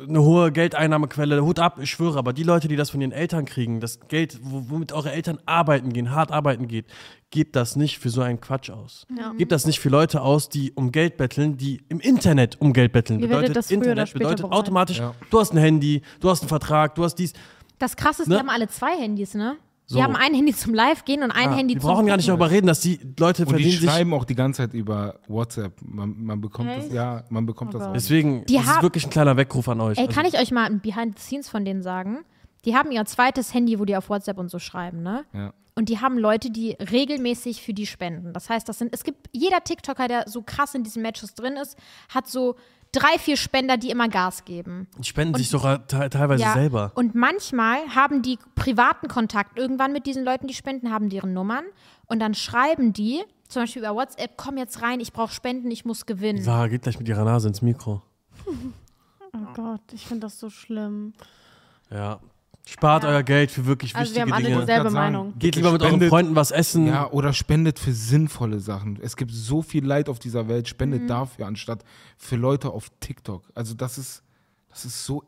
eine 0.08 0.22
hohe 0.22 0.50
Geldeinnahmequelle. 0.52 1.42
Hut 1.44 1.60
ab, 1.60 1.78
ich 1.80 1.90
schwöre, 1.90 2.18
aber 2.18 2.32
die 2.32 2.42
Leute, 2.42 2.66
die 2.68 2.74
das 2.76 2.90
von 2.90 3.00
ihren 3.00 3.12
Eltern 3.12 3.44
kriegen, 3.44 3.80
das 3.80 4.00
Geld, 4.08 4.38
wo- 4.42 4.64
womit 4.68 4.92
eure 4.92 5.12
Eltern 5.12 5.38
arbeiten 5.46 5.92
gehen, 5.92 6.10
hart 6.10 6.32
arbeiten 6.32 6.66
geht, 6.66 6.86
gebt 7.30 7.54
das 7.54 7.76
nicht 7.76 7.98
für 7.98 8.10
so 8.10 8.20
einen 8.20 8.40
Quatsch 8.40 8.70
aus. 8.70 9.06
Ja. 9.16 9.32
Gebt 9.38 9.52
das 9.52 9.66
nicht 9.66 9.78
für 9.78 9.88
Leute 9.88 10.20
aus, 10.20 10.48
die 10.48 10.72
um 10.72 10.90
Geld 10.90 11.16
betteln, 11.16 11.56
die 11.56 11.80
im 11.88 12.00
Internet 12.00 12.60
um 12.60 12.72
Geld 12.72 12.92
betteln. 12.92 13.20
Ihr 13.20 13.28
Bedeutet, 13.28 13.54
das 13.56 13.70
Internet 13.70 14.12
bedeutet 14.12 14.44
automatisch, 14.46 14.98
Ja. 14.98 15.14
du 15.30 15.38
hast 15.40 15.52
ein 15.52 15.58
Handy, 15.58 16.02
du 16.20 16.28
hast 16.28 16.40
einen 16.42 16.48
Vertrag, 16.48 16.94
du 16.96 17.04
hast 17.04 17.14
dies. 17.14 17.32
Das 17.78 17.94
Krasse 17.96 18.22
ist, 18.22 18.28
Ne? 18.28 18.34
die 18.34 18.40
haben 18.40 18.50
alle 18.50 18.66
zwei 18.68 18.96
Handys, 18.98 19.34
ne? 19.34 19.56
So. 19.90 19.96
Die 19.96 20.02
haben 20.02 20.16
ein 20.16 20.34
Handy 20.34 20.54
zum 20.54 20.74
Live-Gehen 20.74 21.22
und 21.22 21.30
ein 21.30 21.48
Ah, 21.48 21.56
Handy 21.56 21.72
wir 21.74 21.80
zum 21.80 21.88
brauchen 21.90 22.06
gar 22.06 22.18
nicht 22.18 22.28
darüber 22.28 22.50
reden, 22.50 22.66
dass 22.66 22.80
die 22.80 23.00
Leute 23.18 23.42
Und 23.42 23.48
die 23.48 23.54
verdienen 23.54 23.80
sich. 23.80 23.90
schreiben 23.90 24.12
auch 24.12 24.26
die 24.26 24.34
ganze 24.34 24.58
Zeit 24.62 24.74
über 24.74 25.18
WhatsApp. 25.28 25.72
Man, 25.82 26.14
man 26.24 26.40
bekommt 26.42 26.68
das, 26.68 26.84
Echt? 26.84 26.92
ja, 26.92 27.24
man 27.30 27.46
bekommt 27.46 27.74
Oh 27.74 27.78
das 27.78 27.88
auch. 27.88 27.92
Deswegen 27.94 28.44
Die 28.44 28.54
das 28.56 28.64
ist 28.64 28.68
haben- 28.68 28.82
wirklich 28.82 29.06
ein 29.06 29.10
kleiner 29.10 29.38
Weckruf 29.38 29.66
an 29.66 29.80
euch. 29.80 29.96
Ey, 29.96 30.04
Also, 30.04 30.14
kann 30.14 30.26
ich 30.26 30.38
euch 30.38 30.50
mal 30.50 30.66
ein 30.66 30.80
Behind 30.80 31.18
the 31.18 31.24
Scenes 31.24 31.48
von 31.48 31.64
denen 31.64 31.82
sagen? 31.82 32.18
Die 32.66 32.76
haben 32.76 32.90
ihr 32.90 33.02
zweites 33.06 33.54
Handy, 33.54 33.78
wo 33.78 33.86
die 33.86 33.96
auf 33.96 34.10
WhatsApp 34.10 34.36
und 34.36 34.50
so 34.50 34.58
schreiben, 34.58 35.02
ne? 35.02 35.24
Ja. 35.32 35.54
Und 35.74 35.88
die 35.88 36.00
haben 36.00 36.18
Leute, 36.18 36.50
die 36.50 36.72
regelmäßig 36.72 37.62
für 37.62 37.72
die 37.72 37.86
spenden. 37.86 38.32
Das 38.34 38.50
heißt, 38.50 38.68
das 38.68 38.78
sind, 38.78 38.92
es 38.92 39.04
gibt 39.04 39.28
jeder 39.32 39.62
TikToker, 39.62 40.08
der 40.08 40.28
so 40.28 40.42
krass 40.42 40.74
in 40.74 40.82
diesen 40.82 41.00
Matches 41.02 41.34
drin 41.34 41.54
ist, 41.54 41.78
hat 42.08 42.26
so 42.26 42.56
drei, 42.92 43.18
vier 43.18 43.36
Spender, 43.36 43.76
die 43.76 43.90
immer 43.90 44.08
Gas 44.08 44.44
geben. 44.44 44.88
die 44.98 45.04
spenden 45.04 45.34
sich 45.34 45.48
sogar 45.48 45.86
te 45.86 46.08
teilweise 46.10 46.42
Ja, 46.42 46.52
selber. 46.54 46.92
Und 46.94 47.14
manchmal 47.14 47.94
haben 47.94 48.22
die 48.22 48.38
privaten 48.54 49.08
Kontakt 49.08 49.58
irgendwann 49.58 49.92
mit 49.92 50.06
diesen 50.06 50.24
Leuten, 50.24 50.46
die 50.46 50.54
spenden, 50.54 50.90
haben 50.92 51.08
deren 51.10 51.32
Nummern. 51.32 51.64
Und 52.06 52.20
dann 52.20 52.34
schreiben 52.34 52.92
die, 52.92 53.22
zum 53.48 53.62
Beispiel 53.62 53.82
über 53.82 53.94
WhatsApp, 53.94 54.36
komm 54.36 54.56
jetzt 54.56 54.82
rein, 54.82 55.00
ich 55.00 55.12
brauche 55.12 55.32
Spenden, 55.32 55.70
ich 55.70 55.84
muss 55.84 56.06
gewinnen. 56.06 56.42
Sarah 56.42 56.68
geht 56.68 56.82
gleich 56.82 56.98
mit 56.98 57.08
ihrer 57.08 57.24
Nase 57.24 57.48
ins 57.48 57.62
Mikro. 57.62 58.02
Oh 58.46 59.52
Gott, 59.54 59.82
ich 59.92 60.06
finde 60.06 60.26
das 60.26 60.38
so 60.40 60.48
schlimm. 60.50 61.12
Ja. 61.90 62.20
Spart 62.70 63.02
Ja. 63.04 63.10
euer 63.10 63.22
Geld 63.22 63.50
für 63.50 63.64
wirklich 63.66 63.96
Also 63.96 64.14
wir 64.14 64.26
wichtige 64.26 64.32
haben 64.32 64.32
alle 64.34 64.44
Dinge. 64.46 64.60
dieselbe 64.60 64.90
Meinung. 64.90 65.38
Geht 65.38 65.56
lieber 65.56 65.72
mit 65.72 65.82
euren 65.82 66.02
Freunden 66.02 66.36
was 66.36 66.50
essen. 66.50 66.86
Ja, 66.86 67.10
oder 67.10 67.32
spendet 67.32 67.78
für 67.78 67.92
sinnvolle 67.92 68.60
Sachen. 68.60 68.98
Es 69.02 69.16
gibt 69.16 69.30
so 69.32 69.62
viel 69.62 69.84
Leid 69.84 70.08
auf 70.08 70.18
dieser 70.18 70.48
Welt, 70.48 70.68
spendet 70.68 71.02
Mhm. 71.02 71.06
dafür, 71.08 71.46
anstatt 71.46 71.82
für 72.16 72.36
Leute 72.36 72.70
auf 72.70 72.88
TikTok. 73.00 73.42
Also 73.54 73.74
das 73.74 73.96
ist, 73.98 74.22
das 74.70 74.84
ist 74.84 75.04
so 75.06 75.22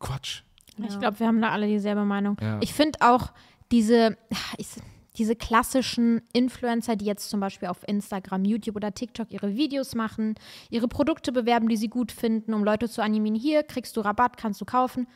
Quatsch. 0.00 0.42
Ich 0.86 0.98
glaube, 1.00 1.18
wir 1.18 1.26
haben 1.26 1.40
da 1.40 1.50
alle 1.50 1.66
dieselbe 1.66 2.04
Meinung. 2.04 2.36
Ja. 2.40 2.58
Ich 2.60 2.72
finde 2.72 2.98
auch 3.02 3.32
diese, 3.72 4.16
ich, 4.58 4.68
diese 5.16 5.34
klassischen 5.34 6.22
Influencer, 6.32 6.94
die 6.94 7.04
jetzt 7.04 7.30
zum 7.30 7.40
Beispiel 7.40 7.68
auf 7.68 7.78
Instagram, 7.88 8.44
YouTube 8.44 8.76
oder 8.76 8.94
TikTok 8.94 9.32
ihre 9.32 9.56
Videos 9.56 9.96
machen, 9.96 10.36
ihre 10.70 10.86
Produkte 10.86 11.32
bewerben, 11.32 11.68
die 11.68 11.76
sie 11.76 11.88
gut 11.88 12.12
finden, 12.12 12.54
um 12.54 12.62
Leute 12.62 12.88
zu 12.88 13.02
animieren. 13.02 13.34
Hier 13.36 13.64
kriegst 13.64 13.96
du 13.96 14.00
Rabatt, 14.00 14.36
kannst 14.36 14.60
du 14.60 14.64
kaufen. 14.64 15.08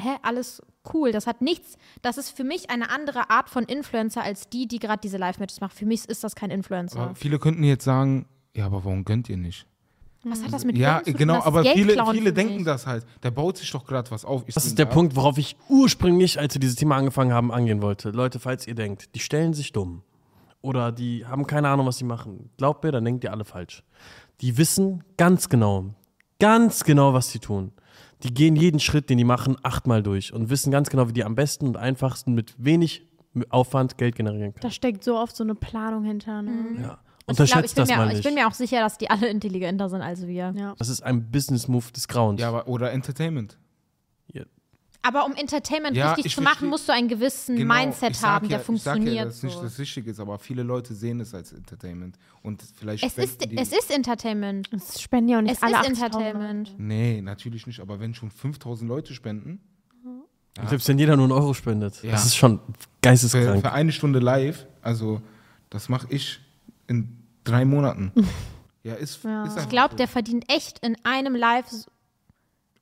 Hä, 0.00 0.10
alles 0.22 0.62
cool. 0.92 1.12
Das 1.12 1.26
hat 1.26 1.40
nichts. 1.42 1.78
Das 2.02 2.18
ist 2.18 2.30
für 2.30 2.44
mich 2.44 2.70
eine 2.70 2.90
andere 2.90 3.30
Art 3.30 3.48
von 3.50 3.64
Influencer 3.64 4.22
als 4.22 4.48
die, 4.48 4.68
die 4.68 4.78
gerade 4.78 5.00
diese 5.02 5.16
Live-Matches 5.16 5.60
macht. 5.60 5.74
Für 5.74 5.86
mich 5.86 6.04
ist 6.08 6.22
das 6.24 6.34
kein 6.34 6.50
Influencer. 6.50 6.98
Aber 7.00 7.14
viele 7.14 7.38
könnten 7.38 7.62
jetzt 7.64 7.84
sagen, 7.84 8.26
ja, 8.54 8.66
aber 8.66 8.84
warum 8.84 9.04
gönnt 9.04 9.28
ihr 9.28 9.36
nicht? 9.36 9.66
Was 10.28 10.42
hat 10.42 10.52
das 10.52 10.64
mit 10.64 10.76
Ja, 10.76 10.94
Geld 10.94 11.04
zu 11.06 11.12
tun? 11.12 11.18
genau, 11.18 11.38
ist 11.38 11.46
aber 11.46 11.62
Geld 11.62 11.76
viele, 11.76 11.92
klauen 11.92 12.14
viele 12.14 12.26
für 12.30 12.32
denken 12.34 12.54
mich. 12.56 12.64
das 12.64 12.86
halt. 12.86 13.06
Der 13.22 13.30
baut 13.30 13.58
sich 13.58 13.70
doch 13.70 13.84
gerade 13.86 14.10
was 14.10 14.24
auf. 14.24 14.42
Ich 14.46 14.54
Das 14.54 14.66
ist 14.66 14.76
der 14.76 14.86
ja, 14.86 14.92
Punkt, 14.92 15.14
worauf 15.14 15.38
ich 15.38 15.56
ursprünglich, 15.68 16.38
als 16.40 16.54
wir 16.54 16.60
dieses 16.60 16.74
Thema 16.76 16.96
angefangen 16.96 17.32
haben, 17.32 17.52
angehen 17.52 17.80
wollte. 17.80 18.10
Leute, 18.10 18.40
falls 18.40 18.66
ihr 18.66 18.74
denkt, 18.74 19.14
die 19.14 19.20
stellen 19.20 19.54
sich 19.54 19.72
dumm 19.72 20.02
oder 20.62 20.90
die 20.90 21.24
haben 21.26 21.46
keine 21.46 21.68
Ahnung, 21.68 21.86
was 21.86 21.98
sie 21.98 22.04
machen, 22.04 22.50
glaubt 22.56 22.82
mir, 22.82 22.90
dann 22.90 23.04
denkt 23.04 23.22
ihr 23.22 23.30
alle 23.32 23.44
falsch. 23.44 23.84
Die 24.40 24.58
wissen 24.58 25.04
ganz 25.16 25.48
genau, 25.48 25.94
ganz 26.40 26.82
genau, 26.82 27.12
was 27.14 27.30
sie 27.30 27.38
tun. 27.38 27.72
Die 28.22 28.32
gehen 28.32 28.56
jeden 28.56 28.80
Schritt, 28.80 29.10
den 29.10 29.18
die 29.18 29.24
machen, 29.24 29.56
achtmal 29.62 30.02
durch 30.02 30.32
und 30.32 30.48
wissen 30.50 30.70
ganz 30.70 30.88
genau, 30.88 31.08
wie 31.08 31.12
die 31.12 31.24
am 31.24 31.34
besten 31.34 31.66
und 31.66 31.76
einfachsten 31.76 32.34
mit 32.34 32.54
wenig 32.58 33.06
Aufwand 33.50 33.98
Geld 33.98 34.16
generieren 34.16 34.52
können. 34.54 34.62
Da 34.62 34.70
steckt 34.70 35.04
so 35.04 35.18
oft 35.18 35.36
so 35.36 35.44
eine 35.44 35.54
Planung 35.54 36.04
hinter. 36.04 36.40
Ne? 36.42 36.50
Ja. 36.80 36.98
Und 37.28 37.38
ich, 37.40 37.50
glaub, 37.50 37.64
ich, 37.64 37.72
Unterschätzt 37.72 37.74
bin 37.74 37.82
das 37.82 37.88
mir, 37.90 37.96
mal 37.96 38.04
auch- 38.06 38.08
ich 38.10 38.14
nicht. 38.16 38.24
bin 38.24 38.34
mir 38.34 38.48
auch 38.48 38.52
sicher, 38.54 38.80
dass 38.80 38.96
die 38.98 39.10
alle 39.10 39.28
intelligenter 39.28 39.88
sind 39.90 40.00
als 40.00 40.26
wir. 40.26 40.54
Ja. 40.56 40.74
Das 40.78 40.88
ist 40.88 41.02
ein 41.02 41.30
Business-Move 41.30 41.92
des 41.92 42.08
Grauens. 42.08 42.40
Ja, 42.40 42.48
aber, 42.48 42.68
oder 42.68 42.92
Entertainment. 42.92 43.58
Aber 45.06 45.24
um 45.26 45.34
Entertainment 45.34 45.96
Ja, 45.96 46.08
richtig 46.10 46.26
ich 46.26 46.34
zu 46.34 46.42
machen, 46.42 46.68
musst 46.68 46.88
du 46.88 46.92
einen 46.92 47.08
gewissen 47.08 47.56
Genau, 47.56 47.74
Mindset 47.74 48.22
haben, 48.22 48.48
der 48.48 48.58
ja, 48.58 48.60
Ich 48.60 48.66
sag 48.82 48.94
funktioniert. 48.94 49.14
ja, 49.14 49.24
dass 49.24 49.40
so. 49.40 49.46
nicht 49.46 49.62
das 49.62 49.78
Wichtige 49.78 50.10
ist, 50.10 50.18
aber 50.20 50.38
viele 50.38 50.62
Leute 50.62 50.94
sehen 50.94 51.20
es 51.20 51.34
als 51.34 51.52
Entertainment. 51.52 52.16
Und 52.42 52.62
vielleicht 52.76 53.04
es, 53.04 53.16
ist, 53.18 53.34
spenden 53.34 53.56
die- 53.56 53.62
es 53.62 53.72
ist 53.72 53.90
Entertainment. 53.90 54.68
Es 54.72 55.00
spenden 55.00 55.28
ja 55.30 55.38
auch 55.38 55.42
nicht 55.42 55.52
Es 55.56 55.62
alle 55.62 55.72
ist 55.74 55.78
80.000 55.80 55.86
Entertainment. 56.04 56.74
Nee, 56.78 57.20
natürlich 57.20 57.66
nicht. 57.66 57.80
Aber 57.80 58.00
wenn 58.00 58.14
schon 58.14 58.30
5000 58.30 58.88
Leute 58.88 59.14
spenden, 59.14 59.60
Und 60.58 60.68
Selbst 60.70 60.88
wenn 60.88 60.98
jeder 60.98 61.16
nur 61.16 61.26
einen 61.26 61.32
Euro 61.32 61.52
spendet. 61.52 62.02
Ja. 62.02 62.12
Das 62.12 62.24
ist 62.24 62.34
schon 62.36 62.58
für, 62.58 62.64
geisteskrank. 63.02 63.60
für 63.60 63.72
eine 63.72 63.92
Stunde 63.92 64.20
live, 64.20 64.66
also 64.80 65.20
das 65.68 65.90
mache 65.90 66.06
ich 66.08 66.40
in 66.86 67.18
drei 67.44 67.66
Monaten. 67.66 68.10
ja, 68.82 68.94
ist, 68.94 69.22
Ja. 69.22 69.44
ist 69.44 69.58
Ich 69.58 69.68
glaube, 69.68 69.90
so. 69.92 69.96
der 69.98 70.08
verdient 70.08 70.50
echt 70.50 70.78
in 70.78 70.96
einem 71.04 71.34
Live 71.36 71.66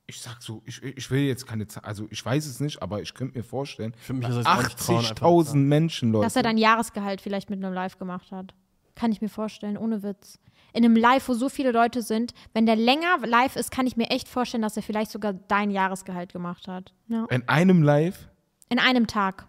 ich 0.07 0.21
sag 0.21 0.41
so, 0.41 0.61
ich, 0.65 0.83
ich 0.83 1.09
will 1.09 1.21
jetzt 1.21 1.47
keine 1.47 1.67
Zahl, 1.67 1.83
also 1.83 2.07
ich 2.09 2.23
weiß 2.23 2.45
es 2.45 2.59
nicht, 2.59 2.81
aber 2.81 3.01
ich 3.01 3.13
könnte 3.13 3.37
mir 3.37 3.43
vorstellen, 3.43 3.93
Ich 4.01 4.09
würde 4.09 4.19
mich 4.19 4.27
das 4.27 4.45
auch 4.45 4.63
nicht 4.63 4.77
trauen, 4.77 4.97
einfach 4.99 5.15
zu 5.15 5.23
80.000 5.23 5.43
sagen. 5.45 5.67
Menschen, 5.67 6.11
Leute. 6.11 6.25
Dass 6.25 6.35
er 6.35 6.43
dein 6.43 6.57
Jahresgehalt 6.57 7.21
vielleicht 7.21 7.49
mit 7.49 7.63
einem 7.63 7.73
Live 7.73 7.97
gemacht 7.97 8.31
hat. 8.31 8.53
Kann 8.95 9.11
ich 9.11 9.21
mir 9.21 9.29
vorstellen, 9.29 9.77
ohne 9.77 10.03
Witz. 10.03 10.39
In 10.73 10.85
einem 10.85 10.95
Live, 10.95 11.27
wo 11.27 11.33
so 11.33 11.49
viele 11.49 11.71
Leute 11.71 12.01
sind, 12.01 12.33
wenn 12.53 12.65
der 12.65 12.75
länger 12.75 13.17
live 13.25 13.55
ist, 13.55 13.71
kann 13.71 13.87
ich 13.87 13.97
mir 13.97 14.09
echt 14.09 14.27
vorstellen, 14.27 14.61
dass 14.61 14.77
er 14.77 14.83
vielleicht 14.83 15.11
sogar 15.11 15.33
dein 15.33 15.71
Jahresgehalt 15.71 16.33
gemacht 16.33 16.67
hat. 16.67 16.93
In 17.07 17.47
einem 17.47 17.81
Live 17.81 18.29
In 18.69 18.79
einem 18.79 19.07
Tag. 19.07 19.47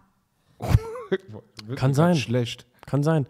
Kann 1.75 1.93
sein. 1.93 2.15
Schlecht. 2.15 2.65
Kann 2.85 3.03
sein. 3.03 3.27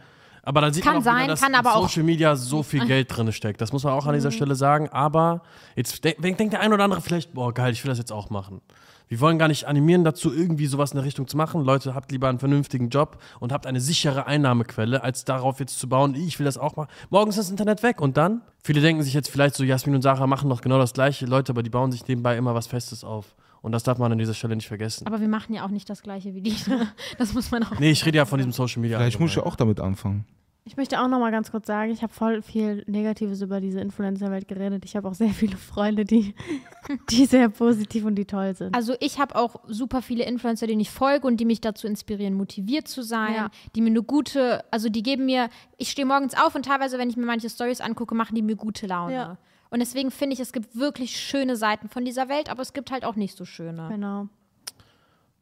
Aber 0.47 0.61
da 0.61 0.71
sieht 0.73 0.81
Kann 0.83 0.93
man 0.93 1.01
auch 1.01 1.05
wieder, 1.05 1.11
sein, 1.19 1.27
dass 1.27 1.41
kann 1.41 1.55
aber 1.55 1.75
auch- 1.75 1.89
Social 1.89 2.03
Media 2.03 2.35
so 2.37 2.63
viel 2.63 2.85
Geld 2.85 3.15
drin 3.15 3.31
steckt. 3.33 3.59
Das 3.59 3.73
muss 3.73 3.83
man 3.83 3.91
auch 3.93 4.05
an 4.05 4.11
Mhm. 4.13 4.19
dieser 4.19 4.31
Stelle 4.31 4.55
sagen. 4.55 4.87
Aber 4.89 5.41
jetzt 5.75 6.03
de 6.05 6.15
denkt 6.21 6.53
der 6.53 6.61
ein 6.61 6.71
oder 6.71 6.85
andere 6.85 7.01
vielleicht, 7.01 7.33
boah, 7.33 7.53
geil, 7.53 7.73
ich 7.73 7.83
will 7.83 7.89
das 7.89 7.97
jetzt 7.97 8.11
auch 8.13 8.29
machen. 8.29 8.61
Wir 9.09 9.19
wollen 9.19 9.37
gar 9.37 9.47
nicht 9.49 9.65
animieren 9.65 10.03
dazu, 10.05 10.33
irgendwie 10.33 10.67
sowas 10.67 10.91
in 10.91 10.95
der 10.97 11.05
Richtung 11.05 11.27
zu 11.27 11.35
machen. 11.37 11.63
Leute, 11.65 11.95
habt 11.95 12.11
lieber 12.13 12.29
einen 12.29 12.39
vernünftigen 12.39 12.89
Job 12.89 13.17
und 13.39 13.51
habt 13.51 13.65
eine 13.65 13.79
sichere 13.81 14.25
Einnahmequelle, 14.25 15.03
als 15.03 15.25
darauf 15.25 15.59
jetzt 15.59 15.79
zu 15.79 15.87
bauen, 15.89 16.15
ich 16.15 16.39
will 16.39 16.45
das 16.45 16.57
auch 16.57 16.75
machen. 16.77 16.89
Morgen 17.09 17.29
ist 17.29 17.37
das 17.39 17.49
Internet 17.49 17.83
weg 17.83 18.01
und 18.01 18.15
dann? 18.17 18.41
Viele 18.63 18.79
denken 18.81 19.03
sich 19.03 19.13
jetzt 19.13 19.29
vielleicht 19.29 19.55
so, 19.55 19.63
Jasmin 19.65 19.95
und 19.95 20.01
Sarah 20.01 20.27
machen 20.27 20.49
doch 20.49 20.61
genau 20.61 20.77
das 20.77 20.93
gleiche, 20.93 21.25
Leute, 21.25 21.51
aber 21.53 21.63
die 21.63 21.69
bauen 21.69 21.91
sich 21.91 22.07
nebenbei 22.07 22.37
immer 22.37 22.53
was 22.55 22.67
Festes 22.67 23.03
auf. 23.03 23.35
Und 23.61 23.71
das 23.71 23.83
darf 23.83 23.97
man 23.97 24.11
an 24.11 24.17
dieser 24.17 24.33
Stelle 24.33 24.55
nicht 24.55 24.67
vergessen. 24.67 25.07
Aber 25.07 25.19
wir 25.21 25.27
machen 25.27 25.53
ja 25.53 25.65
auch 25.65 25.69
nicht 25.69 25.89
das 25.89 26.01
gleiche 26.03 26.33
wie 26.35 26.41
die. 26.41 26.55
Das 27.17 27.33
muss 27.33 27.51
man 27.51 27.63
auch. 27.63 27.79
Nee, 27.79 27.91
ich 27.91 28.05
rede 28.05 28.17
ja 28.17 28.25
von 28.25 28.37
diesem 28.37 28.51
Social 28.51 28.81
Media. 28.81 28.97
Vielleicht 28.99 29.19
muss 29.19 29.31
ich 29.31 29.37
ja 29.37 29.43
auch 29.43 29.55
damit 29.55 29.79
anfangen. 29.79 30.25
Ich 30.65 30.75
möchte 30.75 31.01
auch 31.01 31.07
noch 31.07 31.19
mal 31.19 31.31
ganz 31.31 31.49
kurz 31.49 31.65
sagen, 31.65 31.91
ich 31.91 32.03
habe 32.03 32.11
voll 32.11 32.41
viel 32.41 32.83
Negatives 32.87 33.41
über 33.41 33.61
diese 33.61 33.79
Influencer-Welt 33.79 34.49
geredet. 34.49 34.83
Ich 34.83 34.97
habe 34.97 35.07
auch 35.07 35.13
sehr 35.13 35.29
viele 35.29 35.55
Freunde, 35.55 36.03
die, 36.03 36.35
die 37.09 37.25
sehr 37.25 37.47
positiv 37.47 38.03
und 38.03 38.15
die 38.15 38.25
toll 38.25 38.53
sind. 38.53 38.75
Also 38.75 38.93
ich 38.99 39.17
habe 39.17 39.35
auch 39.37 39.61
super 39.67 40.01
viele 40.01 40.25
Influencer, 40.25 40.67
denen 40.67 40.81
ich 40.81 40.91
folge 40.91 41.25
und 41.25 41.37
die 41.37 41.45
mich 41.45 41.61
dazu 41.61 41.87
inspirieren, 41.87 42.33
motiviert 42.33 42.89
zu 42.89 43.01
sein, 43.01 43.33
Ja. 43.33 43.49
die 43.75 43.81
mir 43.81 43.91
eine 43.91 44.03
gute, 44.03 44.65
also 44.69 44.89
die 44.89 45.03
geben 45.03 45.25
mir, 45.25 45.49
ich 45.77 45.89
stehe 45.89 46.05
morgens 46.05 46.33
auf 46.35 46.53
und 46.53 46.65
teilweise, 46.65 46.97
wenn 46.97 47.09
ich 47.09 47.15
mir 47.15 47.25
manche 47.25 47.49
Stories 47.49 47.79
angucke, 47.79 48.13
machen 48.13 48.35
die 48.35 48.41
mir 48.41 48.57
gute 48.57 48.87
Laune. 48.87 49.13
Ja. 49.13 49.37
Und 49.69 49.79
deswegen 49.79 50.11
finde 50.11 50.33
ich, 50.33 50.39
es 50.39 50.53
gibt 50.53 50.75
wirklich 50.75 51.17
schöne 51.17 51.55
Seiten 51.55 51.89
von 51.89 52.05
dieser 52.05 52.29
Welt, 52.29 52.49
aber 52.49 52.61
es 52.61 52.73
gibt 52.73 52.91
halt 52.91 53.03
auch 53.05 53.15
nicht 53.15 53.35
so 53.37 53.45
schöne. 53.45 53.87
genau. 53.89 54.27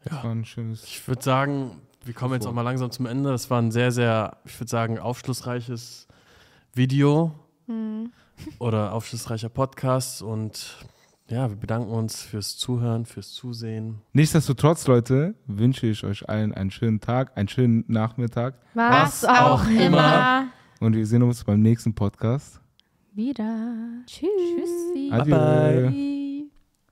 Das 0.04 0.24
war 0.24 0.32
ein 0.32 0.46
schönes. 0.46 0.84
Ich 0.84 1.08
würde 1.08 1.24
sagen, 1.24 1.82
wir 2.04 2.14
kommen 2.14 2.36
jetzt 2.36 2.46
auch 2.46 2.54
mal 2.54 2.62
langsam 2.62 2.92
zum 2.92 3.08
Ende. 3.08 3.32
Das 3.32 3.50
war 3.50 3.60
ein 3.60 3.72
sehr, 3.72 3.92
sehr, 3.92 4.38
ich 4.46 4.60
würde 4.60 4.70
sagen, 4.70 5.00
aufschlussreiches 5.00 6.08
Video 6.74 7.34
oder 8.60 8.94
aufschlussreicher 8.94 9.50
Podcast. 9.50 10.22
Und 10.22 10.76
ja, 11.28 11.50
wir 11.50 11.56
bedanken 11.56 11.90
uns 11.90 12.22
fürs 12.22 12.56
Zuhören, 12.56 13.06
fürs 13.08 13.32
Zusehen. 13.32 14.02
Nichtsdestotrotz, 14.14 14.86
Leute, 14.86 15.34
wünsche 15.48 15.88
ich 15.88 16.04
euch 16.04 16.30
allen 16.30 16.54
einen 16.54 16.70
schönen 16.70 17.00
Tag, 17.00 17.36
einen 17.36 17.48
schönen 17.48 17.84
Nachmittag 17.88 18.60
Was, 18.76 19.26
auch 19.26 19.66
immer. 19.68 20.48
und 20.80 20.96
wir 20.96 21.08
sehen 21.08 21.24
uns 21.24 21.44
beim 21.44 21.62
nächsten 21.62 21.96
Podcast. 21.96 22.62
Wieder. 23.16 24.04
Tschüss. 24.06 24.30
Tschüssi. 24.94 25.10
Bye, 25.10 25.26
bye. 25.26 26.15